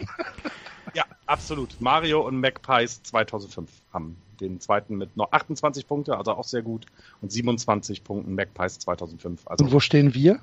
Ja, 0.94 1.04
absolut. 1.26 1.76
Mario 1.80 2.26
und 2.26 2.40
Magpies 2.40 3.02
2005 3.02 3.70
haben 3.92 4.16
den 4.40 4.60
zweiten 4.60 4.96
mit 4.96 5.16
noch 5.16 5.32
28 5.32 5.86
Punkte, 5.86 6.16
also 6.16 6.32
auch 6.32 6.44
sehr 6.44 6.62
gut. 6.62 6.86
Und 7.20 7.30
27 7.30 8.02
Punkten 8.04 8.34
Magpies 8.34 8.78
2005. 8.78 9.46
Also 9.46 9.64
Und 9.64 9.72
wo 9.72 9.80
stehen 9.80 10.14
wir? 10.14 10.40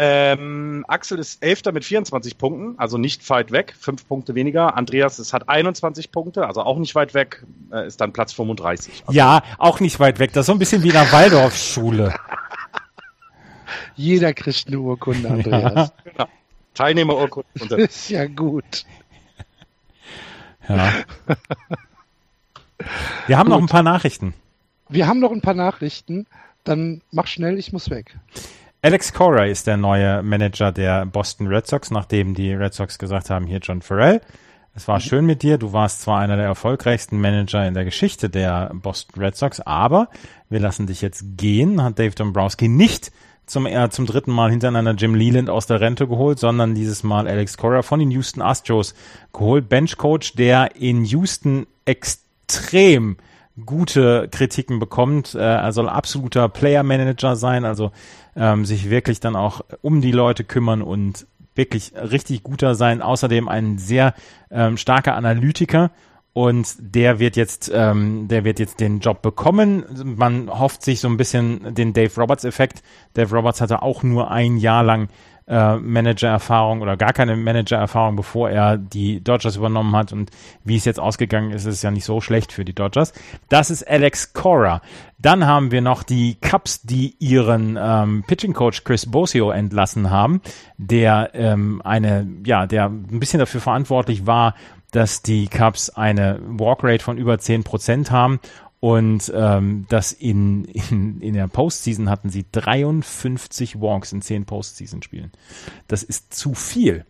Ähm, 0.00 0.84
Axel 0.86 1.18
ist 1.18 1.42
Elfter 1.42 1.72
mit 1.72 1.84
24 1.84 2.38
Punkten, 2.38 2.78
also 2.78 2.98
nicht 2.98 3.28
weit 3.30 3.50
weg, 3.50 3.74
fünf 3.76 4.06
Punkte 4.06 4.36
weniger. 4.36 4.76
Andreas 4.76 5.18
ist, 5.18 5.32
hat 5.32 5.48
21 5.48 6.12
Punkte, 6.12 6.46
also 6.46 6.62
auch 6.62 6.78
nicht 6.78 6.94
weit 6.94 7.14
weg, 7.14 7.44
äh, 7.72 7.84
ist 7.86 8.00
dann 8.00 8.12
Platz 8.12 8.32
35. 8.32 9.02
Also, 9.06 9.12
Ja, 9.12 9.42
auch 9.58 9.80
nicht 9.80 9.98
weit 9.98 10.20
weg. 10.20 10.32
Das 10.32 10.42
ist 10.42 10.46
so 10.46 10.52
ein 10.52 10.60
bisschen 10.60 10.84
wie 10.84 10.88
in 10.88 10.92
der 10.92 11.10
Waldorfschule. 11.12 12.14
Jeder 13.96 14.32
kriegt 14.34 14.68
eine 14.68 14.78
Urkunde, 14.78 15.28
Andreas. 15.28 15.92
Teilnehmerurkunde. 16.74 17.48
und 17.60 17.72
Das 17.72 17.80
ist 17.80 18.10
ja 18.10 18.26
gut. 18.26 18.84
Ja. 20.68 20.92
Wir 23.26 23.36
haben 23.36 23.48
noch 23.48 23.58
ein 23.58 23.66
paar 23.66 23.82
Nachrichten. 23.82 24.32
Wir 24.88 25.08
haben 25.08 25.18
noch 25.18 25.32
ein 25.32 25.40
paar 25.40 25.54
Nachrichten. 25.54 26.26
Dann 26.62 27.02
mach 27.10 27.26
schnell, 27.26 27.58
ich 27.58 27.72
muss 27.72 27.90
weg. 27.90 28.16
Alex 28.80 29.12
Cora 29.12 29.46
ist 29.46 29.66
der 29.66 29.76
neue 29.76 30.22
Manager 30.22 30.70
der 30.70 31.04
Boston 31.04 31.48
Red 31.48 31.66
Sox, 31.66 31.90
nachdem 31.90 32.34
die 32.34 32.52
Red 32.52 32.74
Sox 32.74 32.96
gesagt 32.96 33.28
haben, 33.28 33.44
hier 33.44 33.58
John 33.58 33.82
Farrell, 33.82 34.20
es 34.76 34.86
war 34.86 35.00
schön 35.00 35.26
mit 35.26 35.42
dir, 35.42 35.58
du 35.58 35.72
warst 35.72 36.02
zwar 36.02 36.20
einer 36.20 36.36
der 36.36 36.44
erfolgreichsten 36.44 37.20
Manager 37.20 37.66
in 37.66 37.74
der 37.74 37.84
Geschichte 37.84 38.30
der 38.30 38.70
Boston 38.72 39.20
Red 39.20 39.34
Sox, 39.34 39.58
aber 39.58 40.08
wir 40.48 40.60
lassen 40.60 40.86
dich 40.86 41.02
jetzt 41.02 41.24
gehen, 41.36 41.82
hat 41.82 41.98
Dave 41.98 42.14
Dombrowski 42.14 42.68
nicht 42.68 43.10
zum, 43.46 43.66
äh, 43.66 43.90
zum 43.90 44.06
dritten 44.06 44.30
Mal 44.30 44.50
hintereinander 44.50 44.92
Jim 44.92 45.16
Leland 45.16 45.50
aus 45.50 45.66
der 45.66 45.80
Rente 45.80 46.06
geholt, 46.06 46.38
sondern 46.38 46.76
dieses 46.76 47.02
Mal 47.02 47.26
Alex 47.26 47.56
Cora 47.56 47.82
von 47.82 47.98
den 47.98 48.12
Houston 48.12 48.42
Astros 48.42 48.94
geholt. 49.32 49.68
Benchcoach, 49.68 50.34
der 50.36 50.76
in 50.76 51.04
Houston 51.04 51.66
extrem 51.84 53.16
gute 53.64 54.28
Kritiken 54.30 54.78
bekommt. 54.78 55.34
Äh, 55.34 55.38
er 55.38 55.72
soll 55.72 55.88
absoluter 55.88 56.48
Player 56.48 56.82
Manager 56.82 57.36
sein, 57.36 57.64
also 57.64 57.92
ähm, 58.36 58.64
sich 58.64 58.90
wirklich 58.90 59.20
dann 59.20 59.36
auch 59.36 59.60
um 59.82 60.00
die 60.00 60.12
Leute 60.12 60.44
kümmern 60.44 60.82
und 60.82 61.26
wirklich 61.54 61.92
richtig 61.94 62.42
guter 62.42 62.74
sein. 62.74 63.02
Außerdem 63.02 63.48
ein 63.48 63.78
sehr 63.78 64.14
ähm, 64.50 64.76
starker 64.76 65.14
Analytiker 65.14 65.90
und 66.32 66.76
der 66.78 67.18
wird 67.18 67.36
jetzt, 67.36 67.70
ähm, 67.74 68.28
der 68.28 68.44
wird 68.44 68.60
jetzt 68.60 68.78
den 68.78 69.00
Job 69.00 69.22
bekommen. 69.22 69.84
Man 70.04 70.48
hofft 70.48 70.84
sich 70.84 71.00
so 71.00 71.08
ein 71.08 71.16
bisschen 71.16 71.74
den 71.74 71.92
Dave 71.92 72.14
Roberts 72.16 72.44
Effekt. 72.44 72.82
Dave 73.14 73.34
Roberts 73.34 73.60
hatte 73.60 73.82
auch 73.82 74.04
nur 74.04 74.30
ein 74.30 74.56
Jahr 74.56 74.84
lang 74.84 75.08
äh, 75.48 75.76
Manager-Erfahrung 75.76 76.82
oder 76.82 76.96
gar 76.96 77.12
keine 77.12 77.36
Manager-Erfahrung, 77.36 78.16
bevor 78.16 78.50
er 78.50 78.76
die 78.76 79.22
Dodgers 79.22 79.56
übernommen 79.56 79.96
hat. 79.96 80.12
Und 80.12 80.30
wie 80.64 80.76
es 80.76 80.84
jetzt 80.84 81.00
ausgegangen 81.00 81.50
ist, 81.50 81.64
ist 81.64 81.82
ja 81.82 81.90
nicht 81.90 82.04
so 82.04 82.20
schlecht 82.20 82.52
für 82.52 82.64
die 82.64 82.74
Dodgers. 82.74 83.12
Das 83.48 83.70
ist 83.70 83.88
Alex 83.88 84.32
Cora. 84.32 84.82
Dann 85.18 85.46
haben 85.46 85.70
wir 85.70 85.80
noch 85.80 86.02
die 86.02 86.36
Cubs, 86.40 86.82
die 86.82 87.16
ihren 87.18 87.78
ähm, 87.80 88.24
Pitching 88.26 88.52
Coach 88.52 88.84
Chris 88.84 89.06
Bosio 89.06 89.50
entlassen 89.50 90.10
haben, 90.10 90.40
der 90.76 91.30
ähm, 91.34 91.82
eine, 91.84 92.28
ja, 92.44 92.66
der 92.66 92.86
ein 92.86 93.18
bisschen 93.18 93.40
dafür 93.40 93.60
verantwortlich 93.60 94.26
war, 94.26 94.54
dass 94.90 95.22
die 95.22 95.48
Cubs 95.48 95.90
eine 95.90 96.40
Walkrate 96.42 97.04
von 97.04 97.18
über 97.18 97.38
10 97.38 97.64
Prozent 97.64 98.10
haben 98.10 98.40
und 98.80 99.32
ähm, 99.34 99.86
das 99.88 100.12
in, 100.12 100.64
in, 100.66 101.20
in 101.20 101.34
der 101.34 101.48
Postseason 101.48 102.08
hatten 102.08 102.30
sie 102.30 102.44
53 102.50 103.80
Walks 103.80 104.12
in 104.12 104.22
10 104.22 104.44
Postseason-Spielen. 104.44 105.32
Das 105.88 106.02
ist 106.02 106.32
zu 106.32 106.54
viel. 106.54 107.04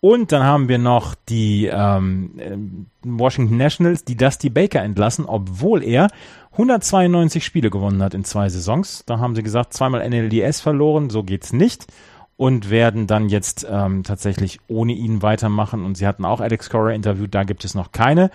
Und 0.00 0.32
dann 0.32 0.42
haben 0.42 0.68
wir 0.68 0.78
noch 0.78 1.14
die 1.14 1.66
ähm, 1.66 2.32
äh, 2.38 2.56
Washington 3.02 3.58
Nationals, 3.58 4.04
die 4.04 4.16
Dusty 4.16 4.48
Baker 4.48 4.80
entlassen, 4.80 5.26
obwohl 5.26 5.84
er 5.84 6.08
192 6.52 7.44
Spiele 7.44 7.68
gewonnen 7.68 8.02
hat 8.02 8.14
in 8.14 8.24
zwei 8.24 8.48
Saisons. 8.48 9.04
Da 9.04 9.18
haben 9.18 9.34
sie 9.34 9.42
gesagt, 9.42 9.74
zweimal 9.74 10.08
NLDS 10.08 10.60
verloren, 10.60 11.10
so 11.10 11.22
geht's 11.22 11.52
nicht. 11.52 11.86
Und 12.38 12.70
werden 12.70 13.06
dann 13.06 13.28
jetzt 13.28 13.66
ähm, 13.70 14.02
tatsächlich 14.02 14.60
ohne 14.66 14.94
ihn 14.94 15.20
weitermachen. 15.20 15.84
Und 15.84 15.98
sie 15.98 16.06
hatten 16.06 16.24
auch 16.24 16.40
Alex 16.40 16.70
Cora 16.70 16.92
interviewt, 16.92 17.34
da 17.34 17.44
gibt 17.44 17.66
es 17.66 17.74
noch 17.74 17.92
keine 17.92 18.30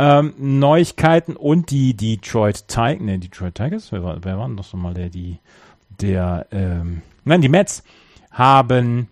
ähm, 0.00 0.32
Neuigkeiten 0.38 1.36
und 1.36 1.70
die 1.70 1.94
Detroit 1.94 2.68
Tigers, 2.68 3.00
ne, 3.00 3.18
Detroit 3.18 3.54
Tigers, 3.54 3.92
wer 3.92 4.02
war, 4.02 4.24
wer 4.24 4.38
war 4.38 4.46
denn 4.46 4.56
das 4.56 4.72
nochmal 4.72 4.94
der, 4.94 5.10
die, 5.10 5.36
der, 6.00 6.46
ähm, 6.52 7.02
nein, 7.26 7.42
die 7.42 7.50
Mets 7.50 7.84
haben 8.30 9.08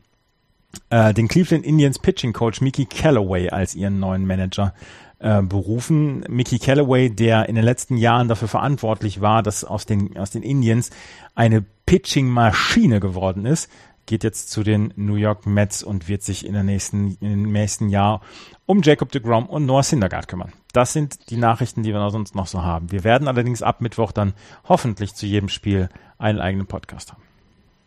äh, 0.88 1.12
den 1.12 1.28
Cleveland 1.28 1.66
Indians 1.66 1.98
Pitching 1.98 2.32
Coach 2.32 2.62
Mickey 2.62 2.86
Callaway 2.86 3.50
als 3.50 3.74
ihren 3.74 4.00
neuen 4.00 4.26
Manager 4.26 4.72
äh, 5.18 5.42
berufen. 5.42 6.24
Mickey 6.26 6.58
Callaway, 6.58 7.10
der 7.10 7.50
in 7.50 7.56
den 7.56 7.64
letzten 7.64 7.98
Jahren 7.98 8.28
dafür 8.28 8.48
verantwortlich 8.48 9.20
war, 9.20 9.42
dass 9.42 9.64
aus 9.64 9.84
den, 9.84 10.16
aus 10.16 10.30
den 10.30 10.42
Indians 10.42 10.88
eine 11.34 11.62
Pitching-Maschine 11.84 12.98
geworden 12.98 13.44
ist, 13.44 13.70
geht 14.08 14.24
jetzt 14.24 14.50
zu 14.50 14.64
den 14.64 14.92
New 14.96 15.16
York 15.16 15.46
Mets 15.46 15.82
und 15.82 16.08
wird 16.08 16.22
sich 16.22 16.44
in, 16.44 16.54
der 16.54 16.64
nächsten, 16.64 17.18
in 17.20 17.52
nächsten 17.52 17.90
Jahr 17.90 18.22
um 18.64 18.82
Jacob 18.82 19.12
de 19.12 19.20
Grom 19.20 19.46
und 19.46 19.66
Noah 19.66 19.82
Syndergaard 19.82 20.28
kümmern. 20.28 20.52
Das 20.72 20.94
sind 20.94 21.30
die 21.30 21.36
Nachrichten, 21.36 21.82
die 21.82 21.92
wir 21.92 22.10
sonst 22.10 22.34
noch 22.34 22.46
so 22.46 22.62
haben. 22.62 22.90
Wir 22.90 23.04
werden 23.04 23.28
allerdings 23.28 23.62
ab 23.62 23.82
Mittwoch 23.82 24.10
dann 24.12 24.32
hoffentlich 24.66 25.14
zu 25.14 25.26
jedem 25.26 25.50
Spiel 25.50 25.90
einen 26.16 26.40
eigenen 26.40 26.66
Podcast 26.66 27.12
haben. 27.12 27.22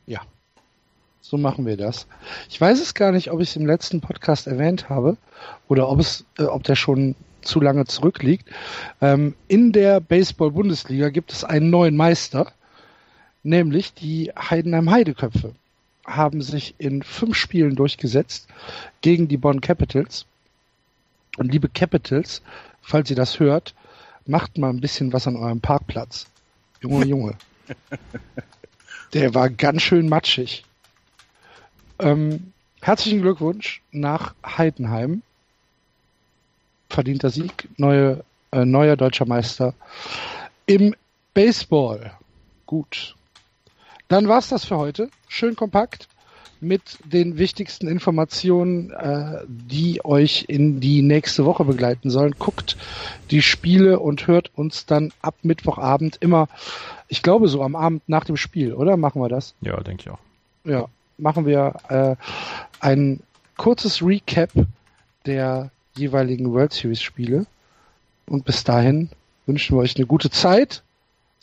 Ja, 0.05 0.21
so 1.21 1.37
machen 1.37 1.65
wir 1.65 1.75
das. 1.75 2.05
Ich 2.49 2.61
weiß 2.61 2.79
es 2.79 2.93
gar 2.93 3.11
nicht, 3.11 3.31
ob 3.31 3.41
ich 3.41 3.49
es 3.49 3.55
im 3.55 3.65
letzten 3.65 3.99
Podcast 3.99 4.45
erwähnt 4.45 4.89
habe 4.89 5.17
oder 5.67 5.89
ob 5.89 5.99
es, 5.99 6.23
äh, 6.37 6.43
ob 6.43 6.63
der 6.63 6.75
schon 6.75 7.15
zu 7.41 7.59
lange 7.59 7.85
zurückliegt. 7.85 8.47
Ähm, 9.01 9.33
in 9.47 9.71
der 9.71 9.99
Baseball-Bundesliga 9.99 11.09
gibt 11.09 11.33
es 11.33 11.43
einen 11.43 11.71
neuen 11.71 11.97
Meister, 11.97 12.51
nämlich 13.41 13.95
die 13.95 14.31
Heidenheim 14.37 14.91
Heideköpfe 14.91 15.55
haben 16.05 16.41
sich 16.41 16.75
in 16.77 17.03
fünf 17.03 17.35
Spielen 17.35 17.75
durchgesetzt 17.75 18.47
gegen 19.01 19.27
die 19.27 19.37
Bonn 19.37 19.61
Capitals 19.61 20.25
und 21.37 21.51
liebe 21.51 21.69
Capitals, 21.69 22.41
falls 22.81 23.09
ihr 23.09 23.15
das 23.15 23.39
hört, 23.39 23.73
macht 24.25 24.57
mal 24.57 24.69
ein 24.69 24.81
bisschen 24.81 25.13
was 25.13 25.27
an 25.27 25.35
eurem 25.35 25.61
Parkplatz. 25.61 26.27
Junge, 26.81 27.05
Junge. 27.07 27.35
Der 29.13 29.33
war 29.33 29.49
ganz 29.49 29.81
schön 29.81 30.09
matschig. 30.09 30.65
Ähm, 31.99 32.53
herzlichen 32.81 33.21
Glückwunsch 33.21 33.81
nach 33.91 34.35
Heidenheim. 34.45 35.21
Verdienter 36.89 37.29
Sieg, 37.29 37.69
neue, 37.77 38.23
äh, 38.51 38.65
neuer 38.65 38.97
deutscher 38.97 39.25
Meister 39.25 39.73
im 40.65 40.93
Baseball. 41.33 42.11
Gut. 42.65 43.15
Dann 44.09 44.27
war's 44.27 44.49
das 44.49 44.65
für 44.65 44.77
heute. 44.77 45.09
Schön 45.33 45.55
kompakt 45.55 46.09
mit 46.59 46.99
den 47.05 47.37
wichtigsten 47.37 47.87
Informationen, 47.87 48.91
äh, 48.91 49.45
die 49.47 50.03
euch 50.03 50.43
in 50.49 50.81
die 50.81 51.01
nächste 51.01 51.45
Woche 51.45 51.63
begleiten 51.63 52.09
sollen. 52.09 52.35
Guckt 52.37 52.75
die 53.31 53.41
Spiele 53.41 54.01
und 54.01 54.27
hört 54.27 54.51
uns 54.55 54.85
dann 54.85 55.13
ab 55.21 55.35
Mittwochabend 55.41 56.17
immer, 56.19 56.49
ich 57.07 57.23
glaube 57.23 57.47
so 57.47 57.63
am 57.63 57.77
Abend 57.77 58.03
nach 58.09 58.25
dem 58.25 58.35
Spiel, 58.35 58.73
oder? 58.73 58.97
Machen 58.97 59.21
wir 59.21 59.29
das? 59.29 59.55
Ja, 59.61 59.79
denke 59.79 60.03
ich 60.03 60.09
auch. 60.09 60.19
Ja, 60.65 60.87
machen 61.17 61.45
wir 61.45 61.75
äh, 61.87 62.15
ein 62.81 63.21
kurzes 63.55 64.03
Recap 64.03 64.51
der 65.25 65.71
jeweiligen 65.95 66.51
World 66.51 66.73
Series 66.73 67.01
Spiele. 67.01 67.45
Und 68.27 68.43
bis 68.43 68.65
dahin 68.65 69.09
wünschen 69.45 69.77
wir 69.77 69.81
euch 69.81 69.95
eine 69.95 70.05
gute 70.05 70.29
Zeit. 70.29 70.83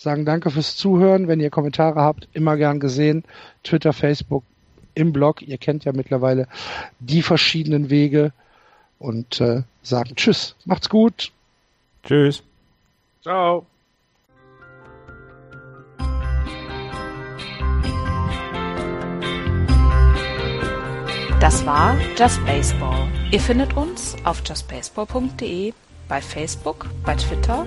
Sagen 0.01 0.25
danke 0.25 0.53
fürs 0.53 0.77
Zuhören. 0.77 1.27
Wenn 1.27 1.41
ihr 1.41 1.51
Kommentare 1.51 2.01
habt, 2.01 2.29
immer 2.33 2.57
gern 2.57 2.79
gesehen. 2.79 3.25
Twitter, 3.65 3.93
Facebook, 3.93 4.45
im 4.95 5.13
Blog. 5.13 5.43
Ihr 5.43 5.59
kennt 5.59 5.85
ja 5.85 5.93
mittlerweile 5.93 6.47
die 7.01 7.21
verschiedenen 7.21 7.91
Wege 7.91 8.33
und 9.01 9.41
äh, 9.41 9.63
sagen 9.83 10.15
Tschüss. 10.15 10.55
Macht's 10.65 10.89
gut. 10.89 11.33
Tschüss. 12.05 12.45
Ciao. 13.23 13.67
Das 21.41 21.67
war 21.67 21.97
Just 22.17 22.45
Baseball. 22.47 23.09
Ihr 23.33 23.41
findet 23.41 23.77
uns 23.77 24.17
auf 24.23 24.43
justbaseball.de, 24.47 25.73
bei 26.09 26.21
Facebook, 26.21 26.87
bei 27.05 27.17
Twitter 27.17 27.67